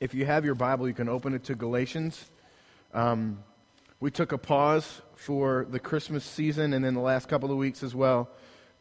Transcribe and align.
If 0.00 0.14
you 0.14 0.24
have 0.24 0.46
your 0.46 0.54
Bible, 0.54 0.88
you 0.88 0.94
can 0.94 1.10
open 1.10 1.34
it 1.34 1.44
to 1.44 1.54
Galatians. 1.54 2.30
Um, 2.94 3.44
we 4.00 4.10
took 4.10 4.32
a 4.32 4.38
pause 4.38 5.02
for 5.14 5.66
the 5.68 5.78
Christmas 5.78 6.24
season 6.24 6.72
and 6.72 6.82
then 6.82 6.94
the 6.94 7.00
last 7.00 7.28
couple 7.28 7.50
of 7.50 7.58
weeks 7.58 7.82
as 7.82 7.94
well 7.94 8.30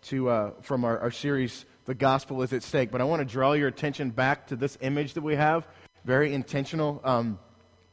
to, 0.04 0.29
uh, 0.29 0.52
from 0.62 0.86
our, 0.86 0.97
our 0.97 1.12
series, 1.12 1.65
The 1.84 1.94
Gospel 1.94 2.42
is 2.42 2.54
at 2.54 2.63
Stake. 2.63 2.89
But 2.89 3.02
I 3.02 3.04
want 3.04 3.20
to 3.20 3.26
draw 3.26 3.52
your 3.52 3.68
attention 3.68 4.11
back 4.11 4.48
to 4.48 4.55
this 4.55 4.77
image 4.80 5.16
that 5.16 5.21
we 5.21 5.36
have. 5.36 5.68
Very 6.05 6.34
intentional. 6.34 7.02
Um, 7.04 7.38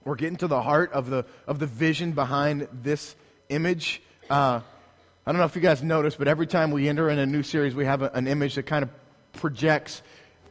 we're 0.04 0.14
getting 0.14 0.36
to 0.36 0.46
the 0.46 0.62
heart 0.62 0.92
of 0.92 1.10
the, 1.10 1.24
of 1.48 1.58
the 1.58 1.66
vision 1.66 2.12
behind 2.12 2.68
this 2.72 3.16
image. 3.48 4.00
Uh, 4.30 4.60
I 5.26 5.32
don't 5.32 5.40
know 5.40 5.46
if 5.46 5.56
you 5.56 5.62
guys 5.62 5.82
noticed, 5.82 6.18
but 6.18 6.28
every 6.28 6.46
time 6.46 6.70
we 6.70 6.88
enter 6.88 7.10
in 7.10 7.18
a 7.18 7.26
new 7.26 7.42
series, 7.42 7.74
we 7.74 7.86
have 7.86 8.02
a, 8.02 8.12
an 8.12 8.28
image 8.28 8.54
that 8.54 8.66
kind 8.66 8.84
of 8.84 8.90
projects 9.36 10.02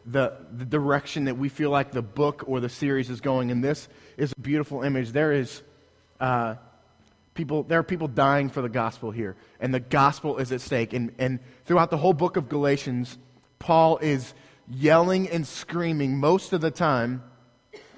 the, 0.05 0.33
the 0.51 0.65
direction 0.65 1.25
that 1.25 1.37
we 1.37 1.49
feel 1.49 1.69
like 1.69 1.91
the 1.91 2.01
book 2.01 2.43
or 2.47 2.59
the 2.59 2.69
series 2.69 3.09
is 3.09 3.21
going. 3.21 3.51
And 3.51 3.63
this 3.63 3.87
is 4.17 4.31
a 4.31 4.39
beautiful 4.39 4.83
image. 4.83 5.11
There 5.11 5.31
is 5.31 5.63
uh, 6.19 6.55
people, 7.33 7.63
there 7.63 7.79
are 7.79 7.83
people 7.83 8.07
dying 8.07 8.49
for 8.49 8.61
the 8.61 8.69
gospel 8.69 9.11
here, 9.11 9.35
and 9.59 9.73
the 9.73 9.79
gospel 9.79 10.37
is 10.37 10.51
at 10.51 10.61
stake. 10.61 10.93
And, 10.93 11.13
and 11.17 11.39
throughout 11.65 11.89
the 11.89 11.97
whole 11.97 12.13
book 12.13 12.37
of 12.37 12.49
Galatians, 12.49 13.17
Paul 13.59 13.97
is 13.97 14.33
yelling 14.69 15.29
and 15.29 15.45
screaming 15.45 16.17
most 16.17 16.53
of 16.53 16.61
the 16.61 16.71
time. 16.71 17.23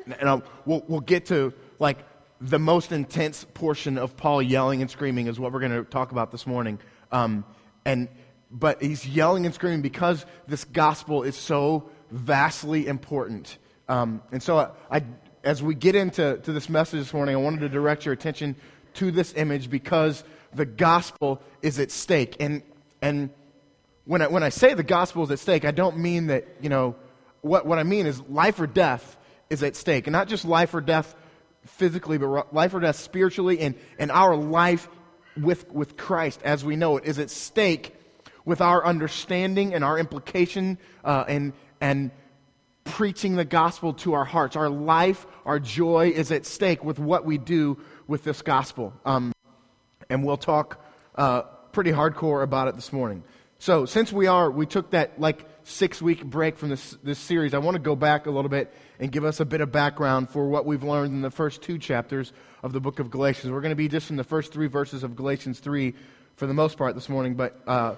And 0.05 0.30
I'll, 0.30 0.44
we'll, 0.66 0.83
we'll 0.88 0.99
get 1.02 1.25
to 1.27 1.53
like 1.80 1.99
the 2.39 2.59
most 2.59 2.91
intense 2.91 3.45
portion 3.53 3.97
of 3.97 4.16
Paul 4.16 4.41
yelling 4.41 4.81
and 4.81 4.89
screaming 4.89 5.27
is 5.27 5.39
what 5.39 5.52
we're 5.52 5.59
going 5.59 5.72
to 5.72 5.83
talk 5.83 6.11
about 6.11 6.31
this 6.31 6.47
morning. 6.47 6.80
Um, 7.11 7.44
and 7.83 8.08
but 8.49 8.81
he's 8.81 9.07
yelling 9.07 9.45
and 9.45 9.53
screaming 9.53 9.81
because 9.81 10.25
this 10.47 10.63
gospel 10.63 11.23
is 11.23 11.35
so 11.35 11.89
vastly 12.11 12.88
important. 12.88 13.57
Um, 13.89 14.21
and 14.31 14.41
so, 14.41 14.57
I, 14.57 14.69
I, 14.97 15.03
as 15.44 15.61
we 15.63 15.75
get 15.75 15.95
into 15.95 16.38
to 16.38 16.52
this 16.52 16.69
message 16.69 16.99
this 16.99 17.13
morning, 17.13 17.35
I 17.35 17.39
wanted 17.39 17.61
to 17.61 17.69
direct 17.69 18.05
your 18.05 18.13
attention 18.13 18.55
to 18.95 19.11
this 19.11 19.33
image 19.35 19.69
because 19.69 20.23
the 20.53 20.66
gospel 20.66 21.41
is 21.61 21.80
at 21.80 21.91
stake. 21.91 22.38
And, 22.39 22.63
and 23.02 23.30
when, 24.05 24.22
I, 24.22 24.27
when 24.27 24.44
I 24.44 24.50
say 24.50 24.73
the 24.73 24.83
gospel 24.83 25.23
is 25.23 25.31
at 25.31 25.39
stake, 25.39 25.66
I 25.66 25.72
don't 25.72 25.97
mean 25.97 26.27
that, 26.27 26.47
you 26.61 26.69
know, 26.69 26.95
what, 27.41 27.66
what 27.66 27.79
I 27.79 27.83
mean 27.83 28.07
is 28.07 28.22
life 28.22 28.59
or 28.59 28.67
death 28.67 29.17
is 29.50 29.63
at 29.63 29.75
stake. 29.75 30.07
And 30.07 30.11
not 30.11 30.27
just 30.27 30.45
life 30.45 30.73
or 30.73 30.81
death 30.81 31.16
physically, 31.66 32.17
but 32.17 32.53
life 32.53 32.73
or 32.73 32.79
death 32.79 32.95
spiritually, 32.97 33.59
and, 33.59 33.75
and 34.00 34.11
our 34.11 34.35
life 34.35 34.89
with, 35.35 35.72
with 35.72 35.97
Christ 35.97 36.41
as 36.44 36.66
we 36.66 36.75
know 36.75 36.97
it 36.97 37.05
is 37.05 37.19
at 37.19 37.29
stake 37.29 37.94
with 38.48 38.62
our 38.62 38.86
understanding 38.86 39.73
and 39.73 39.84
our 39.84 40.00
implication 40.00 40.78
uh, 41.03 41.26
and, 41.28 41.52
and 41.81 42.12
preaching 42.86 43.36
the 43.36 43.44
gospel 43.44 43.92
to 43.92 44.14
our 44.14 44.23
hearts. 44.23 44.56
Our 44.56 44.70
life, 44.70 45.28
our 45.45 45.59
joy 45.59 46.14
is 46.16 46.31
at 46.31 46.45
stake 46.45 46.81
with 46.81 46.98
what 46.98 47.25
we 47.25 47.38
do 47.38 47.78
with 48.08 48.23
this 48.23 48.42
gospel. 48.42 48.94
Um, 49.03 49.34
and 50.09 50.25
we'll 50.25 50.38
talk 50.38 50.81
uh, 51.16 51.42
pretty 51.73 51.92
hardcore 51.92 52.42
about 52.42 52.70
it 52.70 52.75
this 52.75 52.94
morning. 52.94 53.22
So, 53.59 53.86
since 53.86 54.14
we 54.14 54.28
are, 54.28 54.50
we 54.50 54.66
took 54.66 54.92
that 54.92 55.20
like 55.20 55.44
six 55.66 56.02
week 56.02 56.23
break 56.23 56.56
from 56.56 56.70
this, 56.70 56.95
this 57.03 57.20
series, 57.20 57.53
I 57.53 57.58
want 57.58 57.75
to 57.75 57.81
go 57.81 57.98
back 57.98 58.28
a 58.28 58.31
little 58.31 58.50
bit 58.50 58.73
and 58.98 59.12
give 59.12 59.25
us 59.25 59.42
a 59.42 59.45
bit 59.45 59.59
of 59.59 59.73
background 59.73 60.30
for 60.30 60.48
what 60.48 60.66
we've 60.66 60.84
learned 60.84 61.12
in 61.12 61.22
the 61.22 61.31
first 61.31 61.64
two 61.64 61.78
chapters 61.78 62.31
of 62.64 62.72
the 62.72 62.80
book 62.80 63.00
of 63.00 63.12
Galatians. 63.12 63.52
We're 63.52 63.62
going 63.62 63.72
to 63.72 63.75
be 63.75 63.90
just 63.90 64.09
in 64.09 64.16
the 64.16 64.23
first 64.23 64.53
three 64.53 64.68
verses 64.68 65.03
of 65.03 65.18
Galatians 65.18 65.59
3 65.59 65.94
for 66.38 66.48
the 66.48 66.53
most 66.53 66.78
part 66.78 66.95
this 66.95 67.09
morning, 67.09 67.34
but 67.34 67.59
uh, 67.68 67.95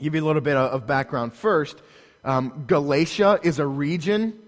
give 0.00 0.14
you 0.14 0.24
a 0.24 0.26
little 0.26 0.42
bit 0.42 0.56
of 0.56 0.86
background 0.86 1.34
first. 1.34 1.80
Um, 2.24 2.64
Galatia 2.66 3.40
is 3.42 3.58
a 3.58 3.66
region. 3.66 4.38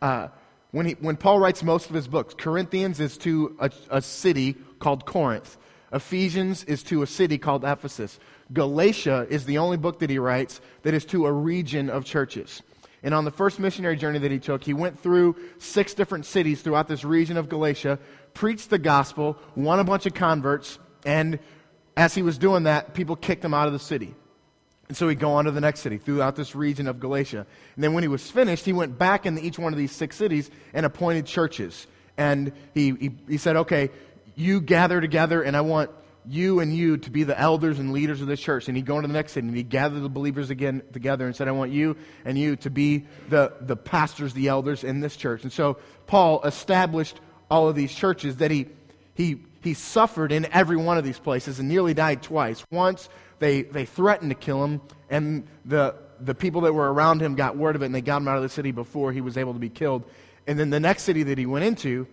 Uh, 0.00 0.28
when, 0.70 0.86
he, 0.86 0.92
when 0.92 1.16
Paul 1.16 1.38
writes 1.38 1.62
most 1.62 1.88
of 1.88 1.94
his 1.94 2.08
books, 2.08 2.34
Corinthians 2.34 3.00
is 3.00 3.18
to 3.18 3.56
a, 3.58 3.70
a 3.90 4.02
city 4.02 4.56
called 4.78 5.04
Corinth. 5.06 5.56
Ephesians 5.92 6.64
is 6.64 6.82
to 6.84 7.02
a 7.02 7.06
city 7.06 7.36
called 7.38 7.64
Ephesus. 7.64 8.18
Galatia 8.52 9.26
is 9.28 9.44
the 9.44 9.58
only 9.58 9.76
book 9.76 9.98
that 9.98 10.10
he 10.10 10.18
writes 10.18 10.60
that 10.82 10.94
is 10.94 11.04
to 11.06 11.26
a 11.26 11.32
region 11.32 11.90
of 11.90 12.04
churches. 12.04 12.62
And 13.02 13.14
on 13.14 13.24
the 13.24 13.30
first 13.30 13.58
missionary 13.58 13.96
journey 13.96 14.18
that 14.18 14.30
he 14.30 14.38
took, 14.38 14.62
he 14.62 14.74
went 14.74 15.00
through 15.00 15.36
six 15.58 15.94
different 15.94 16.26
cities 16.26 16.62
throughout 16.62 16.86
this 16.86 17.02
region 17.04 17.36
of 17.36 17.48
Galatia, 17.48 17.98
preached 18.34 18.70
the 18.70 18.78
gospel, 18.78 19.36
won 19.56 19.80
a 19.80 19.84
bunch 19.84 20.06
of 20.06 20.14
converts, 20.14 20.78
and 21.04 21.38
as 21.96 22.14
he 22.14 22.22
was 22.22 22.38
doing 22.38 22.64
that, 22.64 22.94
people 22.94 23.16
kicked 23.16 23.44
him 23.44 23.54
out 23.54 23.66
of 23.66 23.72
the 23.72 23.78
city. 23.78 24.14
And 24.90 24.96
so 24.96 25.06
he'd 25.06 25.20
go 25.20 25.34
on 25.34 25.44
to 25.44 25.52
the 25.52 25.60
next 25.60 25.82
city 25.82 25.98
throughout 25.98 26.34
this 26.34 26.56
region 26.56 26.88
of 26.88 26.98
Galatia. 26.98 27.46
And 27.76 27.84
then 27.84 27.92
when 27.92 28.02
he 28.02 28.08
was 28.08 28.28
finished, 28.28 28.64
he 28.64 28.72
went 28.72 28.98
back 28.98 29.24
into 29.24 29.40
each 29.40 29.56
one 29.56 29.72
of 29.72 29.78
these 29.78 29.92
six 29.92 30.16
cities 30.16 30.50
and 30.74 30.84
appointed 30.84 31.26
churches. 31.26 31.86
And 32.18 32.50
he, 32.74 32.90
he, 32.90 33.10
he 33.28 33.36
said, 33.36 33.54
okay, 33.54 33.90
you 34.34 34.60
gather 34.60 35.00
together, 35.00 35.42
and 35.42 35.56
I 35.56 35.60
want 35.60 35.92
you 36.26 36.58
and 36.58 36.74
you 36.74 36.96
to 36.96 37.08
be 37.08 37.22
the 37.22 37.38
elders 37.38 37.78
and 37.78 37.92
leaders 37.92 38.20
of 38.20 38.26
this 38.26 38.40
church. 38.40 38.66
And 38.66 38.76
he'd 38.76 38.84
go 38.84 38.96
into 38.96 39.06
the 39.06 39.14
next 39.14 39.30
city 39.30 39.46
and 39.46 39.56
he'd 39.56 39.68
gather 39.68 40.00
the 40.00 40.08
believers 40.08 40.50
again 40.50 40.82
together 40.92 41.24
and 41.24 41.36
said, 41.36 41.46
I 41.46 41.52
want 41.52 41.70
you 41.70 41.96
and 42.24 42.36
you 42.36 42.56
to 42.56 42.68
be 42.68 43.06
the, 43.28 43.52
the 43.60 43.76
pastors, 43.76 44.34
the 44.34 44.48
elders 44.48 44.82
in 44.82 44.98
this 44.98 45.14
church. 45.14 45.44
And 45.44 45.52
so 45.52 45.78
Paul 46.08 46.42
established 46.42 47.20
all 47.48 47.68
of 47.68 47.76
these 47.76 47.94
churches 47.94 48.38
that 48.38 48.50
he, 48.50 48.66
he, 49.14 49.40
he 49.62 49.72
suffered 49.72 50.32
in 50.32 50.46
every 50.46 50.76
one 50.76 50.98
of 50.98 51.04
these 51.04 51.20
places 51.20 51.60
and 51.60 51.68
nearly 51.68 51.94
died 51.94 52.24
twice. 52.24 52.64
Once 52.72 53.08
they, 53.40 53.62
they 53.62 53.84
threatened 53.84 54.30
to 54.30 54.36
kill 54.36 54.62
him, 54.62 54.80
and 55.08 55.46
the, 55.64 55.96
the 56.20 56.34
people 56.34 56.60
that 56.62 56.72
were 56.72 56.92
around 56.92 57.20
him 57.20 57.34
got 57.34 57.56
word 57.56 57.74
of 57.74 57.82
it, 57.82 57.86
and 57.86 57.94
they 57.94 58.02
got 58.02 58.18
him 58.18 58.28
out 58.28 58.36
of 58.36 58.42
the 58.42 58.48
city 58.48 58.70
before 58.70 59.12
he 59.12 59.20
was 59.20 59.36
able 59.36 59.54
to 59.54 59.58
be 59.58 59.68
killed. 59.68 60.04
And 60.46 60.58
then 60.58 60.70
the 60.70 60.80
next 60.80 61.02
city 61.02 61.24
that 61.24 61.38
he 61.38 61.46
went 61.46 61.64
into, 61.64 62.06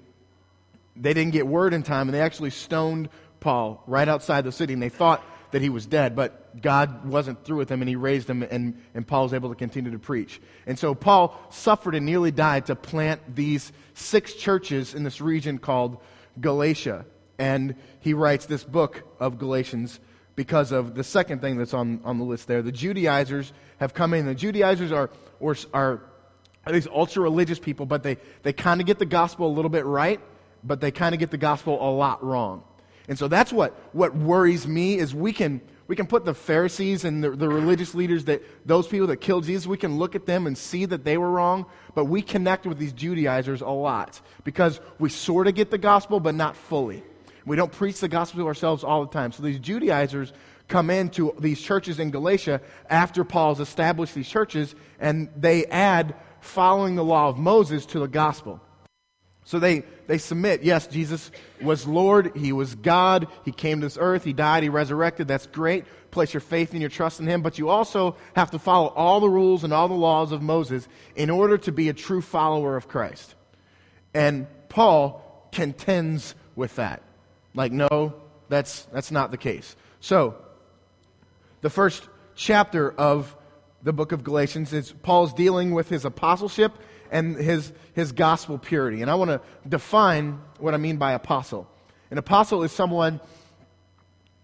they 0.96 1.14
didn't 1.14 1.34
get 1.34 1.46
word 1.46 1.74
in 1.74 1.84
time, 1.84 2.08
and 2.08 2.16
they 2.16 2.22
actually 2.22 2.50
stoned 2.50 3.10
Paul 3.40 3.84
right 3.86 4.08
outside 4.08 4.44
the 4.46 4.52
city, 4.52 4.74
and 4.74 4.82
they 4.82 4.90
thought 4.90 5.24
that 5.52 5.62
he 5.62 5.70
was 5.70 5.86
dead, 5.86 6.16
but 6.16 6.62
God 6.62 7.06
wasn't 7.06 7.44
through 7.46 7.58
with 7.58 7.72
him, 7.72 7.82
and 7.82 7.90
he 7.90 7.96
raised 7.96 8.30
him, 8.30 8.44
and, 8.44 8.82
and 8.94 9.06
Paul 9.06 9.24
was 9.24 9.34
able 9.34 9.50
to 9.50 9.56
continue 9.56 9.92
to 9.92 10.00
preach. 10.00 10.42
And 10.66 10.80
so 10.80 10.96
Paul 10.96 11.40
suffered 11.52 11.96
and 11.96 12.06
nearly 12.06 12.32
died 12.32 12.66
to 12.66 12.76
plant 12.76 13.36
these 13.36 13.72
six 13.94 14.34
churches 14.34 14.94
in 14.94 15.04
this 15.04 15.22
region 15.22 15.58
called 15.58 15.98
Galatia. 16.40 17.06
And 17.38 17.76
he 18.00 18.14
writes 18.14 18.46
this 18.46 18.64
book 18.64 19.04
of 19.20 19.38
Galatians 19.38 20.00
because 20.38 20.72
of 20.72 20.94
the 20.94 21.04
second 21.04 21.42
thing 21.42 21.58
that's 21.58 21.74
on, 21.74 22.00
on 22.06 22.20
the 22.20 22.24
list 22.24 22.48
there. 22.48 22.62
The 22.62 22.72
Judaizers 22.72 23.52
have 23.80 23.94
come 23.96 24.14
in. 24.14 24.28
The 24.28 24.36
Judaizers 24.36 24.92
are, 24.92 25.10
or, 25.40 25.58
are 25.74 26.00
these 26.72 26.88
ultra 26.88 27.24
religious 27.24 27.58
people, 27.58 27.88
but 27.88 28.04
they, 28.04 28.18
they 28.44 28.54
kind 28.54 28.80
of 28.80 28.86
get 28.86 29.00
the 29.00 29.06
gospel 29.06 29.48
a 29.48 29.54
little 29.54 29.70
bit 29.70 29.84
right, 29.84 30.22
but 30.64 30.80
they 30.80 30.92
kind 30.92 31.16
of 31.16 31.20
get 31.20 31.32
the 31.32 31.38
gospel 31.38 31.78
a 31.82 31.90
lot 31.90 32.24
wrong. 32.24 32.64
And 33.10 33.18
so 33.18 33.28
that's 33.28 33.52
what, 33.52 33.74
what 33.94 34.16
worries 34.16 34.68
me 34.68 35.00
is 35.00 35.16
we 35.16 35.34
can, 35.34 35.60
we 35.88 35.96
can 35.96 36.06
put 36.06 36.24
the 36.24 36.36
Pharisees 36.36 37.04
and 37.04 37.24
the, 37.24 37.32
the 37.32 37.50
religious 37.50 37.96
leaders 37.96 38.26
that 38.26 38.44
those 38.64 38.88
people 38.88 39.08
that 39.08 39.18
killed 39.18 39.46
Jesus, 39.46 39.66
we 39.66 39.78
can 39.78 39.98
look 39.98 40.14
at 40.14 40.28
them 40.28 40.46
and 40.46 40.56
see 40.56 40.86
that 40.86 41.04
they 41.04 41.18
were 41.18 41.32
wrong, 41.32 41.66
but 41.96 42.06
we 42.06 42.22
connect 42.22 42.68
with 42.68 42.78
these 42.78 42.94
Judaizers 42.94 43.62
a 43.62 43.70
lot 43.70 44.22
because 44.44 44.80
we 45.00 45.10
sort 45.10 45.48
of 45.48 45.56
get 45.56 45.72
the 45.72 45.80
gospel, 45.80 46.20
but 46.20 46.36
not 46.36 46.56
fully. 46.56 47.02
We 47.48 47.56
don't 47.56 47.72
preach 47.72 48.02
the 48.02 48.10
gospel 48.10 48.42
to 48.42 48.48
ourselves 48.48 48.84
all 48.84 49.06
the 49.06 49.12
time. 49.12 49.32
So 49.32 49.42
these 49.42 49.60
Judaizers 49.60 50.34
come 50.68 50.90
into 50.90 51.34
these 51.40 51.62
churches 51.62 51.98
in 51.98 52.12
Galatia 52.12 52.60
after 52.90 53.24
Paul's 53.24 53.62
established 53.62 54.14
these 54.14 54.28
churches, 54.28 54.76
and 55.00 55.30
they 55.36 55.66
add 55.66 56.16
following 56.42 56.96
the 56.96 57.06
law 57.06 57.30
of 57.30 57.38
Moses 57.38 57.86
to 57.88 58.00
the 58.00 58.08
gospel. 58.08 58.60
So 59.46 59.60
they, 59.60 59.84
they 60.08 60.18
submit, 60.18 60.64
yes, 60.64 60.88
Jesus 60.88 61.32
was 61.62 61.88
Lord, 61.88 62.36
He 62.36 62.52
was 62.52 62.76
God, 62.76 63.28
He 63.46 63.54
came 63.54 63.80
to 63.80 63.86
this 63.86 63.98
earth, 63.98 64.26
He 64.26 64.34
died, 64.34 64.64
He 64.64 64.70
resurrected. 64.70 65.30
That's 65.30 65.48
great. 65.48 65.86
Place 66.12 66.34
your 66.34 66.42
faith 66.42 66.74
and 66.74 66.82
your 66.82 66.90
trust 66.90 67.22
in 67.22 67.28
Him. 67.28 67.42
But 67.42 67.58
you 67.58 67.70
also 67.70 68.18
have 68.36 68.52
to 68.52 68.60
follow 68.60 68.88
all 68.88 69.22
the 69.22 69.30
rules 69.30 69.64
and 69.64 69.72
all 69.72 69.88
the 69.88 69.94
laws 69.94 70.34
of 70.34 70.42
Moses 70.42 70.86
in 71.16 71.30
order 71.30 71.58
to 71.60 71.72
be 71.72 71.88
a 71.88 71.94
true 71.94 72.22
follower 72.22 72.76
of 72.76 72.90
Christ. 72.90 73.36
And 74.14 74.48
Paul 74.68 75.48
contends 75.54 76.36
with 76.58 76.76
that. 76.76 77.04
Like, 77.58 77.72
no, 77.72 78.14
that's, 78.50 78.84
that's 78.94 79.12
not 79.12 79.32
the 79.32 79.38
case. 79.38 79.76
So, 80.00 80.36
the 81.62 81.72
first 81.72 82.08
chapter 82.36 82.92
of 82.92 83.36
the 83.82 83.92
book 83.92 84.12
of 84.12 84.24
Galatians 84.24 84.74
is 84.74 84.92
Paul's 84.92 85.34
dealing 85.34 85.72
with 85.72 85.90
his 85.90 86.06
apostleship 86.06 86.72
and 87.10 87.36
his, 87.36 87.74
his 87.94 88.12
gospel 88.12 88.60
purity. 88.60 89.02
And 89.02 89.10
I 89.10 89.16
want 89.16 89.32
to 89.32 89.42
define 89.68 90.40
what 90.60 90.76
I 90.76 90.78
mean 90.78 90.98
by 90.98 91.14
apostle. 91.14 91.68
An 92.12 92.20
apostle 92.20 92.62
is 92.62 92.72
someone 92.72 93.20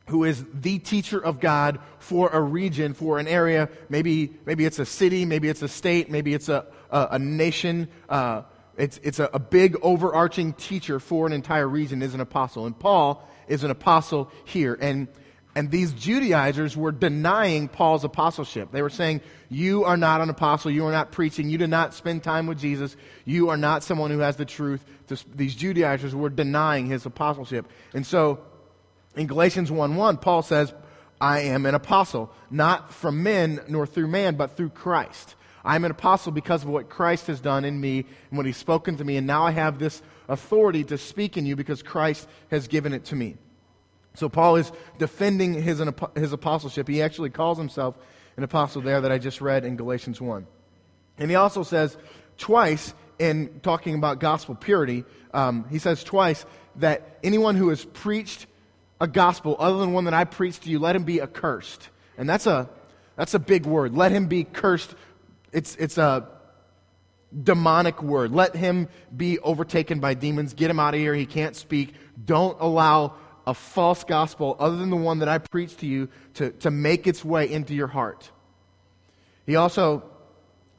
who 0.07 0.23
is 0.23 0.43
the 0.51 0.79
teacher 0.79 1.23
of 1.23 1.39
God 1.39 1.79
for 1.99 2.29
a 2.29 2.41
region, 2.41 2.95
for 2.95 3.19
an 3.19 3.27
area. 3.27 3.69
Maybe, 3.89 4.33
maybe 4.45 4.65
it's 4.65 4.79
a 4.79 4.87
city, 4.87 5.23
maybe 5.23 5.49
it's 5.49 5.61
a 5.61 5.67
state, 5.67 6.09
maybe 6.09 6.33
it's 6.33 6.49
a, 6.49 6.65
a, 6.89 7.09
a 7.11 7.19
nation. 7.19 7.89
Uh, 8.09 8.41
it's, 8.77 8.99
it's 9.03 9.19
a, 9.19 9.29
a 9.33 9.39
big 9.39 9.77
overarching 9.81 10.53
teacher 10.53 10.99
for 10.99 11.27
an 11.27 11.33
entire 11.33 11.67
region 11.67 12.01
is 12.01 12.13
an 12.13 12.21
apostle. 12.21 12.65
And 12.65 12.77
Paul 12.77 13.27
is 13.47 13.63
an 13.63 13.71
apostle 13.71 14.31
here. 14.45 14.77
And 14.79 15.07
And 15.55 15.69
these 15.69 15.93
Judaizers 15.93 16.75
were 16.75 16.91
denying 16.91 17.67
Paul's 17.67 18.03
apostleship. 18.03 18.71
They 18.71 18.81
were 18.81 18.89
saying, 18.89 19.21
You 19.49 19.83
are 19.83 19.97
not 19.97 20.21
an 20.21 20.29
apostle. 20.29 20.71
You 20.71 20.85
are 20.87 20.91
not 20.91 21.11
preaching. 21.11 21.49
You 21.49 21.57
did 21.57 21.69
not 21.69 21.93
spend 21.93 22.23
time 22.23 22.47
with 22.47 22.59
Jesus. 22.59 22.95
You 23.25 23.49
are 23.49 23.57
not 23.57 23.83
someone 23.83 24.09
who 24.09 24.19
has 24.19 24.37
the 24.37 24.45
truth. 24.45 24.83
these 25.35 25.55
Judaizers 25.55 26.15
were 26.15 26.29
denying 26.29 26.87
his 26.87 27.05
apostleship. 27.05 27.67
And 27.93 28.05
so 28.05 28.39
in 29.15 29.27
Galatians 29.27 29.71
1 29.71 29.95
1, 29.95 30.17
Paul 30.17 30.41
says, 30.41 30.73
I 31.21 31.41
am 31.41 31.65
an 31.65 31.75
apostle, 31.75 32.33
not 32.49 32.91
from 32.91 33.23
men 33.23 33.61
nor 33.69 33.85
through 33.85 34.07
man, 34.07 34.35
but 34.35 34.57
through 34.57 34.69
Christ. 34.69 35.35
I 35.65 35.75
am 35.75 35.85
an 35.85 35.91
apostle 35.91 36.31
because 36.31 36.63
of 36.63 36.69
what 36.69 36.89
Christ 36.89 37.27
has 37.27 37.39
done 37.39 37.63
in 37.63 37.79
me 37.79 38.05
and 38.29 38.37
what 38.37 38.45
he's 38.45 38.57
spoken 38.57 38.97
to 38.97 39.03
me. 39.03 39.17
And 39.17 39.25
now 39.25 39.45
I 39.45 39.51
have 39.51 39.79
this 39.79 40.01
authority 40.27 40.83
to 40.85 40.97
speak 40.97 41.37
in 41.37 41.45
you 41.45 41.55
because 41.55 41.81
Christ 41.81 42.27
has 42.51 42.67
given 42.67 42.93
it 42.93 43.05
to 43.05 43.15
me. 43.15 43.37
So 44.15 44.29
Paul 44.29 44.57
is 44.57 44.71
defending 44.99 45.53
his, 45.53 45.81
his 46.15 46.33
apostleship. 46.33 46.87
He 46.87 47.01
actually 47.01 47.29
calls 47.29 47.57
himself 47.57 47.97
an 48.37 48.43
apostle 48.43 48.81
there 48.81 49.01
that 49.01 49.11
I 49.11 49.17
just 49.17 49.41
read 49.41 49.65
in 49.65 49.75
Galatians 49.75 50.19
1. 50.19 50.45
And 51.17 51.29
he 51.29 51.35
also 51.35 51.63
says 51.63 51.97
twice 52.37 52.93
in 53.19 53.59
talking 53.61 53.95
about 53.95 54.19
gospel 54.19 54.55
purity, 54.55 55.05
um, 55.33 55.65
he 55.69 55.79
says 55.79 56.03
twice 56.03 56.45
that 56.77 57.19
anyone 57.23 57.55
who 57.55 57.69
has 57.69 57.85
preached 57.85 58.47
a 58.99 59.07
gospel 59.07 59.55
other 59.59 59.77
than 59.77 59.93
one 59.93 60.05
that 60.05 60.13
I 60.13 60.23
preached 60.23 60.63
to 60.63 60.69
you, 60.69 60.79
let 60.79 60.95
him 60.95 61.03
be 61.03 61.21
accursed. 61.21 61.89
And 62.17 62.29
that's 62.29 62.47
a, 62.47 62.69
that's 63.15 63.33
a 63.33 63.39
big 63.39 63.65
word. 63.65 63.95
Let 63.95 64.11
him 64.11 64.27
be 64.27 64.43
cursed. 64.43 64.95
It's, 65.53 65.75
it's 65.75 65.97
a 65.97 66.27
demonic 67.43 68.01
word. 68.01 68.31
Let 68.31 68.55
him 68.55 68.89
be 69.15 69.39
overtaken 69.39 69.99
by 69.99 70.13
demons. 70.13 70.53
Get 70.53 70.69
him 70.69 70.79
out 70.79 70.93
of 70.93 70.99
here. 70.99 71.15
He 71.15 71.25
can't 71.25 71.55
speak. 71.55 71.93
Don't 72.25 72.59
allow 72.59 73.13
a 73.45 73.53
false 73.53 74.03
gospel 74.03 74.55
other 74.59 74.77
than 74.77 74.89
the 74.89 74.95
one 74.95 75.19
that 75.19 75.29
I 75.29 75.37
preached 75.37 75.79
to 75.79 75.85
you 75.85 76.09
to, 76.35 76.51
to 76.51 76.71
make 76.71 77.07
its 77.07 77.23
way 77.23 77.51
into 77.51 77.73
your 77.73 77.87
heart. 77.87 78.31
He 79.45 79.55
also 79.55 80.03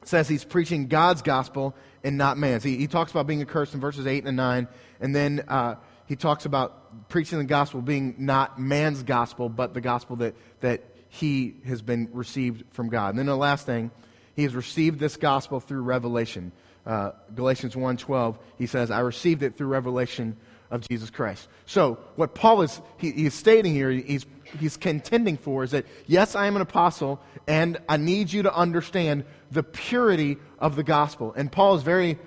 says 0.03 0.27
he's 0.27 0.43
preaching 0.43 0.87
God's 0.87 1.21
gospel 1.21 1.75
and 2.03 2.17
not 2.17 2.37
man's. 2.37 2.63
He, 2.63 2.77
he 2.77 2.87
talks 2.87 3.11
about 3.11 3.27
being 3.27 3.41
accursed 3.41 3.73
in 3.73 3.79
verses 3.79 4.07
8 4.07 4.25
and 4.25 4.37
9, 4.37 4.67
and 4.99 5.15
then 5.15 5.43
uh, 5.47 5.75
he 6.07 6.15
talks 6.15 6.45
about 6.45 7.09
preaching 7.09 7.37
the 7.37 7.45
gospel 7.45 7.81
being 7.81 8.15
not 8.17 8.59
man's 8.59 9.03
gospel, 9.03 9.49
but 9.49 9.73
the 9.73 9.81
gospel 9.81 10.15
that, 10.17 10.35
that 10.61 10.83
he 11.09 11.55
has 11.65 11.81
been 11.81 12.09
received 12.13 12.63
from 12.71 12.89
God. 12.89 13.09
And 13.09 13.19
then 13.19 13.25
the 13.25 13.37
last 13.37 13.65
thing, 13.65 13.91
he 14.35 14.43
has 14.43 14.55
received 14.55 14.99
this 14.99 15.17
gospel 15.17 15.59
through 15.59 15.81
revelation. 15.81 16.51
Uh, 16.85 17.11
Galatians 17.33 17.73
1.12, 17.73 18.37
he 18.57 18.67
says, 18.67 18.91
I 18.91 18.99
received 18.99 19.41
it 19.43 19.57
through 19.57 19.67
revelation 19.67 20.37
of 20.69 20.87
Jesus 20.87 21.09
Christ. 21.09 21.47
So, 21.65 21.97
what 22.15 22.35
Paul 22.35 22.61
is 22.61 22.81
he, 22.97 23.11
he's 23.11 23.33
stating 23.33 23.73
here, 23.73 23.89
he's, 23.89 24.25
he's 24.59 24.77
contending 24.77 25.37
for 25.37 25.63
is 25.63 25.71
that, 25.71 25.85
yes, 26.05 26.35
I 26.35 26.47
am 26.47 26.55
an 26.55 26.61
apostle, 26.61 27.21
and 27.47 27.77
I 27.87 27.97
need 27.97 28.31
you 28.31 28.43
to 28.43 28.53
understand 28.53 29.25
the 29.51 29.63
purity 29.63 30.37
of 30.59 30.75
the 30.75 30.83
gospel. 30.83 31.33
And 31.35 31.51
Paul 31.51 31.75
is 31.75 31.83
very, 31.83 32.19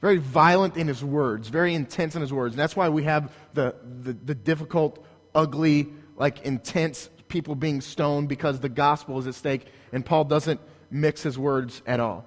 very 0.00 0.18
violent 0.18 0.76
in 0.76 0.88
his 0.88 1.04
words, 1.04 1.48
very 1.48 1.74
intense 1.74 2.14
in 2.14 2.22
his 2.22 2.32
words. 2.32 2.54
And 2.54 2.58
that's 2.58 2.76
why 2.76 2.88
we 2.88 3.04
have 3.04 3.32
the, 3.54 3.74
the, 4.02 4.12
the 4.12 4.34
difficult, 4.34 5.04
ugly, 5.34 5.88
like 6.16 6.42
intense 6.42 7.08
people 7.30 7.54
being 7.54 7.80
stoned 7.80 8.28
because 8.28 8.60
the 8.60 8.68
gospel 8.68 9.18
is 9.18 9.26
at 9.26 9.34
stake, 9.34 9.66
and 9.92 10.04
Paul 10.04 10.24
doesn't 10.24 10.60
mix 10.90 11.22
his 11.22 11.38
words 11.38 11.80
at 11.86 12.00
all. 12.00 12.26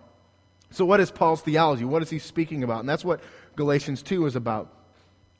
So, 0.71 0.85
what 0.85 1.00
is 1.00 1.11
Paul's 1.11 1.41
theology? 1.41 1.85
What 1.85 2.01
is 2.01 2.09
he 2.09 2.17
speaking 2.17 2.63
about? 2.63 2.79
And 2.79 2.89
that's 2.89 3.05
what 3.05 3.21
Galatians 3.55 4.01
2 4.01 4.25
is 4.25 4.35
about. 4.35 4.73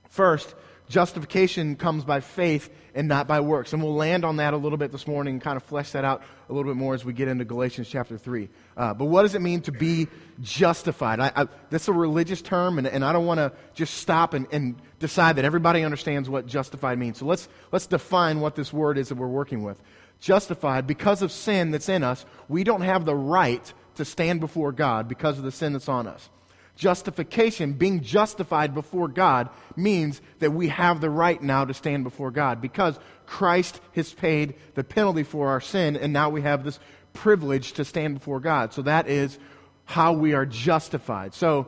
First, 0.10 0.54
justification 0.90 1.76
comes 1.76 2.04
by 2.04 2.20
faith 2.20 2.70
and 2.96 3.08
not 3.08 3.28
by 3.28 3.40
works. 3.40 3.74
And 3.74 3.82
we'll 3.82 3.96
land 3.96 4.24
on 4.24 4.38
that 4.38 4.54
a 4.54 4.58
little 4.58 4.78
bit 4.78 4.92
this 4.92 5.08
morning 5.08 5.36
and 5.36 5.42
kind 5.42 5.58
of 5.58 5.64
flesh 5.64 5.92
that 5.92 6.06
out 6.06 6.22
a 6.50 6.54
little 6.54 6.72
bit 6.72 6.78
more 6.78 6.94
as 6.94 7.04
we 7.04 7.14
get 7.14 7.28
into 7.28 7.46
Galatians 7.46 7.90
chapter 7.90 8.18
3. 8.18 8.50
Uh, 8.78 8.94
but 8.94 9.06
what 9.06 9.24
does 9.24 9.36
it 9.36 9.42
mean 9.42 9.62
to 9.62 9.72
be 9.72 10.08
justified? 10.42 11.20
I, 11.20 11.32
I, 11.36 11.48
that's 11.70 11.88
a 11.88 11.94
religious 11.94 12.42
term, 12.42 12.78
and, 12.78 12.88
and 12.88 13.04
I 13.04 13.14
don't 13.14 13.26
want 13.26 13.40
to 13.40 13.52
just 13.74 13.96
stop 13.96 14.34
and, 14.34 14.48
and 14.52 14.76
decide 15.00 15.38
that 15.38 15.46
everybody 15.46 15.84
understands 15.84 16.30
what 16.30 16.46
justified 16.46 17.00
means. 17.00 17.18
So 17.18 17.26
let's, 17.26 17.48
let's 17.72 17.88
define 17.88 18.40
what 18.40 18.56
this 18.56 18.72
word 18.72 18.98
is 18.98 19.10
that 19.10 19.16
we're 19.16 19.28
working 19.28 19.64
with. 19.64 19.82
Justified, 20.20 20.88
because 20.88 21.22
of 21.22 21.32
sin 21.32 21.72
that's 21.72 21.90
in 21.90 22.04
us, 22.04 22.26
we 22.48 22.64
don't 22.64 22.82
have 22.82 23.06
the 23.06 23.16
right 23.16 23.74
to 23.96 24.06
stand 24.06 24.40
before 24.40 24.72
God 24.72 25.08
because 25.08 25.38
of 25.38 25.44
the 25.44 25.52
sin 25.52 25.74
that's 25.74 25.90
on 25.90 26.08
us. 26.08 26.30
Justification, 26.76 27.74
being 27.74 28.02
justified 28.02 28.74
before 28.74 29.08
God, 29.08 29.50
means 29.76 30.22
that 30.40 30.52
we 30.52 30.70
have 30.70 31.02
the 31.02 31.10
right 31.10 31.42
now 31.42 31.66
to 31.66 31.74
stand 31.74 32.04
before 32.04 32.32
God 32.32 32.62
because 32.62 32.98
Christ 33.26 33.80
has 33.96 34.12
paid 34.12 34.56
the 34.74 34.84
penalty 34.84 35.24
for 35.24 35.50
our 35.50 35.62
sin, 35.62 35.96
and 35.96 36.12
now 36.12 36.30
we 36.30 36.42
have 36.42 36.64
this 36.64 36.80
privilege 37.14 37.74
to 37.74 37.86
stand 37.86 38.16
before 38.16 38.40
God. 38.40 38.74
So 38.74 38.82
that 38.84 39.08
is 39.08 39.38
how 39.86 40.14
we 40.14 40.34
are 40.34 40.46
justified. 40.46 41.34
So 41.34 41.68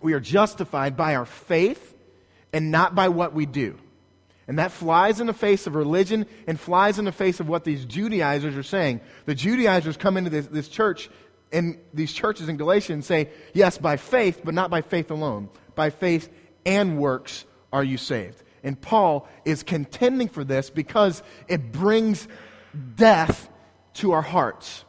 we 0.00 0.12
are 0.12 0.20
justified 0.20 0.96
by 0.96 1.16
our 1.16 1.26
faith 1.26 1.94
and 2.52 2.70
not 2.70 2.94
by 2.94 3.08
what 3.08 3.34
we 3.34 3.46
do. 3.46 3.78
And 4.46 4.58
that 4.58 4.72
flies 4.72 5.20
in 5.20 5.26
the 5.26 5.32
face 5.32 5.66
of 5.66 5.76
religion 5.76 6.26
and 6.46 6.58
flies 6.58 6.98
in 6.98 7.04
the 7.04 7.12
face 7.12 7.38
of 7.38 7.48
what 7.48 7.64
these 7.64 7.84
Judaizers 7.84 8.56
are 8.56 8.64
saying. 8.64 9.00
The 9.26 9.34
Judaizers 9.34 9.96
come 9.96 10.16
into 10.16 10.30
this, 10.30 10.46
this 10.46 10.68
church 10.68 11.08
in 11.52 11.80
these 11.92 12.12
churches 12.12 12.48
in 12.48 12.56
Galatians 12.56 13.06
say, 13.06 13.28
yes, 13.54 13.78
by 13.78 13.96
faith, 13.96 14.40
but 14.44 14.54
not 14.54 14.70
by 14.70 14.82
faith 14.82 15.10
alone. 15.10 15.48
By 15.74 15.90
faith 15.90 16.28
and 16.64 16.98
works 16.98 17.44
are 17.72 17.84
you 17.84 17.96
saved. 17.96 18.42
And 18.62 18.80
Paul 18.80 19.28
is 19.44 19.62
contending 19.62 20.28
for 20.28 20.44
this 20.44 20.70
because 20.70 21.22
it 21.48 21.72
brings 21.72 22.28
death 22.94 23.48
to 23.94 24.12
our 24.12 24.22
hearts. 24.22 24.84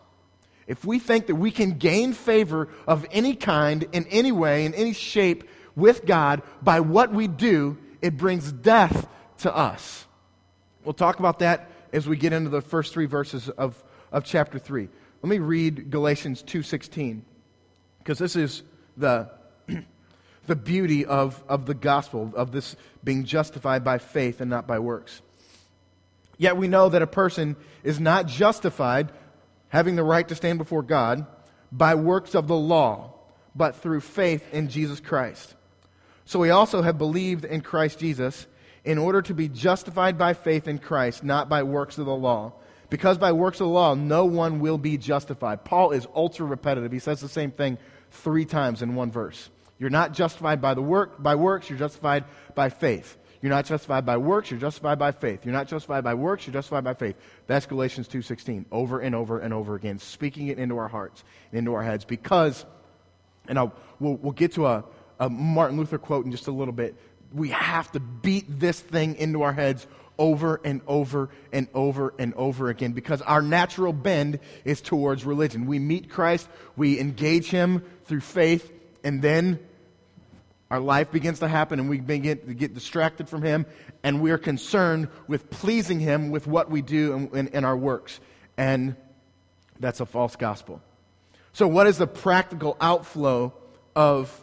If 0.67 0.85
we 0.85 0.99
think 0.99 1.27
that 1.27 1.35
we 1.35 1.51
can 1.51 1.77
gain 1.77 2.13
favor 2.13 2.69
of 2.87 3.05
any 3.11 3.35
kind, 3.35 3.87
in 3.91 4.05
any 4.07 4.31
way, 4.31 4.65
in 4.65 4.73
any 4.73 4.93
shape 4.93 5.49
with 5.75 6.05
God 6.05 6.41
by 6.61 6.79
what 6.79 7.13
we 7.13 7.27
do, 7.27 7.77
it 8.01 8.17
brings 8.17 8.51
death 8.51 9.07
to 9.39 9.55
us. 9.55 10.05
We'll 10.83 10.93
talk 10.93 11.19
about 11.19 11.39
that 11.39 11.69
as 11.93 12.07
we 12.07 12.17
get 12.17 12.33
into 12.33 12.49
the 12.49 12.61
first 12.61 12.93
three 12.93 13.05
verses 13.05 13.49
of, 13.49 13.83
of 14.11 14.23
chapter 14.23 14.59
3. 14.59 14.89
Let 15.21 15.29
me 15.29 15.39
read 15.39 15.91
Galatians 15.91 16.41
2:16 16.41 17.21
because 17.99 18.17
this 18.17 18.35
is 18.35 18.63
the 18.97 19.29
the 20.47 20.55
beauty 20.55 21.05
of, 21.05 21.43
of 21.47 21.67
the 21.67 21.75
gospel, 21.75 22.33
of 22.35 22.51
this 22.51 22.75
being 23.03 23.25
justified 23.25 23.83
by 23.83 23.99
faith 23.99 24.41
and 24.41 24.49
not 24.49 24.65
by 24.65 24.79
works. 24.79 25.21
Yet 26.39 26.57
we 26.57 26.67
know 26.67 26.89
that 26.89 27.03
a 27.03 27.07
person 27.07 27.55
is 27.83 27.99
not 27.99 28.25
justified, 28.25 29.11
having 29.69 29.95
the 29.95 30.03
right 30.03 30.27
to 30.27 30.35
stand 30.35 30.57
before 30.57 30.81
God, 30.81 31.27
by 31.71 31.93
works 31.93 32.33
of 32.33 32.47
the 32.47 32.55
law, 32.55 33.13
but 33.55 33.75
through 33.75 34.01
faith 34.01 34.51
in 34.51 34.69
Jesus 34.69 34.99
Christ. 34.99 35.53
So 36.25 36.39
we 36.39 36.49
also 36.49 36.81
have 36.81 36.97
believed 36.97 37.45
in 37.45 37.61
Christ 37.61 37.99
Jesus 37.99 38.47
in 38.83 38.97
order 38.97 39.21
to 39.21 39.35
be 39.35 39.47
justified 39.47 40.17
by 40.17 40.33
faith 40.33 40.67
in 40.67 40.79
Christ, 40.79 41.23
not 41.23 41.47
by 41.47 41.61
works 41.61 41.99
of 41.99 42.07
the 42.07 42.15
law 42.15 42.53
because 42.91 43.17
by 43.17 43.31
works 43.31 43.61
of 43.61 43.67
the 43.67 43.73
law, 43.73 43.95
no 43.95 44.25
one 44.25 44.59
will 44.59 44.77
be 44.77 44.97
justified. 44.97 45.63
Paul 45.63 45.91
is 45.91 46.05
ultra 46.13 46.45
repetitive. 46.45 46.91
He 46.91 46.99
says 46.99 47.21
the 47.21 47.29
same 47.29 47.49
thing 47.49 47.77
three 48.11 48.43
times 48.43 48.81
in 48.81 48.95
one 48.95 49.09
verse. 49.09 49.49
You're 49.79 49.89
not 49.89 50.13
justified 50.13 50.61
by, 50.61 50.73
the 50.73 50.81
work, 50.81 51.23
by 51.23 51.35
works, 51.35 51.69
you're 51.69 51.79
justified 51.79 52.25
by 52.53 52.69
faith. 52.69 53.17
You're 53.41 53.49
not 53.49 53.65
justified 53.65 54.05
by 54.05 54.17
works, 54.17 54.51
you're 54.51 54.59
justified 54.59 54.99
by 54.99 55.13
faith. 55.13 55.45
You're 55.45 55.53
not 55.53 55.69
justified 55.69 56.03
by 56.03 56.13
works, 56.15 56.45
you're 56.45 56.53
justified 56.53 56.83
by 56.83 56.93
faith. 56.93 57.15
That's 57.47 57.65
Galatians 57.65 58.09
2.16, 58.09 58.65
over 58.73 58.99
and 58.99 59.15
over 59.15 59.39
and 59.39 59.53
over 59.53 59.75
again, 59.75 59.97
speaking 59.97 60.47
it 60.47 60.59
into 60.59 60.77
our 60.77 60.89
hearts, 60.89 61.23
and 61.51 61.59
into 61.59 61.73
our 61.73 61.83
heads. 61.83 62.03
Because, 62.03 62.65
and 63.47 63.57
I'll, 63.57 63.73
we'll, 64.01 64.15
we'll 64.17 64.33
get 64.33 64.51
to 64.55 64.67
a, 64.67 64.83
a 65.17 65.29
Martin 65.29 65.77
Luther 65.77 65.97
quote 65.97 66.25
in 66.25 66.31
just 66.31 66.47
a 66.47 66.51
little 66.51 66.73
bit, 66.73 66.95
we 67.33 67.49
have 67.51 67.89
to 67.93 68.01
beat 68.01 68.59
this 68.59 68.81
thing 68.81 69.15
into 69.15 69.43
our 69.43 69.53
heads 69.53 69.87
over 70.21 70.61
and 70.63 70.81
over 70.85 71.29
and 71.51 71.67
over 71.73 72.13
and 72.19 72.35
over 72.35 72.69
again 72.69 72.91
because 72.91 73.23
our 73.23 73.41
natural 73.41 73.91
bend 73.91 74.39
is 74.63 74.79
towards 74.79 75.25
religion. 75.25 75.65
We 75.65 75.79
meet 75.79 76.11
Christ, 76.11 76.47
we 76.77 76.99
engage 76.99 77.49
Him 77.49 77.83
through 78.05 78.19
faith, 78.19 78.71
and 79.03 79.19
then 79.23 79.57
our 80.69 80.79
life 80.79 81.11
begins 81.11 81.39
to 81.39 81.47
happen 81.47 81.79
and 81.79 81.89
we 81.89 81.99
begin 81.99 82.37
to 82.45 82.53
get 82.53 82.75
distracted 82.75 83.29
from 83.29 83.41
Him, 83.41 83.65
and 84.03 84.21
we 84.21 84.29
are 84.29 84.37
concerned 84.37 85.07
with 85.27 85.49
pleasing 85.49 85.99
Him 85.99 86.29
with 86.29 86.45
what 86.45 86.69
we 86.69 86.83
do 86.83 87.13
in, 87.13 87.27
in, 87.35 87.47
in 87.47 87.65
our 87.65 87.75
works. 87.75 88.19
And 88.57 88.95
that's 89.79 90.01
a 90.01 90.05
false 90.05 90.35
gospel. 90.35 90.83
So, 91.51 91.67
what 91.67 91.87
is 91.87 91.97
the 91.97 92.05
practical 92.05 92.77
outflow 92.79 93.53
of 93.95 94.39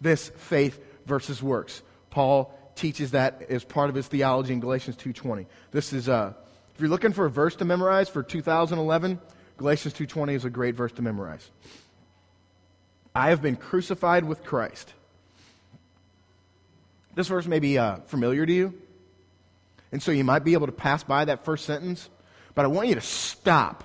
this 0.00 0.28
faith 0.28 0.80
versus 1.04 1.42
works? 1.42 1.82
Paul 2.10 2.55
teaches 2.76 3.10
that 3.12 3.42
as 3.48 3.64
part 3.64 3.88
of 3.88 3.96
his 3.96 4.06
theology 4.06 4.52
in 4.52 4.60
Galatians 4.60 4.96
2.20. 4.96 5.46
This 5.72 5.92
is, 5.92 6.08
uh, 6.08 6.32
if 6.74 6.80
you're 6.80 6.90
looking 6.90 7.12
for 7.12 7.26
a 7.26 7.30
verse 7.30 7.56
to 7.56 7.64
memorize 7.64 8.08
for 8.08 8.22
2011, 8.22 9.18
Galatians 9.56 9.94
2.20 9.94 10.34
is 10.34 10.44
a 10.44 10.50
great 10.50 10.74
verse 10.74 10.92
to 10.92 11.02
memorize. 11.02 11.50
I 13.14 13.30
have 13.30 13.40
been 13.40 13.56
crucified 13.56 14.24
with 14.24 14.44
Christ. 14.44 14.92
This 17.14 17.28
verse 17.28 17.46
may 17.46 17.58
be 17.60 17.78
uh, 17.78 17.96
familiar 18.06 18.44
to 18.44 18.52
you. 18.52 18.74
And 19.90 20.02
so 20.02 20.12
you 20.12 20.24
might 20.24 20.44
be 20.44 20.52
able 20.52 20.66
to 20.66 20.72
pass 20.72 21.02
by 21.02 21.24
that 21.24 21.44
first 21.44 21.64
sentence, 21.64 22.10
but 22.54 22.64
I 22.64 22.68
want 22.68 22.88
you 22.88 22.94
to 22.96 23.00
stop 23.00 23.84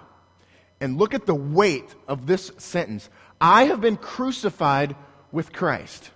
and 0.81 0.97
look 0.97 1.13
at 1.13 1.25
the 1.25 1.35
weight 1.35 1.95
of 2.07 2.25
this 2.25 2.51
sentence. 2.57 3.09
I 3.39 3.65
have 3.65 3.79
been 3.79 3.95
crucified 3.95 4.95
with 5.31 5.53
Christ. 5.53 6.11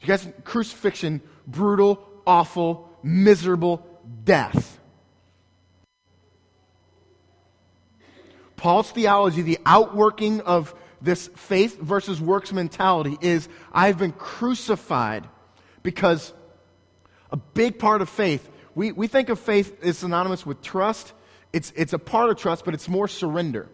You 0.00 0.06
guys, 0.06 0.26
crucifixion, 0.44 1.20
brutal, 1.46 2.06
awful, 2.26 2.88
miserable 3.02 3.86
death. 4.24 4.78
Paul's 8.56 8.90
theology, 8.90 9.42
the 9.42 9.58
outworking 9.64 10.40
of 10.42 10.74
this 11.00 11.28
faith 11.28 11.80
versus 11.80 12.20
works 12.20 12.52
mentality 12.52 13.16
is 13.20 13.48
I've 13.72 13.98
been 13.98 14.12
crucified 14.12 15.26
because 15.82 16.32
a 17.30 17.36
big 17.36 17.78
part 17.78 18.02
of 18.02 18.08
faith, 18.08 18.50
we, 18.74 18.92
we 18.92 19.06
think 19.06 19.28
of 19.28 19.38
faith 19.38 19.82
as 19.82 19.98
synonymous 19.98 20.44
with 20.44 20.60
trust. 20.60 21.12
It's, 21.52 21.72
it's 21.74 21.92
a 21.92 21.98
part 21.98 22.30
of 22.30 22.36
trust, 22.36 22.64
but 22.64 22.74
it's 22.74 22.88
more 22.88 23.08
surrender. 23.08 23.68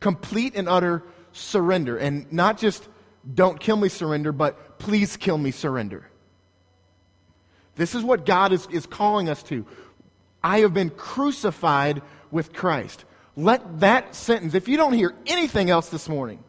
Complete 0.00 0.54
and 0.54 0.68
utter 0.68 1.02
surrender. 1.32 1.96
And 1.96 2.32
not 2.32 2.58
just 2.58 2.88
don't 3.34 3.58
kill 3.58 3.76
me 3.76 3.88
surrender, 3.88 4.30
but 4.30 4.56
please 4.78 5.16
kill 5.16 5.38
me 5.38 5.50
surrender. 5.50 6.08
This 7.76 7.94
is 7.94 8.02
what 8.02 8.26
God 8.26 8.52
is, 8.52 8.66
is 8.70 8.86
calling 8.86 9.28
us 9.28 9.42
to. 9.44 9.64
I 10.42 10.60
have 10.60 10.74
been 10.74 10.90
crucified 10.90 12.02
with 12.30 12.52
Christ. 12.52 13.04
Let 13.36 13.80
that 13.80 14.14
sentence, 14.14 14.54
if 14.54 14.68
you 14.68 14.76
don't 14.76 14.92
hear 14.92 15.14
anything 15.26 15.70
else 15.70 15.88
this 15.88 16.08
morning, 16.08 16.42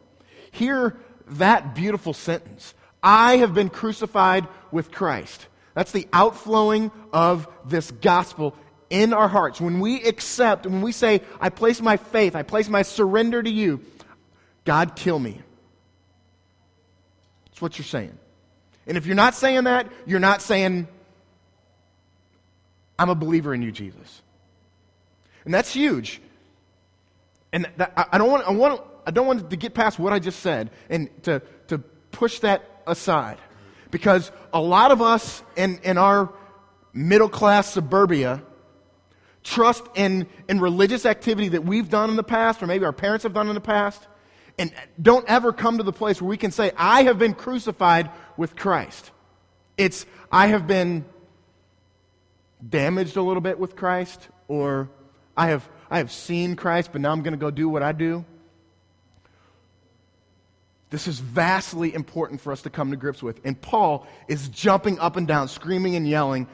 hear 0.50 0.96
that 1.28 1.74
beautiful 1.74 2.12
sentence. 2.12 2.74
I 3.02 3.38
have 3.38 3.54
been 3.54 3.68
crucified 3.68 4.48
with 4.72 4.90
Christ. 4.90 5.46
That's 5.74 5.92
the 5.92 6.08
outflowing 6.12 6.90
of 7.12 7.48
this 7.64 7.90
gospel 7.90 8.56
in 8.90 9.12
our 9.12 9.28
hearts. 9.28 9.60
When 9.60 9.78
we 9.78 10.02
accept, 10.02 10.66
when 10.66 10.82
we 10.82 10.92
say, 10.92 11.22
I 11.40 11.48
place 11.48 11.80
my 11.80 11.96
faith, 11.96 12.34
I 12.34 12.42
place 12.42 12.68
my 12.68 12.82
surrender 12.82 13.42
to 13.42 13.50
you, 13.50 13.80
God, 14.64 14.96
kill 14.96 15.18
me. 15.18 15.40
That's 17.60 17.74
what 17.74 17.78
you're 17.78 17.84
saying. 17.84 18.18
And 18.86 18.96
if 18.96 19.04
you're 19.04 19.14
not 19.14 19.34
saying 19.34 19.64
that, 19.64 19.92
you're 20.06 20.18
not 20.18 20.40
saying, 20.40 20.88
I'm 22.98 23.10
a 23.10 23.14
believer 23.14 23.52
in 23.52 23.60
you, 23.60 23.70
Jesus. 23.70 24.22
And 25.44 25.52
that's 25.52 25.70
huge. 25.70 26.22
And 27.52 27.68
that, 27.76 27.92
I, 28.10 28.16
don't 28.16 28.30
want, 28.30 28.48
I, 28.48 28.52
want, 28.52 28.80
I 29.04 29.10
don't 29.10 29.26
want 29.26 29.50
to 29.50 29.56
get 29.56 29.74
past 29.74 29.98
what 29.98 30.10
I 30.10 30.20
just 30.20 30.40
said 30.40 30.70
and 30.88 31.10
to, 31.24 31.42
to 31.68 31.76
push 32.12 32.38
that 32.38 32.64
aside. 32.86 33.36
Because 33.90 34.32
a 34.54 34.60
lot 34.60 34.90
of 34.90 35.02
us 35.02 35.42
in, 35.54 35.80
in 35.82 35.98
our 35.98 36.32
middle 36.94 37.28
class 37.28 37.70
suburbia 37.70 38.42
trust 39.42 39.84
in, 39.96 40.26
in 40.48 40.60
religious 40.60 41.04
activity 41.04 41.48
that 41.48 41.66
we've 41.66 41.90
done 41.90 42.08
in 42.08 42.16
the 42.16 42.22
past, 42.22 42.62
or 42.62 42.66
maybe 42.66 42.86
our 42.86 42.92
parents 42.94 43.24
have 43.24 43.34
done 43.34 43.48
in 43.48 43.54
the 43.54 43.60
past, 43.60 44.06
and 44.60 44.70
don't 45.00 45.26
ever 45.26 45.54
come 45.54 45.78
to 45.78 45.82
the 45.82 45.92
place 45.92 46.20
where 46.20 46.28
we 46.28 46.36
can 46.36 46.50
say, 46.50 46.70
I 46.76 47.04
have 47.04 47.18
been 47.18 47.32
crucified 47.32 48.10
with 48.36 48.56
Christ. 48.56 49.10
It's, 49.78 50.04
I 50.30 50.48
have 50.48 50.66
been 50.66 51.06
damaged 52.68 53.16
a 53.16 53.22
little 53.22 53.40
bit 53.40 53.58
with 53.58 53.74
Christ, 53.74 54.28
or 54.48 54.90
I 55.34 55.46
have, 55.48 55.66
I 55.90 55.96
have 55.96 56.12
seen 56.12 56.56
Christ, 56.56 56.90
but 56.92 57.00
now 57.00 57.10
I'm 57.10 57.22
going 57.22 57.32
to 57.32 57.38
go 57.38 57.50
do 57.50 57.70
what 57.70 57.82
I 57.82 57.92
do. 57.92 58.22
This 60.90 61.08
is 61.08 61.20
vastly 61.20 61.94
important 61.94 62.42
for 62.42 62.52
us 62.52 62.60
to 62.62 62.70
come 62.70 62.90
to 62.90 62.98
grips 62.98 63.22
with. 63.22 63.40
And 63.44 63.58
Paul 63.58 64.06
is 64.28 64.50
jumping 64.50 64.98
up 64.98 65.16
and 65.16 65.26
down, 65.26 65.48
screaming 65.48 65.96
and 65.96 66.06
yelling 66.06 66.46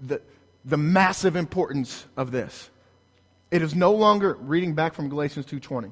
the, 0.00 0.22
the 0.64 0.76
massive 0.76 1.34
importance 1.34 2.06
of 2.16 2.30
this. 2.30 2.70
It 3.50 3.62
is 3.62 3.74
no 3.74 3.92
longer, 3.92 4.34
reading 4.34 4.74
back 4.74 4.94
from 4.94 5.08
Galatians 5.08 5.46
2.20, 5.46 5.90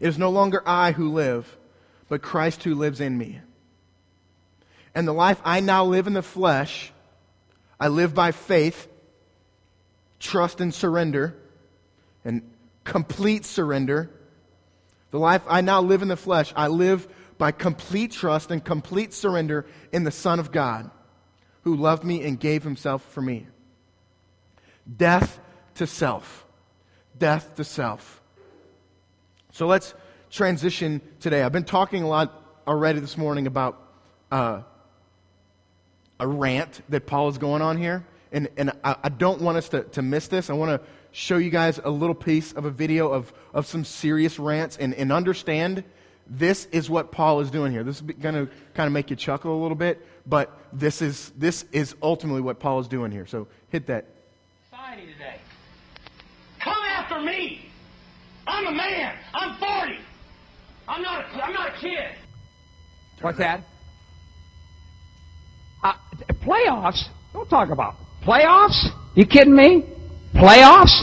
it 0.00 0.08
is 0.08 0.18
no 0.18 0.30
longer 0.30 0.62
I 0.66 0.92
who 0.92 1.12
live, 1.12 1.56
but 2.08 2.22
Christ 2.22 2.62
who 2.62 2.74
lives 2.74 3.00
in 3.00 3.16
me. 3.16 3.40
And 4.94 5.06
the 5.06 5.12
life 5.12 5.40
I 5.44 5.60
now 5.60 5.84
live 5.84 6.06
in 6.06 6.14
the 6.14 6.22
flesh, 6.22 6.92
I 7.78 7.88
live 7.88 8.14
by 8.14 8.32
faith, 8.32 8.88
trust 10.18 10.60
and 10.60 10.72
surrender, 10.72 11.36
and 12.24 12.42
complete 12.84 13.44
surrender 13.44 14.10
the 15.16 15.18
life 15.18 15.42
I 15.48 15.62
now 15.62 15.80
live 15.80 16.02
in 16.02 16.08
the 16.08 16.16
flesh, 16.16 16.52
I 16.56 16.66
live 16.66 17.08
by 17.38 17.50
complete 17.50 18.12
trust 18.12 18.50
and 18.50 18.64
complete 18.64 19.14
surrender 19.14 19.64
in 19.92 20.04
the 20.04 20.10
Son 20.10 20.38
of 20.38 20.52
God, 20.52 20.90
who 21.62 21.76
loved 21.76 22.04
me 22.04 22.22
and 22.22 22.38
gave 22.38 22.62
himself 22.62 23.02
for 23.12 23.22
me. 23.22 23.46
Death 24.96 25.40
to 25.76 25.86
self. 25.86 26.44
Death 27.16 27.54
to 27.56 27.64
self. 27.64 28.20
So 29.56 29.66
let's 29.66 29.94
transition 30.30 31.00
today. 31.18 31.42
I've 31.42 31.50
been 31.50 31.64
talking 31.64 32.02
a 32.02 32.06
lot 32.06 32.60
already 32.68 33.00
this 33.00 33.16
morning 33.16 33.46
about 33.46 33.80
uh, 34.30 34.60
a 36.20 36.28
rant 36.28 36.82
that 36.90 37.06
Paul 37.06 37.30
is 37.30 37.38
going 37.38 37.62
on 37.62 37.78
here. 37.78 38.04
And, 38.32 38.48
and 38.58 38.72
I, 38.84 38.96
I 39.04 39.08
don't 39.08 39.40
want 39.40 39.56
us 39.56 39.70
to, 39.70 39.84
to 39.84 40.02
miss 40.02 40.28
this. 40.28 40.50
I 40.50 40.52
want 40.52 40.78
to 40.78 40.86
show 41.10 41.38
you 41.38 41.48
guys 41.48 41.80
a 41.82 41.88
little 41.88 42.14
piece 42.14 42.52
of 42.52 42.66
a 42.66 42.70
video 42.70 43.10
of, 43.10 43.32
of 43.54 43.66
some 43.66 43.82
serious 43.82 44.38
rants 44.38 44.76
and, 44.76 44.92
and 44.92 45.10
understand 45.10 45.84
this 46.26 46.66
is 46.66 46.90
what 46.90 47.10
Paul 47.10 47.40
is 47.40 47.50
doing 47.50 47.72
here. 47.72 47.82
This 47.82 47.96
is 47.96 48.02
going 48.02 48.34
to 48.34 48.52
kind 48.74 48.86
of 48.86 48.92
make 48.92 49.08
you 49.08 49.16
chuckle 49.16 49.58
a 49.58 49.60
little 49.62 49.74
bit, 49.74 50.06
but 50.26 50.54
this 50.70 51.00
is, 51.00 51.32
this 51.38 51.64
is 51.72 51.94
ultimately 52.02 52.42
what 52.42 52.60
Paul 52.60 52.80
is 52.80 52.88
doing 52.88 53.10
here. 53.10 53.24
So 53.24 53.48
hit 53.70 53.86
that. 53.86 54.04
Society 54.68 55.06
today. 55.14 55.36
Come 56.60 56.84
after 56.84 57.22
me. 57.22 57.62
I'm 58.46 58.66
a 58.66 58.72
man. 58.72 59.18
I'm 59.34 59.58
40. 59.58 59.98
I'm 60.88 61.02
not 61.02 61.24
a, 61.24 61.44
I'm 61.44 61.52
not 61.52 61.76
a 61.76 61.80
kid. 61.80 62.16
What's 63.20 63.38
that? 63.38 63.60
Uh, 65.82 65.94
playoffs? 66.44 67.08
Don't 67.32 67.48
talk 67.48 67.70
about 67.70 67.96
playoffs. 68.22 68.88
You 69.14 69.26
kidding 69.26 69.56
me? 69.56 69.84
Playoffs? 70.34 70.94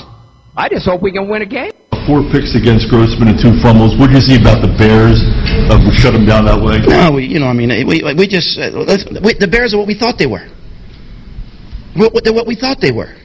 I 0.56 0.70
just 0.70 0.86
hope 0.86 1.02
we 1.02 1.12
can 1.12 1.30
win 1.30 1.42
a 1.42 1.46
game. 1.46 1.72
Four 2.06 2.22
picks 2.32 2.54
against 2.56 2.90
Grossman 2.90 3.30
and 3.30 3.40
two 3.40 3.56
fumbles. 3.64 3.98
What 3.98 4.08
do 4.08 4.20
you 4.20 4.22
see 4.22 4.36
about 4.40 4.62
the 4.62 4.68
Bears? 4.78 5.24
Uh, 5.72 5.80
we 5.80 5.96
shut 5.96 6.14
them 6.14 6.26
down 6.26 6.46
that 6.46 6.60
way. 6.60 6.84
No, 6.84 7.16
we, 7.16 7.26
you 7.26 7.40
know, 7.40 7.48
I 7.48 7.54
mean, 7.54 7.72
we, 7.88 8.04
we 8.04 8.28
just 8.28 8.60
uh, 8.60 8.72
we, 9.24 9.34
the 9.40 9.48
Bears 9.50 9.74
are 9.74 9.78
what 9.78 9.88
we 9.88 9.96
thought 9.98 10.18
they 10.20 10.28
were. 10.28 10.46
What, 11.96 12.14
what, 12.14 12.24
what 12.34 12.46
we 12.46 12.56
thought 12.56 12.78
they 12.82 12.92
were. 12.92 13.16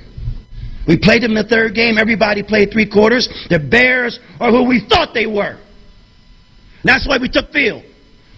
We 0.88 0.96
played 0.96 1.22
them 1.22 1.36
in 1.36 1.42
the 1.44 1.48
third 1.48 1.74
game. 1.74 1.98
Everybody 1.98 2.42
played 2.42 2.72
three 2.72 2.88
quarters. 2.88 3.28
The 3.50 3.58
Bears 3.58 4.18
are 4.40 4.50
who 4.50 4.64
we 4.64 4.80
thought 4.88 5.12
they 5.12 5.26
were. 5.26 5.60
That's 6.82 7.06
why 7.06 7.18
we 7.18 7.28
took 7.28 7.52
field. 7.52 7.84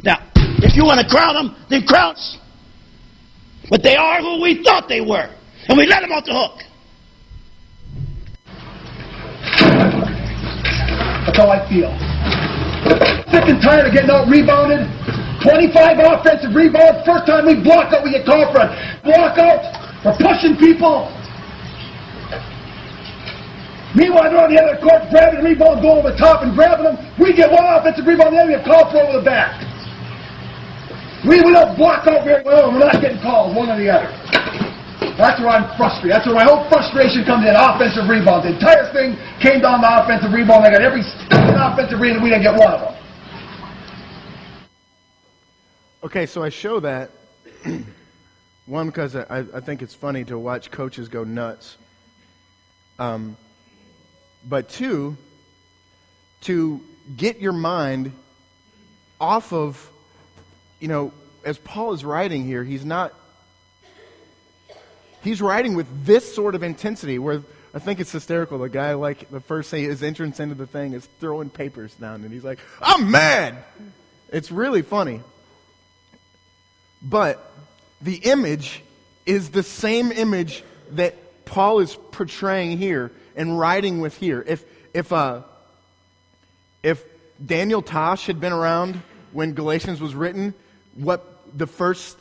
Now, 0.02 0.18
if 0.34 0.74
you 0.74 0.84
want 0.84 0.98
to 1.00 1.06
crown 1.06 1.34
them, 1.34 1.56
then 1.70 1.86
us. 1.86 2.38
But 3.70 3.84
they 3.84 3.94
are 3.94 4.18
who 4.18 4.42
we 4.42 4.64
thought 4.64 4.88
they 4.88 5.00
were. 5.00 5.30
And 5.68 5.78
we 5.78 5.86
let 5.86 6.00
them 6.00 6.10
off 6.10 6.24
the 6.24 6.34
hook. 6.34 6.58
That's 11.26 11.38
how 11.38 11.50
I 11.50 11.62
feel. 11.70 11.94
Sick 13.30 13.46
and 13.46 13.62
tired 13.62 13.86
of 13.86 13.94
getting 13.94 14.10
out 14.10 14.26
rebounded. 14.26 14.90
25 15.46 16.02
offensive 16.02 16.50
rebounds. 16.56 17.06
First 17.06 17.26
time 17.26 17.46
we 17.46 17.62
block 17.62 17.94
out, 17.94 18.02
we 18.02 18.10
get 18.10 18.26
called 18.26 18.50
for 18.50 18.66
a 18.66 19.00
block 19.04 19.38
out. 19.38 19.62
We're 20.04 20.18
pushing 20.18 20.56
people. 20.56 21.19
Meanwhile, 23.94 24.30
they're 24.30 24.44
on 24.44 24.54
the 24.54 24.60
other 24.62 24.78
court 24.78 25.10
grabbing 25.10 25.42
the 25.42 25.50
rebound, 25.50 25.82
going 25.82 25.98
over 25.98 26.12
the 26.12 26.16
top 26.16 26.42
and 26.42 26.54
grabbing 26.54 26.86
them. 26.86 26.96
We 27.18 27.34
get 27.34 27.50
one 27.50 27.66
offensive 27.66 28.06
rebound, 28.06 28.36
then 28.36 28.46
we 28.46 28.54
get 28.54 28.64
called 28.64 28.92
for 28.92 29.02
over 29.02 29.18
the 29.18 29.24
back. 29.24 29.66
We, 31.26 31.42
we 31.42 31.52
don't 31.52 31.76
block 31.76 32.06
out 32.06 32.24
very 32.24 32.42
well, 32.44 32.70
and 32.70 32.78
we're 32.78 32.86
not 32.86 33.02
getting 33.02 33.20
called, 33.20 33.54
one 33.54 33.68
or 33.68 33.76
the 33.76 33.90
other. 33.90 34.08
That's 35.20 35.38
where 35.40 35.50
I'm 35.50 35.68
frustrated. 35.76 36.12
That's 36.12 36.26
where 36.26 36.34
my 36.36 36.44
whole 36.44 36.66
frustration 36.70 37.24
comes 37.24 37.44
in. 37.44 37.54
Offensive 37.54 38.08
rebound. 38.08 38.44
The 38.44 38.54
entire 38.54 38.90
thing 38.92 39.18
came 39.40 39.60
down 39.60 39.82
to 39.82 40.02
offensive 40.02 40.32
rebound. 40.32 40.64
I 40.64 40.70
got 40.70 40.80
every 40.80 41.02
offensive 41.30 42.00
rebound. 42.00 42.16
And 42.16 42.24
we 42.24 42.30
didn't 42.30 42.42
get 42.42 42.56
one 42.56 42.72
of 42.72 42.80
them. 42.80 42.94
Okay, 46.04 46.24
so 46.24 46.42
I 46.42 46.48
show 46.48 46.80
that 46.80 47.10
one 48.66 48.86
because 48.86 49.14
I, 49.14 49.44
I 49.52 49.60
think 49.60 49.82
it's 49.82 49.94
funny 49.94 50.24
to 50.24 50.38
watch 50.38 50.70
coaches 50.70 51.08
go 51.08 51.24
nuts. 51.24 51.76
Um, 52.98 53.36
but 54.48 54.68
two, 54.68 55.16
to 56.42 56.80
get 57.16 57.40
your 57.40 57.52
mind 57.52 58.12
off 59.20 59.52
of, 59.52 59.90
you 60.78 60.88
know, 60.88 61.12
as 61.44 61.58
Paul 61.58 61.92
is 61.92 62.04
writing 62.04 62.44
here, 62.44 62.64
he's 62.64 62.84
not 62.84 63.14
he's 65.22 65.40
writing 65.42 65.74
with 65.74 66.06
this 66.06 66.34
sort 66.34 66.54
of 66.54 66.62
intensity 66.62 67.18
where 67.18 67.42
I 67.72 67.78
think 67.78 68.00
it's 68.00 68.12
hysterical. 68.12 68.58
The 68.58 68.68
guy, 68.68 68.94
like, 68.94 69.30
the 69.30 69.40
first 69.40 69.70
say 69.70 69.82
his 69.82 70.02
entrance 70.02 70.40
into 70.40 70.54
the 70.54 70.66
thing 70.66 70.92
is 70.92 71.06
throwing 71.20 71.50
papers 71.50 71.94
down, 71.94 72.24
and 72.24 72.32
he's 72.32 72.44
like, 72.44 72.58
I'm 72.80 73.10
mad! 73.10 73.56
It's 74.32 74.50
really 74.50 74.82
funny. 74.82 75.20
But 77.02 77.52
the 78.00 78.16
image 78.16 78.82
is 79.24 79.50
the 79.50 79.62
same 79.62 80.10
image 80.10 80.64
that 80.92 81.14
Paul 81.44 81.80
is 81.80 81.96
portraying 82.12 82.78
here 82.78 83.10
and 83.36 83.58
writing 83.58 84.00
with 84.00 84.16
here. 84.16 84.44
If, 84.46 84.64
if, 84.94 85.12
uh, 85.12 85.42
if 86.82 87.04
Daniel 87.44 87.82
Tosh 87.82 88.26
had 88.26 88.40
been 88.40 88.52
around 88.52 89.00
when 89.32 89.54
Galatians 89.54 90.00
was 90.00 90.14
written, 90.14 90.54
what 90.94 91.24
the 91.56 91.66
first 91.66 92.18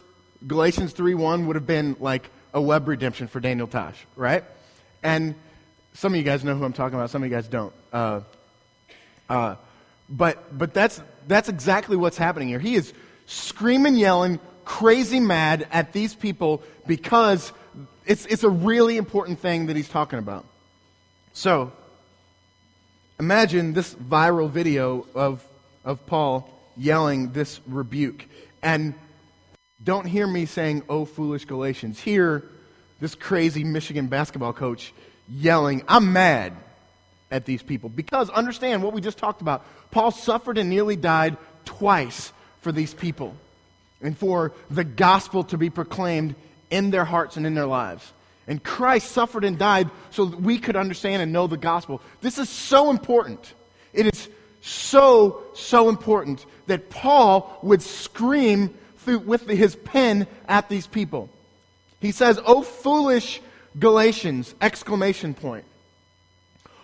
Galatians 0.47 0.93
3.1 0.93 1.45
would 1.47 1.55
have 1.55 1.67
been 1.67 1.95
like 1.99 2.29
a 2.53 2.61
web 2.61 2.87
redemption 2.87 3.27
for 3.27 3.39
Daniel 3.39 3.67
Tosh, 3.67 4.05
right? 4.15 4.43
And 5.03 5.35
some 5.93 6.13
of 6.13 6.17
you 6.17 6.23
guys 6.23 6.43
know 6.43 6.55
who 6.55 6.63
I'm 6.63 6.73
talking 6.73 6.97
about, 6.97 7.09
some 7.09 7.23
of 7.23 7.29
you 7.29 7.35
guys 7.35 7.47
don't. 7.47 7.73
Uh, 7.91 8.21
uh, 9.29 9.55
but 10.09 10.57
but 10.57 10.73
that's, 10.73 11.01
that's 11.27 11.49
exactly 11.49 11.95
what's 11.97 12.17
happening 12.17 12.47
here. 12.47 12.59
He 12.59 12.75
is 12.75 12.93
screaming, 13.25 13.95
yelling, 13.95 14.39
crazy 14.65 15.19
mad 15.19 15.67
at 15.71 15.93
these 15.93 16.15
people 16.15 16.63
because 16.87 17.51
it's, 18.09 18.25
it's 18.25 18.43
a 18.43 18.49
really 18.49 18.97
important 18.97 19.39
thing 19.39 19.67
that 19.67 19.75
he's 19.75 19.87
talking 19.87 20.17
about. 20.17 20.43
So, 21.31 21.71
imagine 23.19 23.73
this 23.73 23.93
viral 23.93 24.49
video 24.49 25.05
of, 25.13 25.45
of 25.85 26.03
Paul 26.07 26.49
yelling 26.75 27.33
this 27.33 27.61
rebuke. 27.67 28.25
And 28.63 28.95
don't 29.83 30.05
hear 30.05 30.25
me 30.25 30.47
saying, 30.47 30.83
oh, 30.89 31.05
foolish 31.05 31.45
Galatians. 31.45 31.99
Hear 31.99 32.43
this 32.99 33.13
crazy 33.13 33.63
Michigan 33.63 34.07
basketball 34.07 34.53
coach 34.53 34.91
yelling, 35.29 35.83
I'm 35.87 36.11
mad 36.11 36.53
at 37.29 37.45
these 37.45 37.61
people. 37.61 37.89
Because 37.89 38.31
understand 38.31 38.81
what 38.81 38.91
we 38.91 39.01
just 39.01 39.19
talked 39.19 39.41
about. 39.41 39.63
Paul 39.91 40.09
suffered 40.09 40.57
and 40.57 40.67
nearly 40.67 40.95
died 40.95 41.37
twice 41.63 42.33
for 42.61 42.71
these 42.71 42.91
people 42.91 43.35
and 44.01 44.17
for 44.17 44.51
the 44.71 44.83
gospel 44.83 45.43
to 45.43 45.59
be 45.59 45.69
proclaimed 45.69 46.33
in 46.69 46.91
their 46.91 47.05
hearts 47.05 47.37
and 47.37 47.45
in 47.45 47.55
their 47.55 47.65
lives. 47.65 48.13
And 48.47 48.63
Christ 48.63 49.11
suffered 49.11 49.43
and 49.43 49.59
died 49.59 49.89
so 50.09 50.25
that 50.25 50.41
we 50.41 50.57
could 50.57 50.75
understand 50.75 51.21
and 51.21 51.31
know 51.31 51.47
the 51.47 51.57
gospel. 51.57 52.01
This 52.21 52.39
is 52.39 52.49
so 52.49 52.89
important. 52.89 53.53
It 53.93 54.07
is 54.07 54.27
so, 54.61 55.43
so 55.53 55.87
important 55.87 56.45
that 56.67 56.89
Paul 56.89 57.59
would 57.61 57.81
scream 57.81 58.73
through, 58.97 59.19
with 59.19 59.47
his 59.47 59.75
pen 59.75 60.27
at 60.47 60.67
these 60.67 60.87
people. 60.87 61.29
He 61.99 62.11
says, 62.11 62.39
"O 62.43 62.63
foolish 62.63 63.39
Galatians!" 63.77 64.55
Exclamation 64.61 65.33
point. 65.33 65.65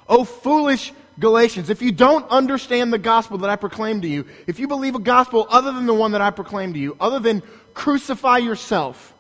"O 0.08 0.24
foolish 0.24 0.94
Galatians, 1.20 1.70
if 1.70 1.82
you 1.82 1.92
don't 1.92 2.30
understand 2.30 2.94
the 2.94 3.00
gospel 3.00 3.40
that 3.40 3.50
I 3.50 3.56
proclaim 3.56 4.02
to 4.02 4.08
you, 4.08 4.26
if 4.46 4.60
you 4.60 4.68
believe 4.68 4.94
a 4.94 5.00
gospel 5.00 5.48
other 5.50 5.72
than 5.72 5.88
the 5.88 5.94
one 5.94 6.12
that 6.12 6.22
I 6.22 6.30
proclaim 6.30 6.74
to 6.74 6.80
you, 6.80 6.96
other 7.00 7.20
than 7.20 7.42
crucify 7.74 8.38
yourself 8.38 9.14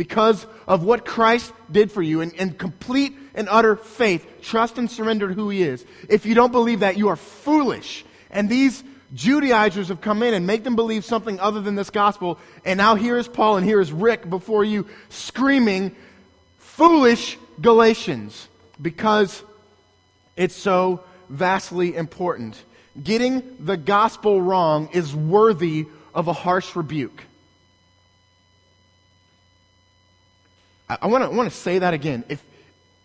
because 0.00 0.46
of 0.66 0.82
what 0.82 1.04
Christ 1.04 1.52
did 1.70 1.92
for 1.92 2.00
you 2.00 2.22
in 2.22 2.54
complete 2.54 3.12
and 3.34 3.46
utter 3.50 3.76
faith, 3.76 4.26
trust 4.40 4.78
and 4.78 4.90
surrender 4.90 5.28
to 5.28 5.34
who 5.34 5.50
He 5.50 5.62
is, 5.62 5.84
if 6.08 6.24
you 6.24 6.34
don't 6.34 6.52
believe 6.52 6.80
that, 6.80 6.96
you 6.96 7.08
are 7.08 7.16
foolish. 7.16 8.02
And 8.30 8.48
these 8.48 8.82
Judaizers 9.12 9.88
have 9.88 10.00
come 10.00 10.22
in 10.22 10.32
and 10.32 10.46
make 10.46 10.64
them 10.64 10.74
believe 10.74 11.04
something 11.04 11.38
other 11.38 11.60
than 11.60 11.74
this 11.74 11.90
gospel. 11.90 12.38
And 12.64 12.78
now 12.78 12.94
here 12.94 13.18
is 13.18 13.28
Paul 13.28 13.58
and 13.58 13.66
here 13.66 13.78
is 13.78 13.92
Rick 13.92 14.30
before 14.30 14.64
you 14.64 14.86
screaming, 15.10 15.94
foolish 16.56 17.36
Galatians, 17.60 18.48
because 18.80 19.42
it's 20.34 20.56
so 20.56 21.04
vastly 21.28 21.94
important. 21.94 22.58
Getting 23.04 23.42
the 23.60 23.76
gospel 23.76 24.40
wrong 24.40 24.88
is 24.94 25.14
worthy 25.14 25.88
of 26.14 26.26
a 26.26 26.32
harsh 26.32 26.74
rebuke. 26.74 27.22
I, 31.00 31.06
want 31.06 31.50
to 31.50 31.56
say 31.56 31.78
that 31.78 31.94
again. 31.94 32.24
If 32.28 32.42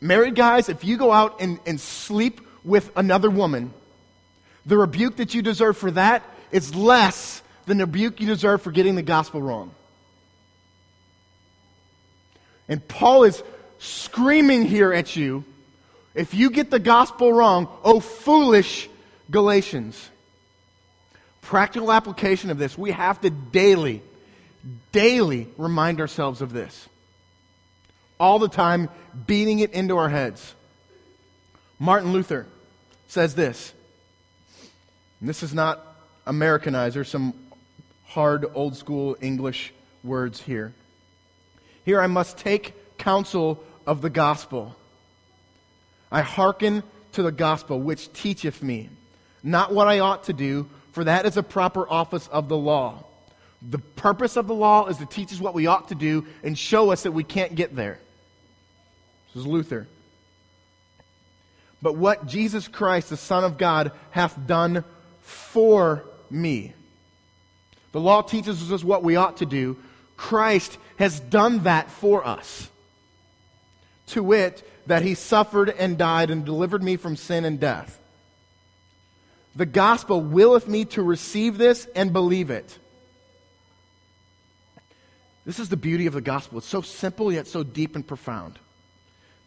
married 0.02 0.36
guys, 0.36 0.70
if 0.70 0.84
you 0.84 0.98
go 0.98 1.12
out 1.12 1.42
and, 1.42 1.60
and 1.66 1.80
sleep 1.80 2.42
with 2.64 2.92
another 2.96 3.30
woman, 3.30 3.74
the 4.66 4.78
rebuke 4.78 5.18
that 5.18 5.34
you 5.34 5.42
deserve 5.42 5.78
for 5.78 5.92
that 5.92 6.24
is 6.52 6.74
less 6.74 7.44
than 7.66 7.78
the 7.78 7.86
rebuke 7.86 8.20
you 8.20 8.28
deserve 8.28 8.62
for 8.62 8.72
getting 8.72 8.96
the 8.96 9.04
gospel 9.04 9.42
wrong. 9.42 9.72
And 12.68 12.86
Paul 12.88 13.26
is 13.26 13.44
screaming 13.78 14.66
here 14.66 14.92
at 14.92 15.16
you 15.16 15.44
if 16.16 16.34
you 16.34 16.50
get 16.50 16.72
the 16.72 16.80
gospel 16.80 17.32
wrong, 17.32 17.68
oh 17.84 18.00
foolish 18.00 18.90
Galatians. 19.30 20.10
Practical 21.42 21.92
application 21.92 22.50
of 22.50 22.58
this, 22.58 22.78
we 22.78 22.92
have 22.92 23.22
to 23.22 23.30
daily, 23.30 24.02
daily 24.92 25.48
remind 25.58 26.00
ourselves 26.00 26.42
of 26.42 26.54
this. 26.54 26.88
All 28.20 28.40
the 28.40 28.48
time, 28.48 28.90
beating 29.28 29.60
it 29.60 29.72
into 29.74 29.98
our 29.98 30.10
heads. 30.10 30.54
Martin 31.80 32.14
Luther 32.14 32.48
says 33.08 33.36
this, 33.36 33.74
and 35.20 35.30
this 35.30 35.44
is 35.44 35.54
not 35.54 35.86
Americanized, 36.26 36.96
there's 36.96 37.10
some 37.10 37.34
hard 38.06 38.46
old 38.54 38.76
school 38.76 39.18
English 39.22 39.74
words 40.04 40.42
here. 40.42 40.74
Here 41.84 42.02
I 42.02 42.08
must 42.08 42.38
take 42.38 42.98
counsel 42.98 43.64
of 43.86 44.02
the 44.02 44.10
gospel. 44.10 44.76
I 46.12 46.22
hearken 46.22 46.84
to 47.14 47.24
the 47.24 47.32
gospel 47.32 47.80
which 47.80 48.12
teacheth 48.14 48.64
me, 48.64 48.90
not 49.44 49.74
what 49.74 49.88
I 49.88 50.00
ought 50.00 50.26
to 50.26 50.34
do, 50.34 50.68
for 50.94 51.04
that 51.04 51.26
is 51.26 51.38
a 51.38 51.44
proper 51.44 51.88
office 51.90 52.28
of 52.28 52.48
the 52.48 52.58
law. 52.58 53.04
The 53.62 53.80
purpose 53.80 54.38
of 54.38 54.48
the 54.48 54.56
law 54.56 54.88
is 54.88 54.98
to 54.98 55.06
teach 55.06 55.34
us 55.34 55.40
what 55.40 55.54
we 55.54 55.68
ought 55.68 55.90
to 55.90 55.96
do 55.96 56.26
and 56.44 56.58
show 56.58 56.92
us 56.92 57.04
that 57.04 57.12
we 57.12 57.24
can't 57.24 57.56
get 57.56 57.76
there. 57.76 58.00
This 59.36 59.42
is 59.42 59.48
Luther. 59.48 59.86
But 61.82 61.98
what 61.98 62.26
Jesus 62.26 62.70
Christ, 62.70 63.10
the 63.10 63.18
Son 63.18 63.44
of 63.44 63.58
God, 63.58 63.92
hath 64.12 64.48
done 64.48 64.86
for 65.22 66.06
me. 66.32 66.74
The 67.92 68.00
law 68.00 68.22
teaches 68.22 68.72
us 68.72 68.84
what 68.84 69.04
we 69.04 69.18
ought 69.18 69.38
to 69.38 69.46
do. 69.46 69.78
Christ 70.16 70.78
has 70.98 71.20
done 71.20 71.64
that 71.64 71.92
for 71.92 72.26
us. 72.26 72.70
To 74.08 74.24
wit, 74.24 74.68
that 74.88 75.02
he 75.02 75.16
suffered 75.16 75.70
and 75.70 75.98
died 75.98 76.30
and 76.32 76.46
delivered 76.46 76.82
me 76.82 76.96
from 76.96 77.18
sin 77.18 77.44
and 77.44 77.60
death. 77.60 78.00
The 79.56 79.66
gospel 79.66 80.22
willeth 80.22 80.68
me 80.68 80.86
to 80.86 81.04
receive 81.04 81.58
this 81.58 81.88
and 81.94 82.14
believe 82.14 82.50
it. 82.50 82.78
This 85.46 85.60
is 85.60 85.70
the 85.70 85.78
beauty 85.78 86.08
of 86.08 86.14
the 86.14 86.22
gospel. 86.22 86.60
It's 86.60 86.68
so 86.68 86.82
simple 86.82 87.32
yet 87.32 87.48
so 87.48 87.64
deep 87.64 87.96
and 87.96 88.08
profound. 88.08 88.60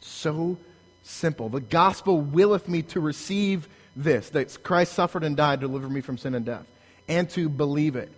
So 0.01 0.59
simple. 1.03 1.49
The 1.49 1.61
gospel 1.61 2.21
willeth 2.21 2.69
me 2.69 2.83
to 2.83 3.01
receive 3.01 3.69
this 3.97 4.31
that 4.31 4.63
Christ 4.63 4.93
suffered 4.93 5.25
and 5.25 5.37
died 5.37 5.61
to 5.61 5.67
deliver 5.67 5.89
me 5.89 6.01
from 6.01 6.19
sin 6.19 6.35
and 6.35 6.45
death, 6.45 6.67
and 7.09 7.29
to 7.31 7.49
believe 7.49 7.97
it. 7.97 8.13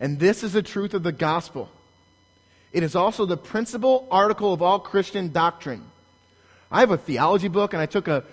And 0.00 0.18
this 0.18 0.42
is 0.42 0.52
the 0.52 0.62
truth 0.62 0.92
of 0.92 1.02
the 1.02 1.12
gospel. 1.12 1.70
It 2.72 2.82
is 2.82 2.94
also 2.94 3.24
the 3.24 3.36
principal 3.36 4.06
article 4.10 4.52
of 4.52 4.60
all 4.60 4.78
Christian 4.78 5.32
doctrine. 5.32 5.82
I 6.70 6.80
have 6.80 6.90
a 6.90 6.98
theology 6.98 7.48
book, 7.48 7.72
and 7.72 7.80
I 7.80 7.86
took 7.86 8.08
a, 8.08 8.24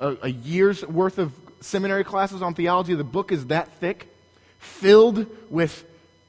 a, 0.00 0.16
a 0.22 0.28
year's 0.28 0.84
worth 0.84 1.18
of 1.18 1.32
seminary 1.60 2.04
classes 2.04 2.42
on 2.42 2.54
theology. 2.54 2.94
The 2.94 3.04
book 3.04 3.32
is 3.32 3.46
that 3.46 3.72
thick, 3.74 4.08
filled 4.58 5.26
with 5.48 5.86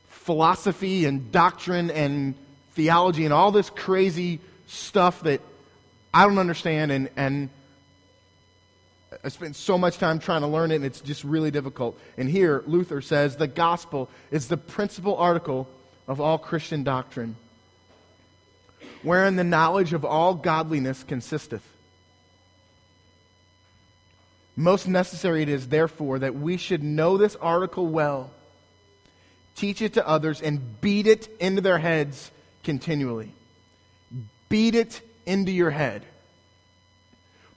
philosophy 0.10 1.06
and 1.06 1.32
doctrine 1.32 1.89
and 1.91 2.36
theology 2.73 3.25
and 3.25 3.34
all 3.34 3.51
this 3.51 3.69
crazy 3.69 4.39
stuff 4.67 5.21
that 5.23 5.41
I 6.13 6.26
don't 6.26 6.38
understand. 6.38 6.91
And, 6.91 7.10
and 7.15 7.50
I 9.24 9.30
spent 9.30 9.56
so 9.56 9.78
much 9.78 9.97
time 9.97 10.19
trying 10.19 10.41
to 10.41 10.47
learn 10.47 10.71
it, 10.71 10.76
and 10.76 10.86
it's 10.86 11.02
just 11.02 11.24
really 11.24 11.52
difficult. 11.52 12.00
And 12.17 12.30
here, 12.30 12.63
Luther 12.65 13.02
says 13.02 13.36
the 13.36 13.47
gospel 13.47 14.10
is 14.32 14.47
the 14.47 14.58
principal 14.58 15.17
article 15.17 15.67
of 16.08 16.19
all 16.19 16.38
Christian 16.38 16.84
doctrine 16.84 17.36
wherein 19.04 19.36
the 19.36 19.43
knowledge 19.43 19.93
of 19.93 20.06
all 20.06 20.34
godliness 20.34 21.04
consisteth. 21.04 21.63
Most 24.56 24.88
necessary 24.88 25.41
it 25.41 25.50
is, 25.50 25.69
therefore, 25.69 26.19
that 26.19 26.36
we 26.36 26.58
should 26.58 26.84
know 26.84 27.17
this 27.17 27.36
article 27.38 27.88
well, 27.88 28.32
teach 29.56 29.82
it 29.82 29.93
to 29.93 30.08
others, 30.08 30.41
and 30.41 30.82
beat 30.82 31.08
it 31.08 31.30
into 31.39 31.62
their 31.62 31.80
heads 31.80 32.32
continually. 32.63 33.32
Beat 34.50 34.76
it 34.76 35.02
into 35.25 35.51
your 35.51 35.71
head. 35.71 36.03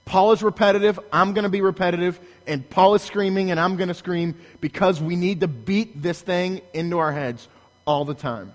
Paul 0.05 0.33
is 0.33 0.43
repetitive, 0.43 0.99
I'm 1.11 1.33
going 1.33 1.43
to 1.43 1.49
be 1.49 1.61
repetitive, 1.61 2.19
and 2.45 2.67
Paul 2.69 2.93
is 2.93 3.01
screaming, 3.01 3.49
and 3.49 3.59
I'm 3.59 3.75
going 3.75 3.87
to 3.87 3.95
scream 3.95 4.35
because 4.61 5.01
we 5.01 5.15
need 5.15 5.39
to 5.39 5.47
beat 5.47 6.01
this 6.01 6.21
thing 6.21 6.61
into 6.73 6.99
our 6.99 7.11
heads 7.11 7.47
all 7.85 8.05
the 8.05 8.13
time. 8.13 8.53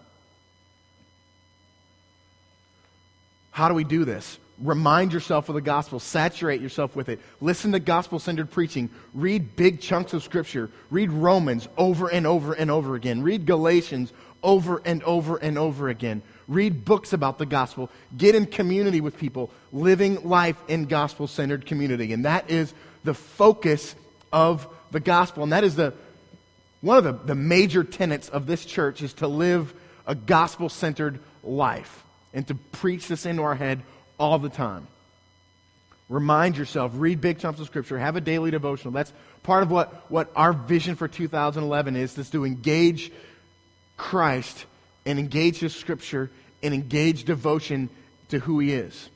How 3.51 3.69
do 3.69 3.75
we 3.75 3.85
do 3.85 4.05
this? 4.05 4.39
Remind 4.61 5.13
yourself 5.13 5.49
of 5.49 5.55
the 5.55 5.61
gospel. 5.61 5.99
Saturate 5.99 6.61
yourself 6.61 6.95
with 6.95 7.09
it. 7.09 7.19
Listen 7.41 7.73
to 7.73 7.81
gospel 7.81 8.19
centered 8.19 8.51
preaching. 8.51 8.91
Read 9.15 9.57
big 9.57 9.81
chunks 9.81 10.13
of 10.13 10.23
scripture. 10.23 10.71
Read 10.91 11.11
Romans 11.11 11.67
over 11.79 12.09
and 12.09 12.27
over 12.27 12.53
and 12.53 12.71
over 12.71 12.95
again. 12.95 13.23
Read 13.23 13.47
Galatians 13.47 14.13
over 14.43 14.83
and 14.85 15.03
over 15.03 15.37
and 15.37 15.59
over 15.59 15.89
again. 15.89 16.23
Read 16.51 16.85
books 16.85 17.13
about 17.13 17.39
the 17.39 17.47
gospel. 17.47 17.91
Get 18.19 18.35
in 18.35 18.45
community 18.45 19.01
with 19.01 19.17
people, 19.17 19.53
living 19.73 20.29
life 20.29 20.61
in 20.67 20.87
gospel 20.87 21.29
centered 21.29 21.65
community. 21.65 22.13
And 22.13 22.25
that 22.25 22.51
is 22.51 22.75
the 23.05 23.15
focus 23.15 23.95
of 24.33 24.67
the 24.91 24.99
gospel. 24.99 25.45
And 25.45 25.53
that 25.53 25.63
is 25.63 25.77
the, 25.77 25.95
one 26.81 26.99
of 26.99 27.05
the, 27.05 27.13
the 27.13 27.37
major 27.37 27.85
tenets 27.85 28.29
of 28.29 28.49
this 28.49 28.65
church 28.65 29.01
is 29.01 29.13
to 29.15 29.29
live 29.29 29.73
a 30.09 30.17
gospel 30.17 30.69
centered 30.69 31.21
life 31.45 32.03
and 32.35 32.45
to 32.49 32.57
preach 32.57 33.07
this 33.07 33.27
into 33.27 33.43
our 33.43 33.55
head 33.55 33.81
all 34.19 34.41
the 34.41 34.49
time. 34.49 34.89
Remind 36.09 36.57
yourself, 36.57 36.91
read 36.97 37.21
big 37.21 37.39
chunks 37.39 37.61
of 37.61 37.67
scripture, 37.69 37.97
have 37.97 38.17
a 38.17 38.21
daily 38.21 38.51
devotional. 38.51 38.91
That's 38.93 39.13
part 39.45 39.63
of 39.63 39.71
what, 39.71 40.11
what 40.11 40.33
our 40.35 40.53
vision 40.53 40.97
for 40.97 41.07
2011 41.07 41.95
is, 41.95 42.19
is 42.19 42.31
to 42.31 42.45
engage 42.45 43.13
Christ 43.97 44.65
and 45.07 45.19
engage 45.19 45.59
his 45.59 45.75
scripture 45.75 46.31
and 46.63 46.75
engage 46.75 47.25
devotion 47.25 47.89
to 48.29 48.39
who 48.39 48.59
he 48.59 48.73
is. 48.73 49.09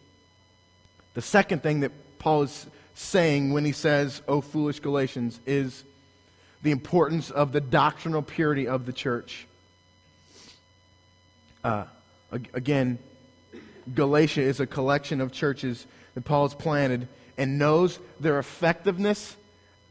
The 1.15 1.23
second 1.23 1.63
thing 1.63 1.81
that 1.81 1.93
Paul 2.19 2.43
is 2.43 2.67
saying 2.95 3.53
when 3.53 3.65
he 3.65 3.73
says, 3.73 4.23
O 4.27 4.41
foolish 4.41 4.81
Galatians, 4.81 5.41
is 5.47 5.85
the 6.63 6.71
importance 6.71 7.31
of 7.31 7.53
the 7.53 7.61
doctrinal 7.61 8.23
purity 8.23 8.67
of 8.67 8.87
the 8.87 8.93
church. 8.93 9.47
Uh, 11.63 11.85
again, 12.53 12.99
Galatia 13.95 14.43
is 14.43 14.61
a 14.61 14.67
collection 14.67 15.21
of 15.21 15.33
churches 15.33 15.87
that 16.15 16.25
Paul 16.25 16.49
has 16.49 16.55
planted 16.55 17.09
and 17.37 17.59
knows 17.59 17.99
their 18.21 18.39
effectiveness 18.39 19.37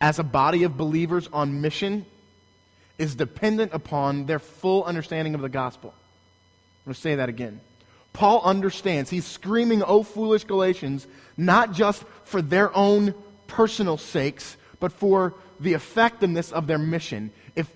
as 0.01 0.19
a 0.19 0.23
body 0.23 0.63
of 0.63 0.77
believers 0.77 1.29
on 1.31 1.61
mission 1.61 2.05
is 2.97 3.15
dependent 3.15 3.73
upon 3.73 4.25
their 4.25 4.39
full 4.39 4.83
understanding 4.83 5.35
of 5.35 5.41
the 5.41 5.49
gospel. 5.49 5.93
I'm 5.93 6.91
going 6.91 6.95
to 6.95 7.01
say 7.01 7.15
that 7.15 7.29
again. 7.29 7.59
Paul 8.13 8.41
understands. 8.43 9.09
He's 9.09 9.25
screaming, 9.25 9.81
Oh, 9.83 10.03
foolish 10.03 10.43
Galatians, 10.43 11.07
not 11.35 11.73
just 11.73 12.03
for 12.25 12.41
their 12.41 12.75
own 12.75 13.15
personal 13.47 13.97
sakes, 13.97 14.55
but 14.79 14.91
for 14.91 15.33
the 15.59 15.73
effectiveness 15.73 16.51
of 16.51 16.67
their 16.67 16.77
mission. 16.77 17.31
If, 17.55 17.67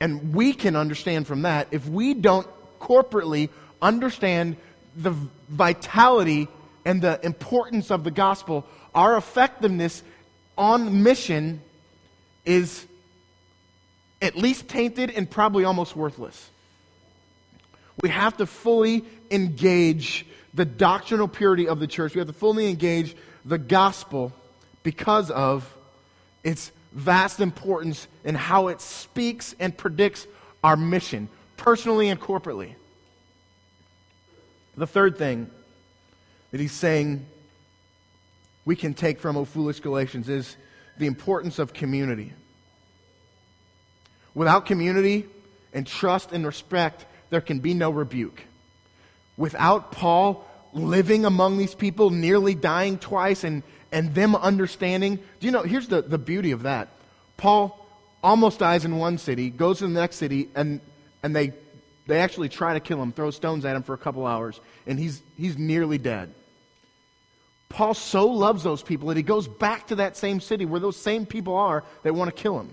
and 0.00 0.34
we 0.34 0.52
can 0.52 0.76
understand 0.76 1.26
from 1.26 1.42
that, 1.42 1.68
if 1.70 1.86
we 1.88 2.12
don't 2.12 2.46
corporately 2.80 3.48
understand 3.80 4.56
the 4.96 5.14
vitality 5.48 6.48
and 6.84 7.00
the 7.00 7.18
importance 7.24 7.90
of 7.90 8.04
the 8.04 8.10
gospel, 8.10 8.66
our 8.94 9.16
effectiveness 9.16 10.02
on 10.58 11.02
mission 11.02 11.62
is 12.44 12.86
at 14.24 14.36
least 14.36 14.68
tainted 14.68 15.10
and 15.10 15.30
probably 15.30 15.64
almost 15.64 15.94
worthless. 15.94 16.50
We 18.00 18.08
have 18.08 18.36
to 18.38 18.46
fully 18.46 19.04
engage 19.30 20.26
the 20.54 20.64
doctrinal 20.64 21.28
purity 21.28 21.68
of 21.68 21.78
the 21.78 21.86
church. 21.86 22.14
We 22.14 22.20
have 22.20 22.28
to 22.28 22.32
fully 22.32 22.68
engage 22.68 23.14
the 23.44 23.58
gospel 23.58 24.32
because 24.82 25.30
of 25.30 25.70
its 26.42 26.72
vast 26.92 27.40
importance 27.40 28.08
in 28.24 28.34
how 28.34 28.68
it 28.68 28.80
speaks 28.80 29.54
and 29.60 29.76
predicts 29.76 30.26
our 30.62 30.76
mission, 30.76 31.28
personally 31.56 32.08
and 32.08 32.20
corporately. 32.20 32.74
The 34.76 34.86
third 34.86 35.18
thing 35.18 35.50
that 36.50 36.60
he's 36.60 36.72
saying 36.72 37.26
we 38.64 38.74
can 38.74 38.94
take 38.94 39.20
from 39.20 39.36
O 39.36 39.44
Foolish 39.44 39.80
Galatians 39.80 40.28
is 40.28 40.56
the 40.96 41.06
importance 41.06 41.58
of 41.58 41.74
community. 41.74 42.32
Without 44.34 44.66
community 44.66 45.26
and 45.72 45.86
trust 45.86 46.32
and 46.32 46.46
respect, 46.46 47.06
there 47.30 47.40
can 47.40 47.60
be 47.60 47.74
no 47.74 47.90
rebuke. 47.90 48.42
Without 49.36 49.92
Paul 49.92 50.46
living 50.72 51.24
among 51.24 51.58
these 51.58 51.74
people, 51.74 52.10
nearly 52.10 52.54
dying 52.54 52.98
twice, 52.98 53.44
and, 53.44 53.62
and 53.92 54.14
them 54.14 54.34
understanding, 54.34 55.16
do 55.16 55.46
you 55.46 55.52
know, 55.52 55.62
here's 55.62 55.88
the, 55.88 56.02
the 56.02 56.18
beauty 56.18 56.50
of 56.50 56.62
that. 56.62 56.88
Paul 57.36 57.86
almost 58.22 58.58
dies 58.58 58.84
in 58.84 58.98
one 58.98 59.18
city, 59.18 59.50
goes 59.50 59.78
to 59.78 59.86
the 59.86 59.92
next 59.92 60.16
city, 60.16 60.48
and, 60.54 60.80
and 61.22 61.34
they, 61.34 61.52
they 62.06 62.18
actually 62.18 62.48
try 62.48 62.74
to 62.74 62.80
kill 62.80 63.00
him, 63.00 63.12
throw 63.12 63.30
stones 63.30 63.64
at 63.64 63.76
him 63.76 63.82
for 63.82 63.94
a 63.94 63.98
couple 63.98 64.26
hours, 64.26 64.60
and 64.86 64.98
he's, 64.98 65.22
he's 65.36 65.56
nearly 65.56 65.98
dead. 65.98 66.34
Paul 67.68 67.94
so 67.94 68.28
loves 68.28 68.62
those 68.62 68.82
people 68.82 69.08
that 69.08 69.16
he 69.16 69.22
goes 69.22 69.48
back 69.48 69.88
to 69.88 69.96
that 69.96 70.16
same 70.16 70.40
city 70.40 70.64
where 70.64 70.80
those 70.80 70.96
same 70.96 71.26
people 71.26 71.56
are 71.56 71.84
that 72.02 72.14
want 72.14 72.34
to 72.34 72.42
kill 72.42 72.58
him. 72.58 72.72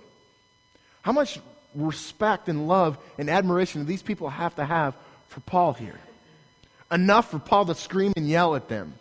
How 1.01 1.11
much 1.11 1.39
respect 1.75 2.49
and 2.49 2.67
love 2.67 2.97
and 3.17 3.29
admiration 3.29 3.81
that 3.81 3.87
these 3.87 4.01
people 4.01 4.29
have 4.29 4.55
to 4.55 4.65
have 4.65 4.95
for 5.27 5.39
Paul 5.41 5.73
here? 5.73 5.99
Enough 6.91 7.31
for 7.31 7.39
Paul 7.39 7.65
to 7.65 7.75
scream 7.75 8.13
and 8.15 8.27
yell 8.27 8.55
at 8.55 8.67
them. 8.67 8.93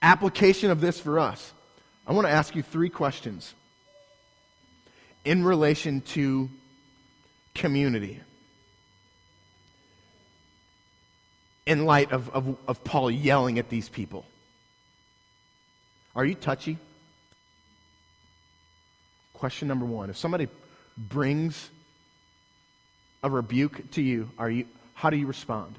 Application 0.00 0.70
of 0.70 0.80
this 0.80 0.98
for 0.98 1.18
us. 1.18 1.52
I 2.06 2.12
want 2.12 2.26
to 2.26 2.32
ask 2.32 2.54
you 2.54 2.62
three 2.62 2.88
questions 2.88 3.54
in 5.24 5.44
relation 5.44 6.00
to 6.00 6.48
community. 7.54 8.20
In 11.66 11.84
light 11.84 12.12
of, 12.12 12.30
of, 12.30 12.56
of 12.66 12.82
Paul 12.82 13.10
yelling 13.10 13.58
at 13.58 13.68
these 13.68 13.90
people. 13.90 14.24
Are 16.16 16.24
you 16.24 16.34
touchy? 16.34 16.78
Question 19.34 19.68
number 19.68 19.84
one. 19.84 20.08
If 20.08 20.16
somebody 20.16 20.48
brings 20.98 21.70
a 23.22 23.30
rebuke 23.30 23.90
to 23.92 24.02
you, 24.02 24.30
are 24.38 24.50
you, 24.50 24.66
how 24.94 25.10
do 25.10 25.16
you 25.16 25.26
respond? 25.26 25.78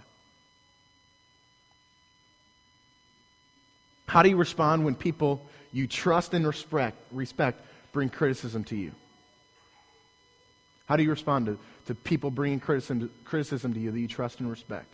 How 4.07 4.23
do 4.23 4.29
you 4.29 4.37
respond 4.37 4.85
when 4.85 4.95
people 4.95 5.45
you 5.71 5.85
trust 5.87 6.33
and 6.33 6.47
respect, 6.47 6.97
respect 7.11 7.63
bring 7.91 8.09
criticism 8.09 8.63
to 8.65 8.75
you? 8.75 8.91
How 10.87 10.95
do 10.95 11.03
you 11.03 11.11
respond 11.11 11.45
to, 11.45 11.59
to 11.85 11.95
people 11.95 12.31
bringing 12.31 12.59
criticism, 12.59 13.11
criticism 13.23 13.73
to 13.73 13.79
you 13.79 13.91
that 13.91 13.99
you 13.99 14.07
trust 14.07 14.39
and 14.39 14.49
respect? 14.49 14.91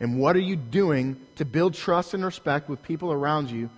And 0.00 0.18
what 0.18 0.36
are 0.36 0.40
you 0.40 0.56
doing 0.56 1.16
to 1.36 1.44
build 1.44 1.74
trust 1.74 2.12
and 2.12 2.24
respect 2.24 2.68
with 2.68 2.82
people 2.82 3.12
around 3.12 3.50
you 3.50 3.70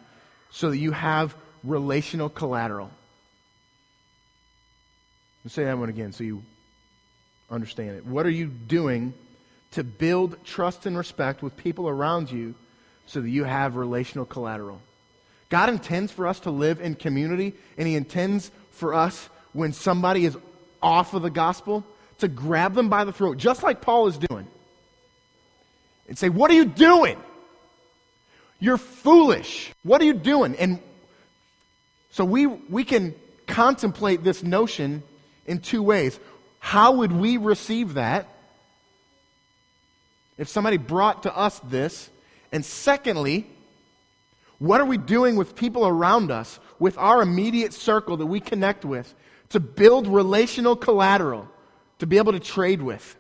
so 0.51 0.71
that 0.71 0.79
you 0.79 0.92
have 0.92 1.37
relational 1.62 2.29
collateral? 2.29 2.90
Let's 5.48 5.54
say 5.54 5.64
that 5.64 5.78
one 5.78 5.88
again 5.88 6.12
so 6.12 6.24
you 6.24 6.42
understand 7.50 7.96
it. 7.96 8.04
What 8.04 8.26
are 8.26 8.30
you 8.30 8.48
doing 8.48 9.14
to 9.70 9.82
build 9.82 10.37
trust 10.44 10.84
and 10.84 10.94
respect 10.94 11.42
with 11.42 11.56
people 11.56 11.88
around 11.88 12.30
you 12.30 12.54
so 13.06 13.22
that 13.22 13.30
you 13.30 13.44
have 13.44 13.74
relational 13.74 14.26
collateral? 14.26 14.82
God 15.48 15.70
intends 15.70 16.12
for 16.12 16.26
us 16.26 16.40
to 16.40 16.50
live 16.50 16.82
in 16.82 16.96
community, 16.96 17.54
and 17.78 17.88
He 17.88 17.94
intends 17.94 18.50
for 18.72 18.92
us, 18.92 19.30
when 19.54 19.72
somebody 19.72 20.26
is 20.26 20.37
off 20.82 21.14
of 21.14 21.22
the 21.22 21.30
gospel, 21.30 21.82
to 22.18 22.28
grab 22.28 22.74
them 22.74 22.90
by 22.90 23.04
the 23.04 23.12
throat, 23.14 23.38
just 23.38 23.62
like 23.62 23.80
Paul 23.80 24.06
is 24.08 24.18
doing 24.18 24.46
and 26.08 26.18
say, 26.18 26.28
What 26.28 26.50
are 26.50 26.54
you 26.56 26.66
doing? 26.66 27.16
You're 28.61 28.76
foolish. 28.76 29.72
What 29.82 30.02
are 30.02 30.04
you 30.04 30.12
doing? 30.12 30.56
And 30.56 30.78
so 32.11 32.26
we, 32.26 32.44
we 32.44 32.84
can 32.84 33.14
contemplate 33.46 34.22
this 34.22 34.42
notion 34.42 35.02
in 35.48 35.58
two 35.58 35.82
ways. 35.82 36.20
How 36.61 36.92
would 36.92 37.11
we 37.11 37.37
receive 37.37 37.94
that 37.94 38.28
if 40.37 40.48
somebody 40.48 40.76
brought 40.76 41.24
to 41.24 41.37
us 41.37 41.58
this? 41.61 42.11
And 42.52 42.64
secondly, 42.64 43.46
what 44.58 44.80
are 44.80 44.84
we 44.84 44.98
doing 44.98 45.37
with 45.37 45.56
people 45.56 45.87
around 45.87 46.30
us, 46.30 46.61
with 46.78 46.96
our 46.98 47.22
immediate 47.22 47.72
circle 47.72 48.16
that 48.18 48.26
we 48.26 48.40
connect 48.40 48.84
with, 48.84 49.14
to 49.50 49.61
build 49.61 50.06
relational 50.06 50.76
collateral 50.76 51.48
to 51.98 52.06
be 52.06 52.18
able 52.18 52.32
to 52.32 52.40
trade 52.40 52.82
with? 52.82 53.16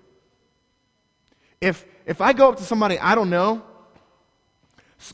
If, 1.60 1.84
if 2.06 2.20
I 2.20 2.32
go 2.32 2.50
up 2.50 2.58
to 2.58 2.64
somebody 2.64 2.98
I 2.98 3.14
don't 3.14 3.30
know, 3.30 3.62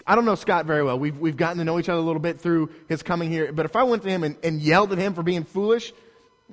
I 0.06 0.14
don't 0.14 0.24
know 0.24 0.34
Scott 0.34 0.64
very 0.64 0.82
well. 0.82 0.98
We've, 0.98 1.16
we've 1.18 1.36
gotten 1.36 1.58
to 1.58 1.64
know 1.64 1.78
each 1.78 1.90
other 1.90 2.00
a 2.00 2.04
little 2.04 2.20
bit 2.20 2.40
through 2.40 2.70
his 2.88 3.02
coming 3.02 3.30
here. 3.30 3.52
But 3.52 3.66
if 3.66 3.76
I 3.76 3.82
went 3.82 4.02
to 4.04 4.08
him 4.08 4.24
and, 4.24 4.36
and 4.42 4.60
yelled 4.60 4.92
at 4.92 4.98
him 4.98 5.12
for 5.12 5.22
being 5.22 5.44
foolish, 5.44 5.92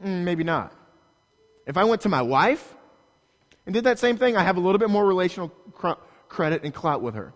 Mm, 0.04 0.24
maybe 0.24 0.44
not. 0.44 0.74
If 1.66 1.78
I 1.78 1.84
went 1.84 2.02
to 2.02 2.10
my 2.10 2.22
wife 2.22 2.76
and 3.66 3.74
did 3.74 3.84
that 3.84 4.00
same 4.00 4.18
thing, 4.18 4.36
I 4.36 4.44
have 4.44 4.58
a 4.58 4.60
little 4.60 4.80
bit 4.80 4.90
more 4.90 5.06
relational 5.06 5.50
cr- 5.74 6.00
credit 6.28 6.64
and 6.64 6.74
clout 6.74 7.02
with 7.02 7.16
her. 7.16 7.34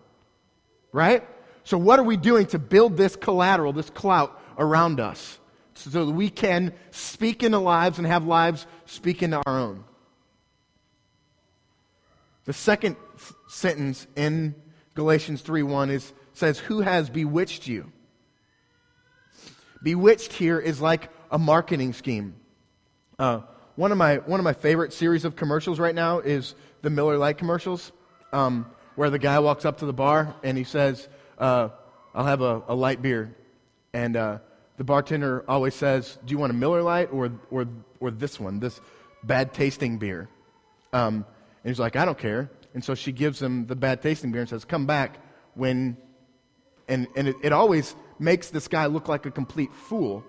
Right? 0.92 1.26
So, 1.64 1.78
what 1.78 1.98
are 1.98 2.04
we 2.04 2.16
doing 2.16 2.46
to 2.46 2.58
build 2.58 2.96
this 2.96 3.16
collateral, 3.16 3.72
this 3.72 3.90
clout 3.90 4.40
around 4.58 5.00
us 5.00 5.38
so 5.74 5.90
that 5.90 6.06
we 6.06 6.30
can 6.30 6.72
speak 6.90 7.42
into 7.42 7.58
lives 7.58 7.98
and 7.98 8.06
have 8.06 8.24
lives 8.24 8.66
speak 8.86 9.22
into 9.22 9.42
our 9.46 9.58
own? 9.58 9.84
The 12.44 12.52
second 12.52 12.96
f- 13.16 13.34
sentence 13.48 14.06
in 14.16 14.54
Galatians 14.94 15.42
3:1 15.42 15.90
is 15.90 16.12
says, 16.32 16.58
"Who 16.60 16.80
has 16.80 17.10
bewitched 17.10 17.66
you?" 17.66 17.92
Bewitched 19.82 20.32
here 20.32 20.58
is 20.58 20.80
like 20.80 21.10
a 21.30 21.38
marketing 21.38 21.92
scheme. 21.92 22.34
Uh, 23.18 23.40
one 23.76 23.92
of 23.92 23.98
my 23.98 24.16
one 24.16 24.38
of 24.40 24.44
my 24.44 24.52
favorite 24.52 24.92
series 24.92 25.24
of 25.24 25.36
commercials 25.36 25.78
right 25.78 25.94
now 25.94 26.18
is 26.18 26.54
the 26.82 26.90
Miller 26.90 27.16
Lite 27.16 27.38
commercials, 27.38 27.90
um, 28.30 28.66
where 28.94 29.08
the 29.08 29.18
guy 29.18 29.38
walks 29.38 29.64
up 29.64 29.78
to 29.78 29.86
the 29.86 29.92
bar 29.94 30.34
and 30.42 30.58
he 30.58 30.64
says, 30.64 31.08
uh, 31.38 31.70
"I'll 32.14 32.26
have 32.26 32.42
a, 32.42 32.62
a 32.68 32.74
light 32.74 33.00
beer," 33.00 33.34
and 33.94 34.16
uh, 34.16 34.38
the 34.76 34.84
bartender 34.84 35.46
always 35.48 35.74
says, 35.74 36.18
"Do 36.26 36.32
you 36.32 36.38
want 36.38 36.50
a 36.50 36.54
Miller 36.54 36.82
Lite 36.82 37.10
or 37.10 37.32
or 37.50 37.66
or 38.00 38.10
this 38.10 38.38
one, 38.38 38.60
this 38.60 38.78
bad 39.24 39.54
tasting 39.54 39.96
beer?" 39.96 40.28
Um, 40.92 41.24
and 41.64 41.70
he's 41.70 41.80
like, 41.80 41.96
"I 41.96 42.04
don't 42.04 42.18
care." 42.18 42.50
And 42.74 42.84
so 42.84 42.94
she 42.94 43.12
gives 43.12 43.40
him 43.40 43.66
the 43.66 43.76
bad 43.76 44.02
tasting 44.02 44.30
beer 44.30 44.42
and 44.42 44.50
says, 44.50 44.66
"Come 44.66 44.84
back 44.84 45.20
when," 45.54 45.96
and 46.86 47.06
and 47.16 47.28
it, 47.28 47.36
it 47.42 47.52
always 47.52 47.96
makes 48.18 48.50
this 48.50 48.68
guy 48.68 48.86
look 48.86 49.08
like 49.08 49.24
a 49.24 49.30
complete 49.30 49.72
fool, 49.72 50.22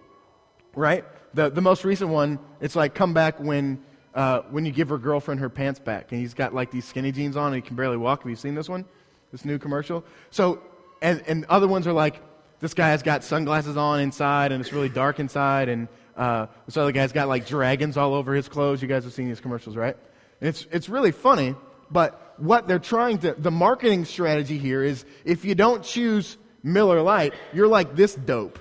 right? 0.74 1.04
The 1.38 1.50
the 1.50 1.62
most 1.62 1.86
recent 1.86 2.10
one, 2.10 2.40
it's 2.60 2.76
like, 2.76 2.94
"Come 2.94 3.14
back 3.14 3.40
when." 3.40 3.84
Uh, 4.16 4.42
when 4.50 4.66
you 4.66 4.72
give 4.72 4.90
her 4.90 4.98
girlfriend 4.98 5.40
her 5.40 5.50
pants 5.50 5.80
back, 5.80 6.12
and 6.12 6.20
he's 6.20 6.34
got 6.34 6.52
like 6.52 6.72
these 6.72 6.86
skinny 6.86 7.12
jeans 7.12 7.38
on, 7.38 7.54
and 7.54 7.56
he 7.56 7.62
can 7.62 7.76
barely 7.76 7.98
walk. 7.98 8.24
Have 8.24 8.30
you 8.32 8.36
seen 8.36 8.56
this 8.56 8.68
one? 8.68 8.84
This 9.32 9.46
new 9.46 9.60
commercial? 9.60 10.04
So, 10.32 10.60
and, 11.04 11.22
and 11.28 11.46
other 11.46 11.68
ones 11.68 11.86
are 11.86 11.94
like, 11.94 12.20
this 12.60 12.74
guy 12.74 12.90
has 12.90 13.04
got 13.04 13.24
sunglasses 13.24 13.78
on 13.78 14.00
inside 14.00 14.52
and 14.52 14.62
it's 14.62 14.74
really 14.74 14.90
dark 14.90 15.20
inside 15.20 15.70
and 15.70 15.88
uh, 16.16 16.48
this 16.66 16.78
other 16.78 16.92
guy's 16.92 17.12
got 17.12 17.28
like 17.28 17.46
dragons 17.46 17.98
all 17.98 18.14
over 18.14 18.34
his 18.34 18.48
clothes 18.50 18.82
you 18.82 18.88
guys 18.88 19.04
have 19.04 19.14
seen 19.14 19.28
these 19.28 19.40
commercials 19.40 19.76
right 19.76 19.96
and 20.42 20.50
it's, 20.50 20.66
it's 20.72 20.90
really 20.90 21.12
funny 21.12 21.56
but 21.92 22.34
what 22.38 22.68
they're 22.68 22.80
trying 22.80 23.18
to 23.20 23.34
the 23.38 23.52
marketing 23.52 24.06
strategy 24.06 24.58
here 24.58 24.84
is 24.84 25.06
if 25.26 25.46
you 25.46 25.56
don't 25.56 25.84
choose 25.84 26.38
miller 26.64 27.02
lite 27.02 27.34
you're 27.54 27.68
like 27.68 27.96
this 27.96 28.16
dope 28.16 28.60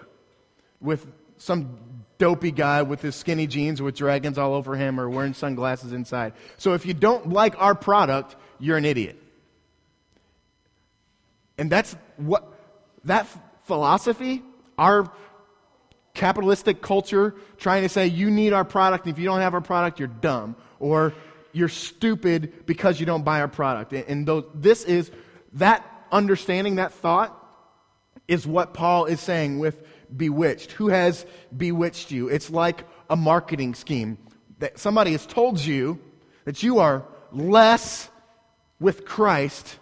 with 0.80 1.06
some 1.38 1.78
dopey 2.18 2.50
guy 2.50 2.82
with 2.82 3.02
his 3.02 3.14
skinny 3.14 3.46
jeans 3.46 3.82
with 3.82 3.94
dragons 3.94 4.38
all 4.38 4.54
over 4.54 4.74
him 4.74 4.98
or 4.98 5.08
wearing 5.08 5.34
sunglasses 5.34 5.92
inside 5.92 6.32
so 6.56 6.72
if 6.72 6.86
you 6.86 6.94
don't 6.94 7.30
like 7.30 7.54
our 7.60 7.74
product 7.74 8.36
you're 8.58 8.76
an 8.76 8.84
idiot 8.84 9.20
and 11.58 11.70
that's 11.70 11.96
what 12.16 12.52
that 13.04 13.26
philosophy, 13.64 14.42
our 14.78 15.10
capitalistic 16.14 16.80
culture 16.82 17.34
trying 17.58 17.82
to 17.82 17.88
say 17.88 18.06
you 18.06 18.30
need 18.30 18.52
our 18.52 18.64
product, 18.64 19.06
and 19.06 19.14
if 19.14 19.18
you 19.18 19.26
don't 19.26 19.40
have 19.40 19.54
our 19.54 19.60
product, 19.60 19.98
you're 19.98 20.08
dumb, 20.08 20.56
or 20.78 21.12
you're 21.52 21.68
stupid 21.68 22.66
because 22.66 23.00
you 23.00 23.06
don't 23.06 23.24
buy 23.24 23.40
our 23.40 23.48
product. 23.48 23.92
And 23.92 24.26
those, 24.26 24.44
this 24.54 24.84
is 24.84 25.10
that 25.54 25.84
understanding, 26.12 26.76
that 26.76 26.92
thought, 26.92 27.42
is 28.28 28.46
what 28.46 28.74
Paul 28.74 29.06
is 29.06 29.20
saying 29.20 29.58
with 29.58 29.82
bewitched. 30.14 30.72
Who 30.72 30.88
has 30.88 31.24
bewitched 31.56 32.10
you? 32.10 32.28
It's 32.28 32.50
like 32.50 32.84
a 33.08 33.16
marketing 33.16 33.74
scheme 33.74 34.18
that 34.58 34.78
somebody 34.78 35.12
has 35.12 35.26
told 35.26 35.60
you 35.60 36.00
that 36.44 36.62
you 36.62 36.78
are 36.78 37.04
less 37.32 38.08
with 38.80 39.04
Christ 39.04 39.78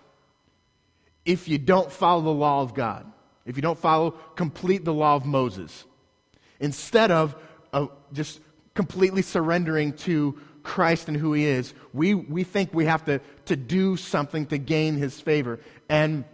if 1.25 1.49
you 1.49 1.59
don't 1.59 1.91
follow 1.91 2.23
the 2.23 2.31
law 2.31 2.63
of 2.63 2.75
God 2.75 3.11
if 3.47 3.57
you 3.57 3.63
don't 3.63 3.79
follow, 3.79 4.13
complete 4.37 4.85
the 4.85 4.95
law 4.95 5.17
of 5.17 5.27
Moses. 5.27 5.85
Instead 6.61 7.11
of 7.11 7.37
uh, 7.73 7.87
just 8.13 8.41
completely 8.75 9.23
surrendering 9.23 9.93
to 9.93 10.39
Christ 10.63 11.09
and 11.09 11.17
who 11.17 11.35
he 11.35 11.45
is, 11.45 11.75
we, 11.93 12.15
we 12.15 12.43
think 12.43 12.73
we 12.73 12.87
have 12.87 13.05
to, 13.05 13.21
to 13.47 13.57
do 13.57 13.97
something 13.97 14.47
to 14.47 14.59
gain 14.59 14.97
his 14.97 15.21
favor. 15.21 15.61
And 15.89 16.25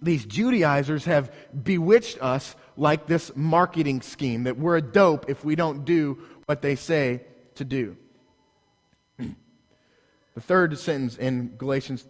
these 0.00 0.24
Judaizers 0.24 1.06
have 1.06 1.32
bewitched 1.64 2.22
us 2.22 2.54
like 2.76 3.06
this 3.06 3.32
marketing 3.34 4.02
scheme 4.02 4.44
that 4.44 4.58
we're 4.58 4.76
a 4.76 4.82
dope 4.82 5.28
if 5.28 5.44
we 5.44 5.56
don't 5.56 5.84
do 5.84 6.18
what 6.46 6.62
they 6.62 6.76
say 6.76 7.22
to 7.56 7.64
do. 7.64 7.96
The 10.34 10.42
third 10.42 10.78
sentence 10.78 11.16
in 11.16 11.56
Galatians 11.56 12.06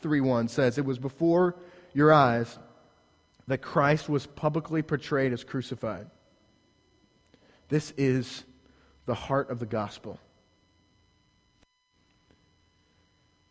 3:1 0.00 0.48
says, 0.48 0.78
"It 0.78 0.84
was 0.84 1.00
before 1.00 1.56
your 1.92 2.12
eyes 2.12 2.58
that 3.46 3.58
Christ 3.58 4.08
was 4.08 4.26
publicly 4.26 4.82
portrayed 4.82 5.32
as 5.32 5.44
crucified. 5.44 6.06
This 7.68 7.92
is 7.96 8.44
the 9.06 9.14
heart 9.14 9.50
of 9.50 9.58
the 9.58 9.66
gospel. 9.66 10.18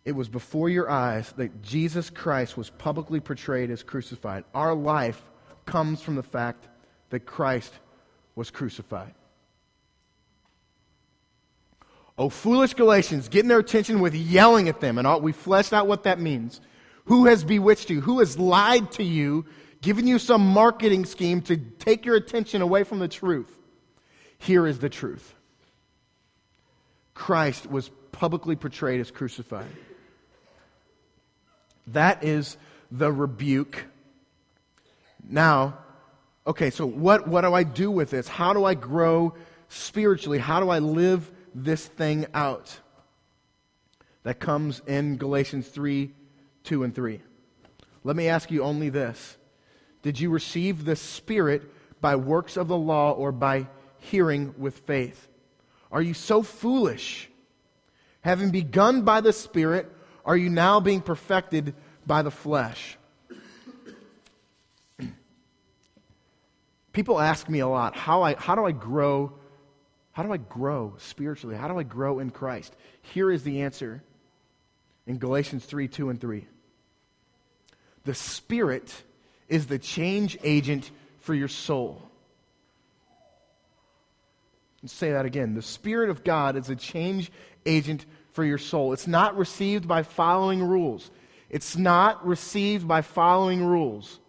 It 0.03 0.13
was 0.13 0.27
before 0.27 0.69
your 0.69 0.89
eyes 0.89 1.31
that 1.33 1.61
Jesus 1.61 2.09
Christ 2.09 2.57
was 2.57 2.69
publicly 2.69 3.19
portrayed 3.19 3.71
as 3.71 3.83
crucified. 3.83 4.43
Our 4.53 4.73
life 4.73 5.21
comes 5.65 6.01
from 6.01 6.15
the 6.15 6.23
fact 6.23 6.67
that 7.09 7.21
Christ 7.21 7.73
was 8.35 8.49
crucified. 8.51 9.13
Oh, 12.17 12.29
foolish 12.29 12.75
Galatians, 12.75 13.27
getting 13.27 13.49
their 13.49 13.59
attention 13.59 13.99
with 13.99 14.13
yelling 14.13 14.69
at 14.69 14.79
them. 14.79 14.97
And 14.97 15.07
all, 15.07 15.21
we 15.21 15.31
fleshed 15.31 15.73
out 15.73 15.87
what 15.87 16.03
that 16.03 16.19
means. 16.19 16.61
Who 17.05 17.25
has 17.25 17.43
bewitched 17.43 17.89
you? 17.89 18.01
Who 18.01 18.19
has 18.19 18.37
lied 18.37 18.91
to 18.93 19.03
you 19.03 19.45
giving 19.83 20.07
you 20.07 20.17
some 20.17 20.47
marketing 20.47 21.05
scheme 21.05 21.41
to 21.41 21.57
take 21.57 22.05
your 22.05 22.15
attention 22.15 22.63
away 22.63 22.83
from 22.83 22.97
the 22.97 23.07
truth. 23.07 23.55
Here 24.39 24.65
is 24.65 24.79
the 24.79 24.89
truth 24.89 25.35
Christ 27.13 27.69
was 27.69 27.91
publicly 28.11 28.55
portrayed 28.55 28.99
as 28.99 29.11
crucified. 29.11 29.69
That 31.87 32.23
is 32.23 32.57
the 32.89 33.11
rebuke. 33.11 33.85
Now, 35.27 35.77
okay, 36.45 36.69
so 36.69 36.85
what, 36.85 37.27
what 37.27 37.41
do 37.41 37.53
I 37.53 37.63
do 37.63 37.89
with 37.89 38.09
this? 38.09 38.27
How 38.27 38.53
do 38.53 38.65
I 38.65 38.73
grow 38.73 39.33
spiritually? 39.69 40.39
How 40.39 40.59
do 40.59 40.69
I 40.69 40.79
live 40.79 41.31
this 41.55 41.85
thing 41.85 42.25
out? 42.33 42.79
That 44.23 44.39
comes 44.39 44.81
in 44.87 45.17
Galatians 45.17 45.67
3 45.67 46.11
2 46.63 46.83
and 46.83 46.95
3. 46.95 47.19
Let 48.05 48.15
me 48.15 48.29
ask 48.29 48.51
you 48.51 48.63
only 48.63 48.89
this 48.89 49.37
did 50.01 50.19
you 50.19 50.29
receive 50.29 50.85
the 50.85 50.95
Spirit 50.95 51.63
by 52.01 52.15
works 52.15 52.57
of 52.57 52.67
the 52.67 52.77
law 52.77 53.11
or 53.11 53.31
by 53.31 53.67
hearing 53.99 54.53
with 54.57 54.79
faith? 54.79 55.27
Are 55.91 56.01
you 56.01 56.13
so 56.13 56.43
foolish? 56.43 57.29
Having 58.21 58.51
begun 58.51 59.03
by 59.03 59.21
the 59.21 59.33
Spirit, 59.33 59.89
are 60.25 60.37
you 60.37 60.49
now 60.49 60.79
being 60.79 61.01
perfected 61.01 61.73
by 62.05 62.21
the 62.21 62.31
flesh? 62.31 62.97
People 66.93 67.19
ask 67.19 67.49
me 67.49 67.59
a 67.59 67.67
lot, 67.67 67.95
how, 67.95 68.21
I, 68.21 68.35
how 68.35 68.53
do 68.55 68.65
I 68.65 68.71
grow? 68.71 69.33
How 70.11 70.21
do 70.21 70.31
I 70.31 70.37
grow 70.37 70.93
spiritually? 70.99 71.55
How 71.55 71.67
do 71.67 71.77
I 71.77 71.83
grow 71.83 72.19
in 72.19 72.29
Christ? 72.29 72.75
Here 73.01 73.31
is 73.31 73.43
the 73.43 73.63
answer 73.63 74.03
in 75.07 75.17
Galatians 75.17 75.65
3 75.65 75.87
2 75.87 76.09
and 76.09 76.21
3. 76.21 76.45
The 78.05 78.13
Spirit 78.13 79.03
is 79.49 79.65
the 79.65 79.79
change 79.79 80.37
agent 80.43 80.91
for 81.19 81.33
your 81.33 81.47
soul. 81.47 82.01
Let's 84.83 84.93
say 84.93 85.13
that 85.13 85.25
again. 85.25 85.55
The 85.55 85.61
Spirit 85.61 86.09
of 86.09 86.23
God 86.23 86.57
is 86.57 86.69
a 86.69 86.75
change 86.75 87.31
agent 87.65 88.05
for 88.33 88.43
your 88.43 88.57
soul. 88.57 88.93
It's 88.93 89.07
not 89.07 89.37
received 89.37 89.87
by 89.87 90.03
following 90.03 90.61
rules. 90.61 91.09
It's 91.49 91.77
not 91.77 92.25
received 92.25 92.87
by 92.87 93.01
following 93.01 93.63
rules. 93.63 94.19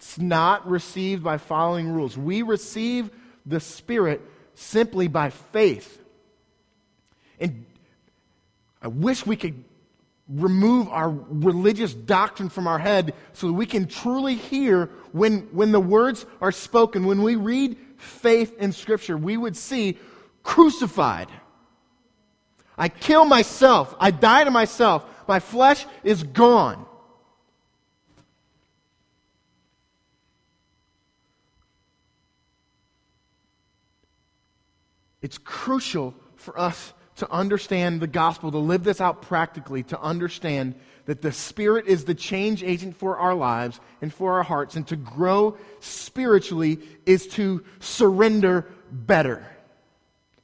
It's 0.00 0.18
not 0.18 0.66
received 0.66 1.22
by 1.22 1.36
following 1.36 1.92
rules. 1.92 2.16
We 2.16 2.40
receive 2.40 3.10
the 3.44 3.60
Spirit 3.60 4.22
simply 4.54 5.08
by 5.08 5.28
faith. 5.28 6.02
And 7.38 7.66
I 8.80 8.88
wish 8.88 9.26
we 9.26 9.36
could 9.36 9.62
remove 10.26 10.88
our 10.88 11.10
religious 11.10 11.92
doctrine 11.92 12.48
from 12.48 12.66
our 12.66 12.78
head 12.78 13.12
so 13.34 13.48
that 13.48 13.52
we 13.52 13.66
can 13.66 13.86
truly 13.86 14.36
hear 14.36 14.86
when, 15.12 15.40
when 15.52 15.70
the 15.70 15.80
words 15.80 16.24
are 16.40 16.50
spoken. 16.50 17.04
When 17.04 17.22
we 17.22 17.36
read 17.36 17.76
faith 17.98 18.56
in 18.58 18.72
Scripture, 18.72 19.18
we 19.18 19.36
would 19.36 19.54
see 19.54 19.98
crucified. 20.42 21.28
I 22.78 22.88
kill 22.88 23.26
myself. 23.26 23.94
I 24.00 24.12
die 24.12 24.44
to 24.44 24.50
myself. 24.50 25.04
My 25.28 25.40
flesh 25.40 25.84
is 26.04 26.22
gone. 26.22 26.86
It's 35.22 35.38
crucial 35.38 36.14
for 36.36 36.58
us 36.58 36.92
to 37.16 37.30
understand 37.30 38.00
the 38.00 38.06
gospel, 38.06 38.50
to 38.50 38.58
live 38.58 38.82
this 38.82 39.00
out 39.00 39.20
practically, 39.20 39.82
to 39.84 40.00
understand 40.00 40.74
that 41.04 41.20
the 41.20 41.32
Spirit 41.32 41.86
is 41.86 42.04
the 42.04 42.14
change 42.14 42.62
agent 42.62 42.96
for 42.96 43.18
our 43.18 43.34
lives 43.34 43.78
and 44.00 44.12
for 44.12 44.34
our 44.34 44.42
hearts, 44.42 44.76
and 44.76 44.86
to 44.88 44.96
grow 44.96 45.58
spiritually 45.80 46.78
is 47.04 47.26
to 47.26 47.62
surrender 47.80 48.66
better, 48.90 49.46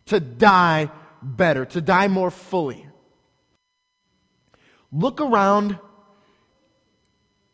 to 0.07 0.21
die 0.21 0.91
better, 1.23 1.65
to 1.65 1.81
die 1.81 2.09
more 2.09 2.31
fully. 2.31 2.87
Look 4.93 5.21
around 5.21 5.79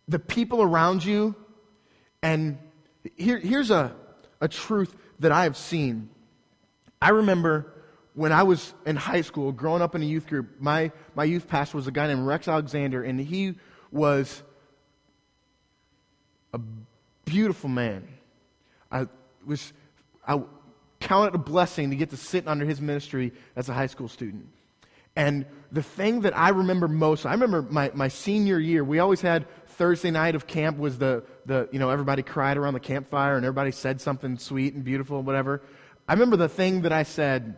the 0.08 0.18
people 0.18 0.62
around 0.62 1.04
you, 1.04 1.36
and 2.22 2.58
here, 3.16 3.38
here's 3.38 3.70
a, 3.70 3.94
a 4.40 4.48
truth 4.48 4.96
that 5.20 5.30
I 5.30 5.44
have 5.44 5.56
seen 5.56 6.10
I 7.02 7.08
remember 7.08 7.66
when 8.14 8.30
I 8.30 8.44
was 8.44 8.72
in 8.86 8.94
high 8.94 9.22
school, 9.22 9.50
growing 9.50 9.82
up 9.82 9.96
in 9.96 10.02
a 10.02 10.06
youth 10.06 10.28
group, 10.28 10.60
my, 10.60 10.92
my 11.16 11.24
youth 11.24 11.48
pastor 11.48 11.76
was 11.76 11.88
a 11.88 11.90
guy 11.90 12.06
named 12.06 12.24
Rex 12.24 12.46
Alexander, 12.46 13.02
and 13.02 13.18
he 13.18 13.56
was 13.90 14.40
a 16.54 16.60
beautiful 17.24 17.68
man. 17.68 18.06
I 18.92 19.08
was 19.44 19.72
I 20.24 20.42
counted 21.00 21.34
a 21.34 21.38
blessing 21.38 21.90
to 21.90 21.96
get 21.96 22.10
to 22.10 22.16
sit 22.16 22.46
under 22.46 22.64
his 22.64 22.80
ministry 22.80 23.32
as 23.56 23.68
a 23.68 23.72
high 23.72 23.88
school 23.88 24.06
student. 24.06 24.48
And 25.16 25.44
the 25.72 25.82
thing 25.82 26.20
that 26.20 26.38
I 26.38 26.50
remember 26.50 26.86
most, 26.86 27.26
I 27.26 27.32
remember 27.32 27.62
my, 27.62 27.90
my 27.94 28.06
senior 28.06 28.60
year, 28.60 28.84
we 28.84 29.00
always 29.00 29.20
had 29.20 29.46
Thursday 29.66 30.12
night 30.12 30.36
of 30.36 30.46
camp 30.46 30.78
was 30.78 30.98
the, 30.98 31.24
the, 31.46 31.68
you 31.72 31.80
know, 31.80 31.90
everybody 31.90 32.22
cried 32.22 32.56
around 32.56 32.74
the 32.74 32.80
campfire 32.80 33.36
and 33.36 33.44
everybody 33.44 33.72
said 33.72 34.00
something 34.00 34.38
sweet 34.38 34.74
and 34.74 34.84
beautiful 34.84 35.18
and 35.18 35.26
whatever. 35.26 35.62
I 36.08 36.14
remember 36.14 36.36
the 36.36 36.48
thing 36.48 36.82
that 36.82 36.92
I 36.92 37.04
said, 37.04 37.56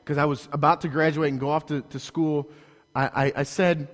because 0.00 0.18
I 0.18 0.24
was 0.24 0.48
about 0.52 0.82
to 0.82 0.88
graduate 0.88 1.30
and 1.30 1.40
go 1.40 1.50
off 1.50 1.66
to, 1.66 1.82
to 1.82 1.98
school. 1.98 2.48
I, 2.94 3.26
I, 3.26 3.32
I 3.36 3.42
said, 3.42 3.88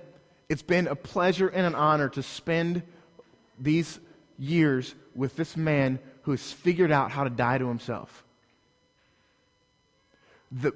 It's 0.47 0.61
been 0.61 0.87
a 0.87 0.95
pleasure 0.95 1.47
and 1.47 1.65
an 1.65 1.75
honor 1.75 2.09
to 2.09 2.23
spend 2.23 2.83
these 3.59 3.99
years 4.37 4.95
with 5.15 5.35
this 5.35 5.57
man 5.57 5.99
who 6.23 6.31
has 6.31 6.51
figured 6.51 6.91
out 6.91 7.11
how 7.11 7.23
to 7.23 7.29
die 7.29 7.57
to 7.57 7.67
himself. 7.67 8.23
The, 10.51 10.73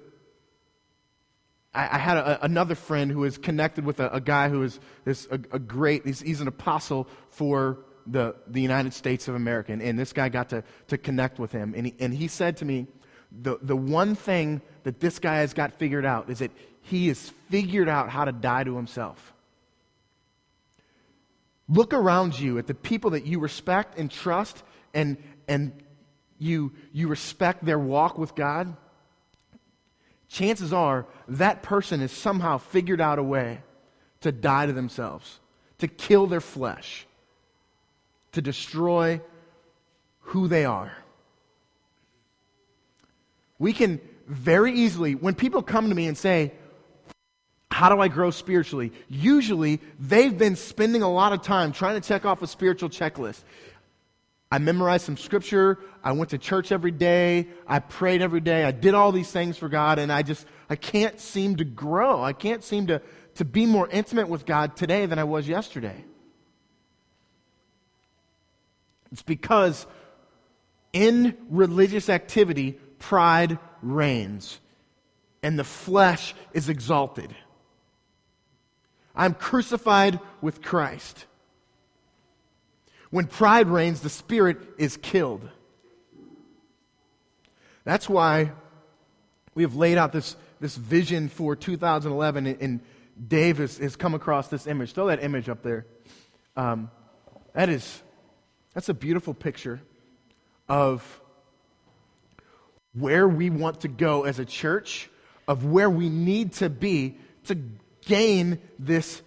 I, 1.73 1.95
I 1.95 1.97
had 1.97 2.17
a, 2.17 2.43
another 2.43 2.75
friend 2.75 3.11
who 3.11 3.23
is 3.23 3.37
connected 3.37 3.85
with 3.85 3.99
a, 3.99 4.09
a 4.13 4.21
guy 4.21 4.49
who 4.49 4.63
is, 4.63 4.79
is 5.05 5.27
a, 5.31 5.35
a 5.51 5.59
great, 5.59 6.05
he's, 6.05 6.21
he's, 6.21 6.41
an 6.41 6.47
apostle 6.47 7.07
for 7.29 7.79
the, 8.11 8.35
the 8.47 8.61
United 8.61 8.93
States 8.93 9.27
of 9.27 9.35
America. 9.35 9.71
And, 9.71 9.81
and 9.81 9.97
this 9.97 10.13
guy 10.13 10.29
got 10.29 10.49
to, 10.49 10.63
to 10.87 10.97
connect 10.97 11.39
with 11.39 11.51
him. 11.51 11.73
And 11.75 11.87
he, 11.87 11.95
and 11.99 12.13
he 12.13 12.27
said 12.27 12.57
to 12.57 12.65
me, 12.65 12.87
the, 13.31 13.57
the 13.61 13.75
one 13.75 14.15
thing 14.15 14.61
that 14.83 14.99
this 14.99 15.19
guy 15.19 15.37
has 15.37 15.53
got 15.53 15.73
figured 15.73 16.05
out 16.05 16.29
is 16.29 16.39
that 16.39 16.51
he 16.81 17.07
has 17.09 17.31
figured 17.49 17.87
out 17.87 18.09
how 18.09 18.25
to 18.25 18.31
die 18.31 18.63
to 18.63 18.75
himself. 18.75 19.33
Look 21.67 21.93
around 21.93 22.39
you 22.39 22.57
at 22.57 22.65
the 22.65 22.73
people 22.73 23.11
that 23.11 23.27
you 23.27 23.39
respect 23.39 23.99
and 23.99 24.09
trust 24.09 24.63
and, 24.93 25.17
and 25.47 25.71
you, 26.39 26.71
you 26.91 27.07
respect 27.07 27.63
their 27.63 27.77
walk 27.77 28.17
with 28.17 28.33
God. 28.33 28.75
Chances 30.29 30.73
are 30.73 31.05
that 31.27 31.61
person 31.61 31.99
has 31.99 32.11
somehow 32.11 32.57
figured 32.57 33.01
out 33.01 33.19
a 33.19 33.23
way 33.23 33.61
to 34.21 34.31
die 34.31 34.65
to 34.65 34.73
themselves, 34.73 35.39
to 35.77 35.87
kill 35.87 36.25
their 36.25 36.41
flesh, 36.41 37.05
to 38.33 38.41
destroy 38.41 39.21
who 40.19 40.47
they 40.47 40.65
are. 40.65 40.95
We 43.57 43.73
can 43.73 43.99
very 44.27 44.73
easily, 44.73 45.15
when 45.15 45.35
people 45.35 45.61
come 45.61 45.89
to 45.89 45.95
me 45.95 46.07
and 46.07 46.17
say, 46.17 46.53
how 47.71 47.89
do 47.89 47.99
I 47.99 48.07
grow 48.07 48.31
spiritually? 48.31 48.91
Usually, 49.09 49.79
they've 49.99 50.37
been 50.37 50.55
spending 50.55 51.01
a 51.01 51.11
lot 51.11 51.33
of 51.33 51.41
time 51.41 51.71
trying 51.71 51.99
to 51.99 52.07
check 52.07 52.25
off 52.25 52.41
a 52.41 52.47
spiritual 52.47 52.89
checklist. 52.89 53.41
I 54.51 54.57
memorized 54.57 55.05
some 55.05 55.17
scripture. 55.17 55.79
I 56.03 56.11
went 56.13 56.31
to 56.31 56.37
church 56.37 56.71
every 56.71 56.91
day. 56.91 57.47
I 57.67 57.79
prayed 57.79 58.21
every 58.21 58.39
day. 58.41 58.63
I 58.63 58.71
did 58.71 58.95
all 58.95 59.11
these 59.11 59.31
things 59.31 59.57
for 59.57 59.69
God, 59.69 59.99
and 59.99 60.11
I 60.11 60.23
just, 60.23 60.45
I 60.69 60.75
can't 60.75 61.19
seem 61.19 61.57
to 61.57 61.63
grow. 61.63 62.23
I 62.23 62.33
can't 62.33 62.63
seem 62.63 62.87
to, 62.87 63.01
to 63.35 63.45
be 63.45 63.65
more 63.65 63.87
intimate 63.89 64.27
with 64.27 64.45
God 64.45 64.75
today 64.75 65.05
than 65.05 65.19
I 65.19 65.23
was 65.23 65.47
yesterday. 65.47 66.03
It's 69.11 69.21
because 69.21 69.87
in 70.93 71.37
religious 71.49 72.09
activity, 72.09 72.73
pride 72.99 73.57
reigns 73.81 74.59
and 75.41 75.57
the 75.57 75.63
flesh 75.63 76.33
is 76.53 76.69
exalted. 76.69 77.33
I'm 79.15 79.33
crucified 79.33 80.19
with 80.41 80.61
Christ. 80.61 81.25
When 83.09 83.25
pride 83.25 83.67
reigns, 83.67 84.01
the 84.01 84.09
spirit 84.09 84.57
is 84.77 84.97
killed. 84.97 85.49
That's 87.83 88.07
why 88.07 88.51
we 89.55 89.63
have 89.63 89.75
laid 89.75 89.97
out 89.97 90.11
this, 90.11 90.35
this 90.59 90.75
vision 90.75 91.27
for 91.27 91.55
2011, 91.55 92.45
and 92.45 92.81
Dave 93.27 93.57
has, 93.57 93.77
has 93.77 93.95
come 93.95 94.13
across 94.13 94.47
this 94.47 94.67
image. 94.67 94.93
Throw 94.93 95.07
that 95.07 95.23
image 95.23 95.49
up 95.49 95.63
there. 95.63 95.85
Um, 96.55 96.91
that 97.53 97.69
is, 97.69 98.01
that's 98.79 98.87
a 98.87 98.93
beautiful 98.93 99.33
picture 99.33 99.81
of 100.69 101.21
where 102.93 103.27
we 103.27 103.49
want 103.49 103.81
to 103.81 103.89
go 103.89 104.23
as 104.23 104.39
a 104.39 104.45
church, 104.45 105.09
of 105.49 105.65
where 105.65 105.89
we 105.89 106.07
need 106.07 106.53
to 106.53 106.69
be 106.69 107.17
to 107.43 107.57
gain 108.05 108.57
this 108.79 109.21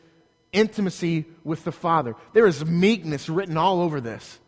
intimacy 0.54 1.26
with 1.44 1.64
the 1.64 1.70
Father. 1.70 2.16
There 2.32 2.46
is 2.46 2.64
meekness 2.64 3.28
written 3.28 3.58
all 3.58 3.82
over 3.82 4.00
this. 4.00 4.40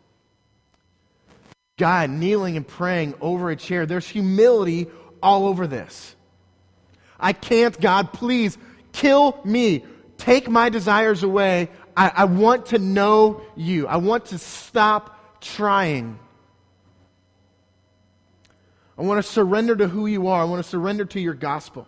God 1.77 2.09
kneeling 2.09 2.57
and 2.57 2.67
praying 2.67 3.13
over 3.21 3.51
a 3.51 3.55
chair. 3.55 3.85
There's 3.85 4.07
humility 4.07 4.87
all 5.21 5.45
over 5.45 5.67
this. 5.67 6.15
I 7.19 7.33
can't, 7.33 7.79
God, 7.79 8.11
please 8.11 8.57
kill 8.91 9.39
me. 9.45 9.85
Take 10.17 10.49
my 10.49 10.69
desires 10.69 11.21
away. 11.21 11.69
I, 11.97 12.11
I 12.15 12.25
want 12.25 12.67
to 12.67 12.79
know 12.79 13.41
you. 13.55 13.87
I 13.87 13.97
want 13.97 14.25
to 14.27 14.37
stop 14.37 15.41
trying. 15.41 16.19
I 18.97 19.01
want 19.01 19.23
to 19.23 19.29
surrender 19.29 19.75
to 19.75 19.87
who 19.87 20.05
you 20.05 20.27
are. 20.27 20.41
I 20.41 20.45
want 20.45 20.63
to 20.63 20.69
surrender 20.69 21.05
to 21.05 21.19
your 21.19 21.33
gospel. 21.33 21.87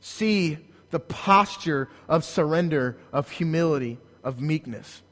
See 0.00 0.58
the 0.90 1.00
posture 1.00 1.88
of 2.08 2.24
surrender, 2.24 2.96
of 3.12 3.30
humility, 3.30 3.98
of 4.24 4.40
meekness. 4.40 5.02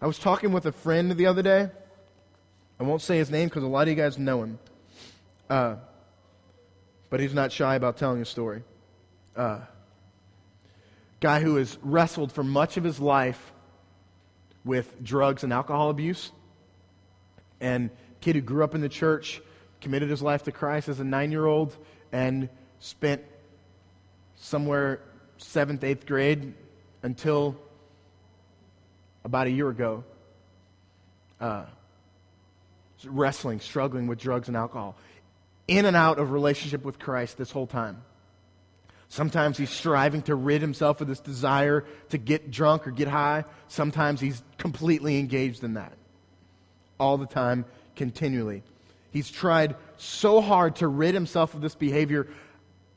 I 0.00 0.06
was 0.06 0.18
talking 0.18 0.52
with 0.52 0.64
a 0.66 0.72
friend 0.72 1.10
the 1.12 1.26
other 1.26 1.42
day. 1.42 1.68
I 2.78 2.82
won't 2.82 3.02
say 3.02 3.18
his 3.18 3.30
name 3.30 3.48
because 3.48 3.62
a 3.62 3.66
lot 3.66 3.82
of 3.82 3.88
you 3.88 3.94
guys 3.94 4.18
know 4.18 4.42
him. 4.42 4.58
Uh, 5.50 5.76
but 7.10 7.20
he's 7.20 7.34
not 7.34 7.52
shy 7.52 7.74
about 7.74 7.98
telling 7.98 8.22
a 8.22 8.24
story. 8.24 8.62
Uh, 9.36 9.60
guy 11.20 11.40
who 11.40 11.56
has 11.56 11.78
wrestled 11.82 12.32
for 12.32 12.42
much 12.42 12.76
of 12.76 12.84
his 12.84 12.98
life 12.98 13.52
with 14.64 15.02
drugs 15.02 15.44
and 15.44 15.52
alcohol 15.52 15.90
abuse. 15.90 16.32
And 17.60 17.90
kid 18.20 18.36
who 18.36 18.40
grew 18.40 18.64
up 18.64 18.74
in 18.74 18.80
the 18.80 18.88
church, 18.88 19.40
committed 19.80 20.10
his 20.10 20.22
life 20.22 20.44
to 20.44 20.52
Christ 20.52 20.88
as 20.88 21.00
a 21.00 21.04
nine 21.04 21.30
year 21.30 21.46
old, 21.46 21.76
and 22.12 22.48
spent 22.80 23.22
somewhere 24.36 25.00
seventh, 25.38 25.84
eighth 25.84 26.06
grade 26.06 26.54
until 27.02 27.56
about 29.24 29.46
a 29.46 29.50
year 29.50 29.68
ago, 29.68 30.04
uh, 31.40 31.64
wrestling, 33.04 33.60
struggling 33.60 34.06
with 34.06 34.18
drugs 34.18 34.48
and 34.48 34.56
alcohol, 34.56 34.96
in 35.68 35.84
and 35.84 35.96
out 35.96 36.18
of 36.18 36.32
relationship 36.32 36.84
with 36.84 36.98
Christ 36.98 37.38
this 37.38 37.50
whole 37.50 37.66
time. 37.66 38.02
Sometimes 39.10 39.58
he's 39.58 39.70
striving 39.70 40.22
to 40.22 40.36
rid 40.36 40.60
himself 40.60 41.00
of 41.00 41.08
this 41.08 41.18
desire 41.18 41.84
to 42.10 42.16
get 42.16 42.52
drunk 42.52 42.86
or 42.86 42.92
get 42.92 43.08
high. 43.08 43.44
Sometimes 43.66 44.20
he's 44.20 44.40
completely 44.56 45.18
engaged 45.18 45.64
in 45.64 45.74
that. 45.74 45.92
All 47.00 47.18
the 47.18 47.26
time, 47.26 47.64
continually. 47.96 48.62
He's 49.10 49.28
tried 49.28 49.74
so 49.96 50.40
hard 50.40 50.76
to 50.76 50.86
rid 50.86 51.12
himself 51.12 51.54
of 51.54 51.60
this 51.60 51.74
behavior 51.74 52.28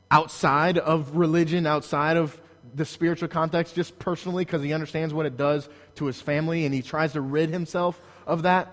outside 0.08 0.78
of 0.78 1.16
religion, 1.16 1.66
outside 1.66 2.16
of 2.16 2.40
the 2.76 2.84
spiritual 2.84 3.26
context, 3.26 3.74
just 3.74 3.98
personally, 3.98 4.44
because 4.44 4.62
he 4.62 4.72
understands 4.72 5.12
what 5.12 5.26
it 5.26 5.36
does 5.36 5.68
to 5.96 6.06
his 6.06 6.20
family, 6.20 6.64
and 6.64 6.72
he 6.72 6.80
tries 6.80 7.14
to 7.14 7.20
rid 7.20 7.50
himself 7.50 8.00
of 8.24 8.42
that 8.42 8.72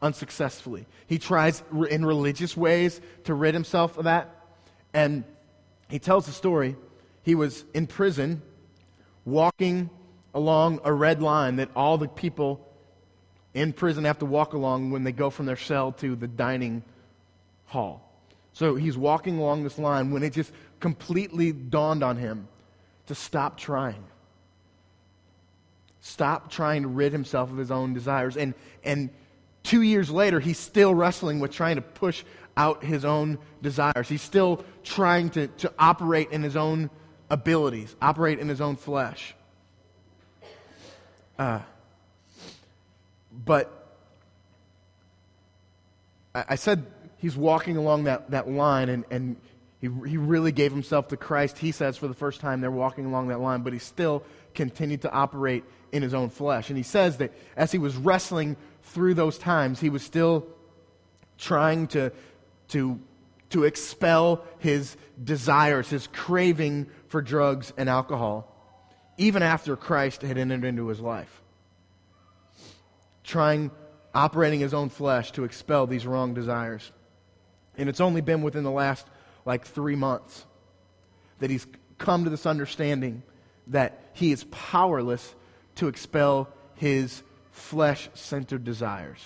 unsuccessfully. 0.00 0.86
He 1.08 1.18
tries 1.18 1.64
in 1.90 2.04
religious 2.04 2.56
ways 2.56 3.00
to 3.24 3.34
rid 3.34 3.54
himself 3.54 3.98
of 3.98 4.04
that. 4.04 4.30
And 4.94 5.24
he 5.88 5.98
tells 5.98 6.26
the 6.26 6.32
story. 6.32 6.76
He 7.22 7.34
was 7.34 7.64
in 7.74 7.86
prison, 7.86 8.42
walking 9.24 9.90
along 10.34 10.80
a 10.84 10.92
red 10.92 11.22
line 11.22 11.56
that 11.56 11.70
all 11.74 11.98
the 11.98 12.08
people 12.08 12.66
in 13.54 13.72
prison 13.72 14.04
have 14.04 14.18
to 14.18 14.26
walk 14.26 14.52
along 14.52 14.90
when 14.90 15.02
they 15.02 15.12
go 15.12 15.30
from 15.30 15.46
their 15.46 15.56
cell 15.56 15.92
to 15.92 16.14
the 16.14 16.28
dining 16.28 16.82
hall. 17.66 18.02
So 18.52 18.74
he's 18.74 18.96
walking 18.96 19.38
along 19.38 19.64
this 19.64 19.78
line 19.78 20.10
when 20.10 20.22
it 20.22 20.32
just 20.32 20.52
completely 20.80 21.52
dawned 21.52 22.02
on 22.02 22.16
him 22.16 22.48
to 23.06 23.14
stop 23.14 23.58
trying. 23.58 24.04
Stop 26.00 26.50
trying 26.50 26.82
to 26.82 26.88
rid 26.88 27.12
himself 27.12 27.50
of 27.50 27.56
his 27.56 27.70
own 27.70 27.92
desires. 27.94 28.36
And, 28.36 28.54
and 28.84 29.10
two 29.62 29.82
years 29.82 30.10
later, 30.10 30.38
he's 30.38 30.58
still 30.58 30.94
wrestling 30.94 31.40
with 31.40 31.50
trying 31.50 31.76
to 31.76 31.82
push 31.82 32.24
out 32.56 32.82
his 32.82 33.04
own 33.04 33.38
desires. 33.62 34.08
He's 34.08 34.22
still 34.22 34.64
trying 34.82 35.30
to, 35.30 35.48
to 35.48 35.72
operate 35.78 36.30
in 36.30 36.42
his 36.42 36.56
own 36.56 36.90
abilities, 37.30 37.94
operate 38.00 38.38
in 38.38 38.48
his 38.48 38.60
own 38.60 38.76
flesh. 38.76 39.34
Uh, 41.38 41.60
but 43.44 43.98
I, 46.34 46.44
I 46.50 46.54
said 46.54 46.86
he's 47.18 47.36
walking 47.36 47.76
along 47.76 48.04
that, 48.04 48.30
that 48.30 48.48
line 48.48 48.88
and, 48.88 49.04
and 49.10 49.36
he, 49.80 49.88
he 50.08 50.16
really 50.16 50.52
gave 50.52 50.72
himself 50.72 51.08
to 51.08 51.16
Christ, 51.16 51.58
he 51.58 51.70
says 51.70 51.96
for 51.96 52.08
the 52.08 52.14
first 52.14 52.40
time 52.40 52.60
they're 52.60 52.70
walking 52.70 53.04
along 53.04 53.28
that 53.28 53.40
line, 53.40 53.62
but 53.62 53.72
he 53.72 53.78
still 53.78 54.22
continued 54.54 55.02
to 55.02 55.12
operate 55.12 55.64
in 55.92 56.02
his 56.02 56.14
own 56.14 56.30
flesh. 56.30 56.70
And 56.70 56.76
he 56.76 56.82
says 56.82 57.18
that 57.18 57.32
as 57.56 57.72
he 57.72 57.78
was 57.78 57.96
wrestling 57.96 58.56
through 58.82 59.14
those 59.14 59.38
times, 59.38 59.80
he 59.80 59.90
was 59.90 60.02
still 60.02 60.46
trying 61.38 61.86
to, 61.88 62.10
to, 62.68 63.00
to 63.50 63.64
expel 63.64 64.44
his 64.58 64.96
desires, 65.22 65.88
his 65.88 66.06
craving 66.08 66.86
for 67.08 67.22
drugs 67.22 67.72
and 67.76 67.88
alcohol, 67.88 68.52
even 69.18 69.42
after 69.42 69.76
Christ 69.76 70.22
had 70.22 70.38
entered 70.38 70.64
into 70.64 70.88
his 70.88 71.00
life. 71.00 71.42
Trying, 73.24 73.70
operating 74.14 74.60
his 74.60 74.74
own 74.74 74.88
flesh 74.88 75.32
to 75.32 75.44
expel 75.44 75.86
these 75.86 76.06
wrong 76.06 76.34
desires. 76.34 76.92
And 77.76 77.88
it's 77.88 78.00
only 78.00 78.20
been 78.20 78.42
within 78.42 78.64
the 78.64 78.70
last 78.70 79.06
like 79.44 79.66
three 79.66 79.96
months 79.96 80.44
that 81.38 81.50
he's 81.50 81.66
come 81.98 82.24
to 82.24 82.30
this 82.30 82.46
understanding 82.46 83.22
that 83.68 84.10
he 84.12 84.32
is 84.32 84.44
powerless 84.44 85.34
to 85.76 85.88
expel 85.88 86.48
his 86.74 87.22
flesh 87.50 88.08
centered 88.14 88.64
desires. 88.64 89.20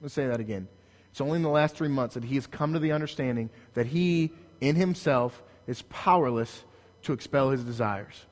Let's 0.00 0.14
say 0.14 0.26
that 0.26 0.40
again. 0.40 0.68
It's 1.16 1.20
only 1.22 1.36
in 1.36 1.42
the 1.42 1.48
last 1.48 1.76
three 1.76 1.88
months 1.88 2.12
that 2.12 2.24
he 2.24 2.34
has 2.34 2.46
come 2.46 2.74
to 2.74 2.78
the 2.78 2.92
understanding 2.92 3.48
that 3.72 3.86
he, 3.86 4.32
in 4.60 4.76
himself, 4.76 5.42
is 5.66 5.80
powerless 5.88 6.62
to 7.04 7.14
expel 7.14 7.48
his 7.48 7.64
desires. 7.64 8.26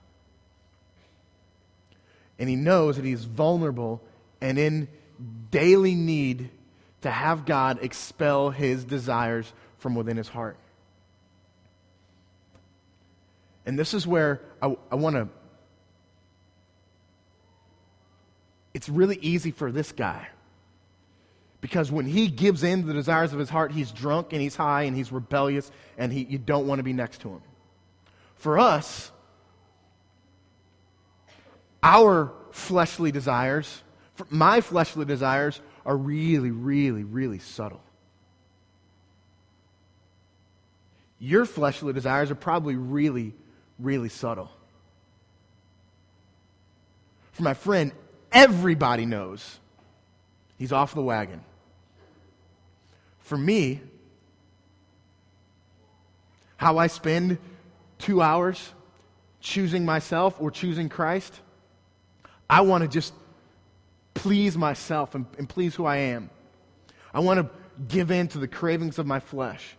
And 2.39 2.47
he 2.47 2.57
knows 2.57 2.97
that 2.97 3.07
he's 3.07 3.25
vulnerable 3.25 4.03
and 4.43 4.59
in 4.59 4.89
daily 5.51 5.95
need 5.95 6.51
to 7.01 7.11
have 7.11 7.47
God 7.47 7.79
expel 7.81 8.51
his 8.51 8.85
desires 8.85 9.51
from 9.79 9.95
within 9.95 10.19
his 10.19 10.29
heart. 10.29 10.59
And 13.65 13.79
this 13.79 13.95
is 13.95 14.07
where 14.07 14.43
I, 14.61 14.77
I 14.93 14.97
want 14.97 15.17
to. 15.17 15.29
It's 18.75 18.91
really 18.91 19.19
easy 19.23 19.53
for 19.53 19.73
this 19.73 19.91
guy. 19.91 20.29
Because 21.65 21.91
when 21.91 22.05
he 22.05 22.29
gives 22.29 22.63
in 22.63 22.83
to 22.83 22.87
the 22.87 22.93
desires 22.93 23.33
of 23.33 23.39
his 23.39 23.49
heart, 23.49 23.73
he's 23.73 23.91
drunk 23.91 24.35
and 24.35 24.43
he's 24.43 24.55
high 24.55 24.83
and 24.83 24.95
he's 24.95 25.11
rebellious 25.11 25.71
and 25.97 26.13
he, 26.13 26.25
you 26.25 26.37
don't 26.37 26.67
want 26.67 26.79
to 26.79 26.83
be 26.83 26.93
next 26.93 27.23
to 27.23 27.31
him. 27.31 27.41
For 28.35 28.59
us, 28.59 29.11
our 31.83 32.35
fleshly 32.51 33.13
desires, 33.13 33.83
my 34.29 34.61
fleshly 34.61 35.07
desires, 35.07 35.63
are 35.87 35.97
really, 35.97 36.51
really, 36.51 37.03
really 37.03 37.39
subtle. 37.39 37.81
Your 41.19 41.47
fleshly 41.47 41.95
desires 41.95 42.31
are 42.31 42.35
probably 42.35 42.77
really, 42.77 43.33
really 43.79 44.11
subtle. 44.11 44.51
For 47.33 47.43
my 47.43 47.55
friend, 47.55 47.93
everybody 48.31 49.07
knows 49.07 49.59
he's 50.59 50.73
off 50.73 50.93
the 50.93 51.01
wagon. 51.01 51.41
For 53.25 53.39
me, 53.39 53.81
how 56.57 56.79
I 56.79 56.87
spend 56.87 57.39
two 57.99 58.23
hours 58.23 58.73
choosing 59.41 59.85
myself 59.85 60.37
or 60.39 60.51
choosing 60.51 60.91
Christ, 60.91 61.41
I 62.49 62.61
want 62.61 62.83
to 62.83 62.89
just 62.89 63.15
please 64.13 64.57
myself 64.57 65.15
and, 65.15 65.27
and 65.39 65.49
please 65.49 65.75
who 65.75 65.87
I 65.87 65.97
am. 65.97 66.29
I 67.13 67.21
want 67.21 67.41
to 67.41 67.51
give 67.89 68.11
in 68.11 68.29
to 68.29 68.39
the 68.39 68.49
cravings 68.49 68.99
of 68.99 69.07
my 69.07 69.21
flesh. 69.21 69.77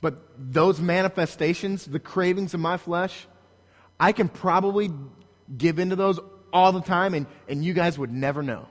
But 0.00 0.18
those 0.36 0.80
manifestations, 0.80 1.84
the 1.84 2.00
cravings 2.00 2.52
of 2.52 2.60
my 2.60 2.76
flesh, 2.76 3.26
I 3.98 4.10
can 4.10 4.28
probably 4.28 4.90
give 5.56 5.78
into 5.78 5.94
those 5.94 6.18
all 6.52 6.72
the 6.72 6.80
time, 6.80 7.14
and, 7.14 7.26
and 7.48 7.64
you 7.64 7.74
guys 7.74 7.96
would 7.96 8.12
never 8.12 8.42
know. 8.42 8.66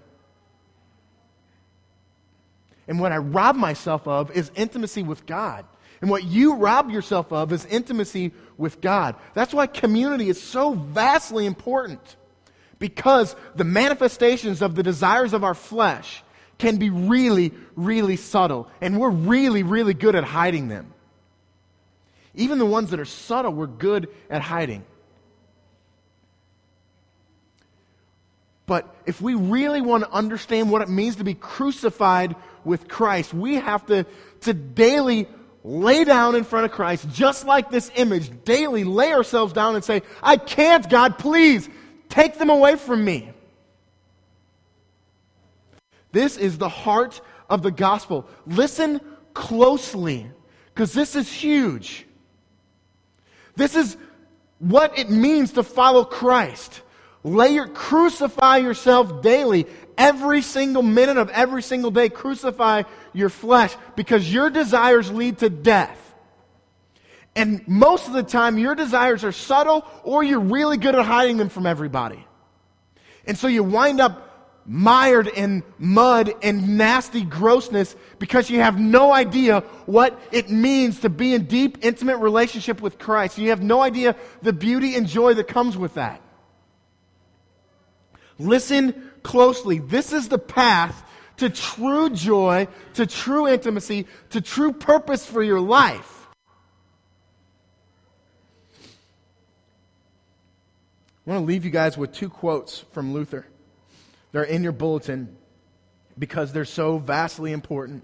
And 2.88 3.00
what 3.00 3.12
I 3.12 3.18
rob 3.18 3.56
myself 3.56 4.08
of 4.08 4.32
is 4.32 4.52
intimacy 4.56 5.04
with 5.04 5.26
God. 5.26 5.66
And 6.02 6.10
what 6.10 6.24
you 6.24 6.56
rob 6.56 6.90
yourself 6.90 7.34
of 7.34 7.52
is 7.52 7.66
intimacy 7.66 8.32
with 8.58 8.82
God. 8.82 9.16
That's 9.34 9.54
why 9.54 9.68
community 9.68 10.30
is 10.30 10.42
so 10.42 10.74
vastly 10.74 11.46
important. 11.46 12.16
Because 12.80 13.36
the 13.56 13.64
manifestations 13.64 14.62
of 14.62 14.76
the 14.76 14.84
desires 14.84 15.34
of 15.34 15.44
our 15.44 15.56
flesh 15.56 16.24
can 16.60 16.78
be 16.78 16.90
really, 16.90 17.52
really 17.76 18.16
subtle. 18.16 18.70
And 18.82 19.00
we're 19.00 19.10
really, 19.10 19.64
really 19.64 19.94
good 19.94 20.16
at 20.16 20.24
hiding 20.24 20.68
them. 20.68 20.94
Even 22.36 22.60
the 22.60 22.66
ones 22.66 22.92
that 22.92 23.00
are 23.00 23.06
subtle, 23.06 23.52
we're 23.52 23.66
good 23.66 24.10
at 24.30 24.44
hiding. 24.44 24.86
But 28.68 28.94
if 29.06 29.22
we 29.22 29.34
really 29.34 29.82
want 29.82 30.04
to 30.04 30.12
understand 30.12 30.70
what 30.70 30.82
it 30.82 30.90
means 30.90 31.16
to 31.16 31.24
be 31.24 31.34
crucified 31.34 32.36
with 32.68 32.88
Christ, 32.88 33.34
we 33.34 33.56
have 33.56 33.86
to, 33.88 34.06
to 34.42 34.54
daily 34.54 35.28
lay 35.64 36.04
down 36.04 36.36
in 36.36 36.44
front 36.44 36.66
of 36.66 36.72
Christ, 36.72 37.08
just 37.12 37.46
like 37.46 37.72
this 37.72 37.92
image, 37.96 38.32
daily 38.46 38.84
lay 38.84 39.12
ourselves 39.12 39.54
down 39.54 39.76
and 39.76 39.84
say, 39.84 40.04
I 40.22 40.38
can't, 40.38 40.88
God, 40.88 41.18
please 41.18 41.68
take 42.10 42.38
them 42.38 42.50
away 42.50 42.76
from 42.76 43.04
me. 43.04 43.32
This 46.12 46.38
is 46.38 46.58
the 46.58 46.70
heart 46.70 47.22
of 47.50 47.64
the 47.64 47.72
gospel. 47.72 48.28
Listen 48.46 49.02
closely, 49.34 50.30
because 50.74 50.94
this 50.94 51.16
is 51.16 51.32
huge. 51.32 52.06
This 53.56 53.76
is 53.76 53.98
what 54.60 54.98
it 54.98 55.10
means 55.10 55.54
to 55.54 55.64
follow 55.64 56.04
Christ. 56.06 56.82
Lay 57.24 57.50
your, 57.50 57.68
crucify 57.68 58.58
yourself 58.58 59.22
daily. 59.22 59.68
Every 59.98 60.42
single 60.42 60.84
minute 60.84 61.18
of 61.18 61.30
every 61.30 61.64
single 61.64 61.92
day, 61.92 62.10
crucify 62.10 62.84
your 63.14 63.30
flesh 63.30 63.76
because 63.96 64.32
your 64.32 64.50
desires 64.50 65.12
lead 65.12 65.40
to 65.40 65.50
death. 65.50 66.04
And 67.36 67.68
most 67.68 68.08
of 68.08 68.14
the 68.14 68.24
time, 68.24 68.58
your 68.58 68.76
desires 68.76 69.24
are 69.24 69.32
subtle 69.32 69.86
or 70.04 70.24
you're 70.24 70.40
really 70.40 70.78
good 70.78 70.96
at 70.96 71.06
hiding 71.06 71.38
them 71.38 71.50
from 71.50 71.66
everybody. 71.66 72.26
And 73.26 73.38
so 73.38 73.48
you 73.48 73.64
wind 73.64 74.00
up 74.00 74.24
mired 74.68 75.28
in 75.28 75.64
mud 75.78 76.34
and 76.44 76.78
nasty 76.78 77.24
grossness 77.24 77.96
because 78.20 78.50
you 78.50 78.60
have 78.60 78.80
no 78.80 79.14
idea 79.14 79.62
what 79.86 80.20
it 80.32 80.50
means 80.50 81.00
to 81.00 81.10
be 81.10 81.34
in 81.34 81.46
deep, 81.46 81.78
intimate 81.82 82.18
relationship 82.18 82.82
with 82.82 83.00
Christ. 83.00 83.38
You 83.38 83.50
have 83.50 83.62
no 83.64 83.82
idea 83.82 84.16
the 84.42 84.52
beauty 84.52 84.96
and 84.96 85.08
joy 85.08 85.34
that 85.36 85.48
comes 85.48 85.78
with 85.78 85.94
that. 85.94 86.22
Listen 88.38 89.07
closely. 89.24 89.80
This 89.80 90.14
is 90.14 90.30
the 90.30 90.40
path 90.40 91.04
to 91.38 91.50
true 91.50 92.10
joy, 92.10 92.68
to 92.96 93.06
true 93.06 93.48
intimacy, 93.48 94.08
to 94.32 94.42
true 94.42 94.74
purpose 94.74 95.26
for 95.26 95.42
your 95.44 95.62
life. 95.62 96.28
I 101.26 101.32
want 101.32 101.42
to 101.42 101.46
leave 101.46 101.66
you 101.66 101.72
guys 101.72 101.98
with 101.98 102.14
two 102.14 102.30
quotes 102.30 102.80
from 102.92 103.14
Luther. 103.14 103.46
They're 104.32 104.44
in 104.44 104.64
your 104.64 104.72
bulletin 104.72 105.36
because 106.18 106.54
they're 106.54 106.66
so 106.66 106.98
vastly 106.98 107.52
important. 107.52 108.04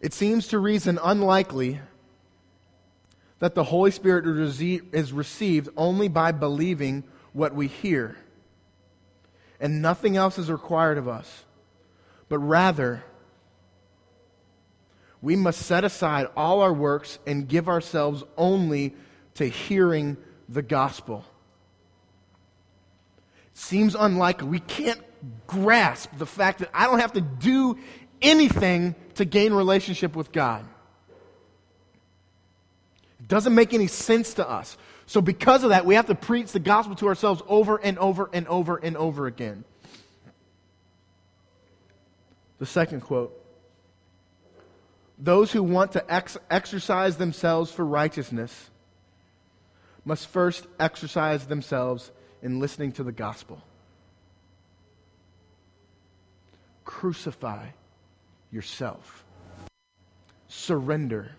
It 0.00 0.12
seems 0.12 0.48
to 0.48 0.58
reason 0.58 0.98
unlikely 1.02 1.80
that 3.38 3.54
the 3.54 3.64
Holy 3.64 3.90
Spirit 3.90 4.26
is 4.26 5.12
received 5.12 5.70
only 5.76 6.08
by 6.08 6.32
believing 6.32 7.04
what 7.32 7.54
we 7.54 7.66
hear 7.66 8.16
and 9.60 9.82
nothing 9.82 10.16
else 10.16 10.38
is 10.38 10.50
required 10.50 10.98
of 10.98 11.06
us. 11.06 11.44
But 12.28 12.38
rather, 12.38 13.04
we 15.22 15.36
must 15.36 15.60
set 15.60 15.84
aside 15.84 16.28
all 16.36 16.62
our 16.62 16.72
works 16.72 17.18
and 17.26 17.46
give 17.46 17.68
ourselves 17.68 18.24
only 18.36 18.94
to 19.34 19.46
hearing 19.46 20.16
the 20.48 20.62
gospel. 20.62 21.24
Seems 23.52 23.94
unlikely. 23.94 24.48
We 24.48 24.60
can't 24.60 25.00
grasp 25.46 26.10
the 26.16 26.26
fact 26.26 26.60
that 26.60 26.70
I 26.72 26.86
don't 26.86 27.00
have 27.00 27.12
to 27.12 27.20
do 27.20 27.78
anything 28.22 28.94
to 29.16 29.24
gain 29.24 29.52
relationship 29.52 30.16
with 30.16 30.32
God. 30.32 30.64
It 33.20 33.28
doesn't 33.28 33.54
make 33.54 33.74
any 33.74 33.86
sense 33.86 34.34
to 34.34 34.48
us. 34.48 34.78
So, 35.10 35.20
because 35.20 35.64
of 35.64 35.70
that, 35.70 35.84
we 35.84 35.96
have 35.96 36.06
to 36.06 36.14
preach 36.14 36.52
the 36.52 36.60
gospel 36.60 36.94
to 36.94 37.08
ourselves 37.08 37.42
over 37.48 37.78
and 37.78 37.98
over 37.98 38.30
and 38.32 38.46
over 38.46 38.76
and 38.76 38.96
over 38.96 39.26
again. 39.26 39.64
The 42.60 42.66
second 42.66 43.00
quote 43.00 43.32
Those 45.18 45.50
who 45.50 45.64
want 45.64 45.90
to 45.94 46.14
ex- 46.14 46.38
exercise 46.48 47.16
themselves 47.16 47.72
for 47.72 47.84
righteousness 47.84 48.70
must 50.04 50.28
first 50.28 50.68
exercise 50.78 51.44
themselves 51.44 52.12
in 52.40 52.60
listening 52.60 52.92
to 52.92 53.02
the 53.02 53.10
gospel. 53.10 53.60
Crucify 56.84 57.66
yourself. 58.52 59.24
surrender. 60.46 61.32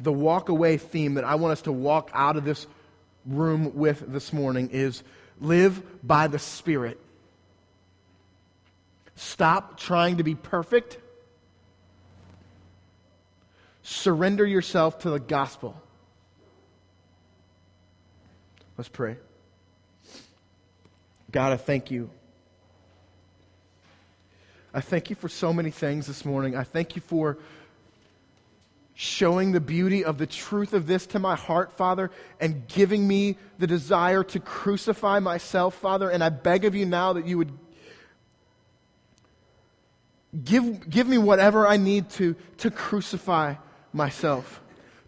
The 0.00 0.12
walk 0.12 0.48
away 0.48 0.76
theme 0.76 1.14
that 1.14 1.24
I 1.24 1.34
want 1.36 1.52
us 1.52 1.62
to 1.62 1.72
walk 1.72 2.10
out 2.12 2.36
of 2.36 2.44
this 2.44 2.66
room 3.26 3.74
with 3.74 4.04
this 4.12 4.32
morning 4.32 4.70
is 4.72 5.02
live 5.40 5.82
by 6.06 6.28
the 6.28 6.38
Spirit. 6.38 7.00
Stop 9.16 9.78
trying 9.78 10.18
to 10.18 10.22
be 10.22 10.34
perfect. 10.34 10.98
Surrender 13.82 14.46
yourself 14.46 15.00
to 15.00 15.10
the 15.10 15.18
gospel. 15.18 15.80
Let's 18.76 18.88
pray. 18.88 19.16
God, 21.32 21.52
I 21.52 21.56
thank 21.56 21.90
you. 21.90 22.10
I 24.72 24.80
thank 24.80 25.10
you 25.10 25.16
for 25.16 25.28
so 25.28 25.52
many 25.52 25.70
things 25.70 26.06
this 26.06 26.24
morning. 26.24 26.54
I 26.54 26.62
thank 26.62 26.94
you 26.94 27.02
for 27.02 27.38
showing 29.00 29.52
the 29.52 29.60
beauty 29.60 30.04
of 30.04 30.18
the 30.18 30.26
truth 30.26 30.72
of 30.72 30.88
this 30.88 31.06
to 31.06 31.20
my 31.20 31.36
heart, 31.36 31.70
Father, 31.70 32.10
and 32.40 32.66
giving 32.66 33.06
me 33.06 33.36
the 33.56 33.66
desire 33.66 34.24
to 34.24 34.40
crucify 34.40 35.20
myself, 35.20 35.76
Father. 35.76 36.10
And 36.10 36.22
I 36.22 36.30
beg 36.30 36.64
of 36.64 36.74
you 36.74 36.84
now 36.84 37.12
that 37.12 37.24
you 37.24 37.38
would 37.38 37.52
give, 40.44 40.90
give 40.90 41.06
me 41.06 41.16
whatever 41.16 41.64
I 41.64 41.76
need 41.76 42.10
to, 42.10 42.34
to 42.56 42.72
crucify 42.72 43.54
myself, 43.92 44.60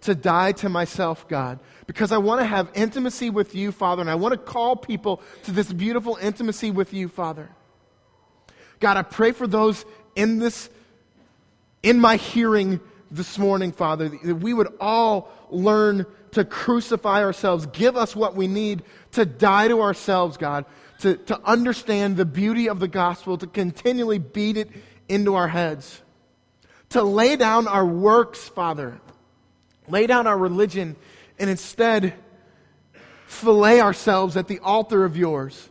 to 0.02 0.14
die 0.14 0.52
to 0.52 0.68
myself, 0.68 1.26
God, 1.26 1.58
because 1.88 2.12
I 2.12 2.18
want 2.18 2.42
to 2.42 2.46
have 2.46 2.70
intimacy 2.74 3.28
with 3.28 3.56
you, 3.56 3.72
Father, 3.72 4.02
and 4.02 4.10
I 4.10 4.14
want 4.14 4.34
to 4.34 4.38
call 4.38 4.76
people 4.76 5.20
to 5.42 5.50
this 5.50 5.72
beautiful 5.72 6.16
intimacy 6.22 6.70
with 6.70 6.94
you, 6.94 7.08
Father. 7.08 7.48
God, 8.78 8.96
I 8.96 9.02
pray 9.02 9.32
for 9.32 9.48
those 9.48 9.84
in 10.14 10.38
this, 10.38 10.70
in 11.82 11.98
my 11.98 12.14
hearing 12.14 12.78
this 13.10 13.38
morning, 13.38 13.72
Father, 13.72 14.08
that 14.08 14.36
we 14.36 14.54
would 14.54 14.72
all 14.80 15.30
learn 15.50 16.06
to 16.32 16.44
crucify 16.44 17.22
ourselves. 17.22 17.66
Give 17.66 17.96
us 17.96 18.14
what 18.14 18.36
we 18.36 18.46
need 18.46 18.82
to 19.12 19.26
die 19.26 19.68
to 19.68 19.80
ourselves, 19.80 20.36
God, 20.36 20.64
to, 21.00 21.16
to 21.16 21.40
understand 21.44 22.16
the 22.16 22.24
beauty 22.24 22.68
of 22.68 22.78
the 22.78 22.88
gospel, 22.88 23.36
to 23.38 23.46
continually 23.46 24.18
beat 24.18 24.56
it 24.56 24.70
into 25.08 25.34
our 25.34 25.48
heads, 25.48 26.02
to 26.90 27.02
lay 27.02 27.36
down 27.36 27.66
our 27.66 27.84
works, 27.84 28.48
Father, 28.48 29.00
lay 29.88 30.06
down 30.06 30.26
our 30.26 30.38
religion, 30.38 30.94
and 31.38 31.50
instead 31.50 32.14
fillet 33.26 33.80
ourselves 33.80 34.36
at 34.36 34.46
the 34.46 34.60
altar 34.60 35.04
of 35.04 35.16
yours. 35.16 35.68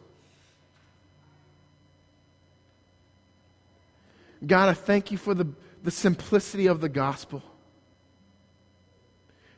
God, 4.45 4.69
I 4.69 4.73
thank 4.73 5.11
you 5.11 5.17
for 5.17 5.33
the 5.33 5.47
the 5.89 5.95
simplicity 5.95 6.67
of 6.67 6.81
the 6.81 6.87
gospel. 6.87 7.41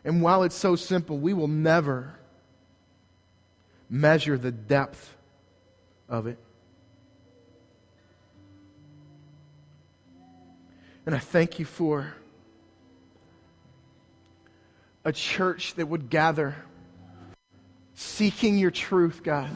And 0.06 0.22
while 0.22 0.44
it's 0.44 0.56
so 0.56 0.78
simple, 0.78 1.18
we 1.18 1.34
will 1.34 1.50
never 1.50 2.16
measure 3.90 4.38
the 4.38 4.54
depth 4.54 5.14
of 6.08 6.28
it. 6.28 6.38
And 11.06 11.14
I 11.14 11.20
thank 11.20 11.60
you 11.60 11.66
for 11.66 12.14
a 15.04 15.12
church 15.12 15.74
that 15.74 15.90
would 15.90 16.10
gather 16.10 16.56
seeking 17.94 18.58
your 18.58 18.72
truth, 18.72 19.22
God. 19.22 19.54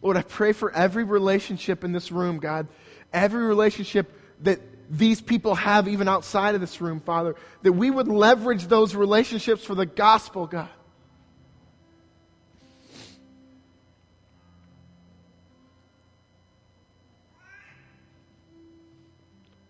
Lord, 0.00 0.16
I 0.16 0.22
pray 0.22 0.52
for 0.52 0.70
every 0.70 1.02
relationship 1.02 1.82
in 1.82 1.90
this 1.90 2.12
room, 2.12 2.38
God. 2.38 2.68
Every 3.12 3.44
relationship 3.44 4.18
that 4.42 4.60
these 4.90 5.20
people 5.20 5.54
have 5.54 5.86
even 5.86 6.08
outside 6.08 6.54
of 6.54 6.60
this 6.60 6.80
room, 6.80 7.00
Father, 7.00 7.36
that 7.62 7.72
we 7.72 7.90
would 7.90 8.08
leverage 8.08 8.66
those 8.66 8.94
relationships 8.94 9.64
for 9.64 9.74
the 9.74 9.86
gospel, 9.86 10.46
God. 10.46 10.68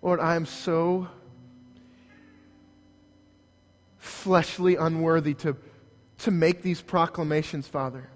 Lord, 0.02 0.18
I 0.18 0.36
am 0.36 0.46
so 0.46 1.08
fleshly 3.98 4.76
unworthy 4.76 5.34
to, 5.34 5.56
to 6.18 6.30
make 6.30 6.62
these 6.62 6.80
proclamations, 6.80 7.68
Father. 7.68 8.08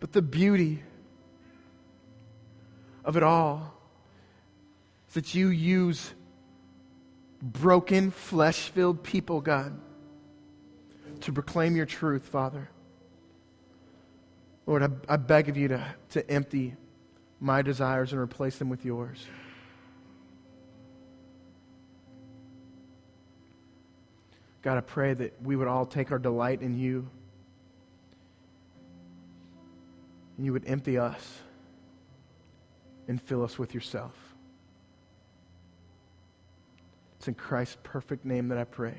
But 0.00 0.12
the 0.12 0.22
beauty 0.22 0.82
of 3.04 3.18
it 3.18 3.22
all 3.22 3.75
that 5.14 5.34
you 5.34 5.48
use 5.48 6.12
broken, 7.42 8.10
flesh 8.10 8.68
filled 8.70 9.02
people, 9.02 9.40
God, 9.40 9.78
to 11.20 11.32
proclaim 11.32 11.76
your 11.76 11.86
truth, 11.86 12.26
Father. 12.26 12.68
Lord, 14.66 14.82
I, 14.82 14.88
I 15.08 15.16
beg 15.16 15.48
of 15.48 15.56
you 15.56 15.68
to, 15.68 15.94
to 16.10 16.30
empty 16.30 16.74
my 17.40 17.62
desires 17.62 18.12
and 18.12 18.20
replace 18.20 18.56
them 18.56 18.68
with 18.68 18.84
yours. 18.84 19.24
God, 24.62 24.78
I 24.78 24.80
pray 24.80 25.14
that 25.14 25.40
we 25.42 25.54
would 25.54 25.68
all 25.68 25.86
take 25.86 26.10
our 26.10 26.18
delight 26.18 26.60
in 26.60 26.76
you. 26.76 27.08
And 30.36 30.44
you 30.44 30.52
would 30.52 30.64
empty 30.66 30.98
us 30.98 31.38
and 33.06 33.22
fill 33.22 33.44
us 33.44 33.58
with 33.58 33.74
yourself. 33.74 34.25
It's 37.26 37.28
in 37.28 37.34
Christ's 37.34 37.78
perfect 37.82 38.24
name 38.24 38.46
that 38.50 38.58
I 38.58 38.62
pray. 38.62 38.94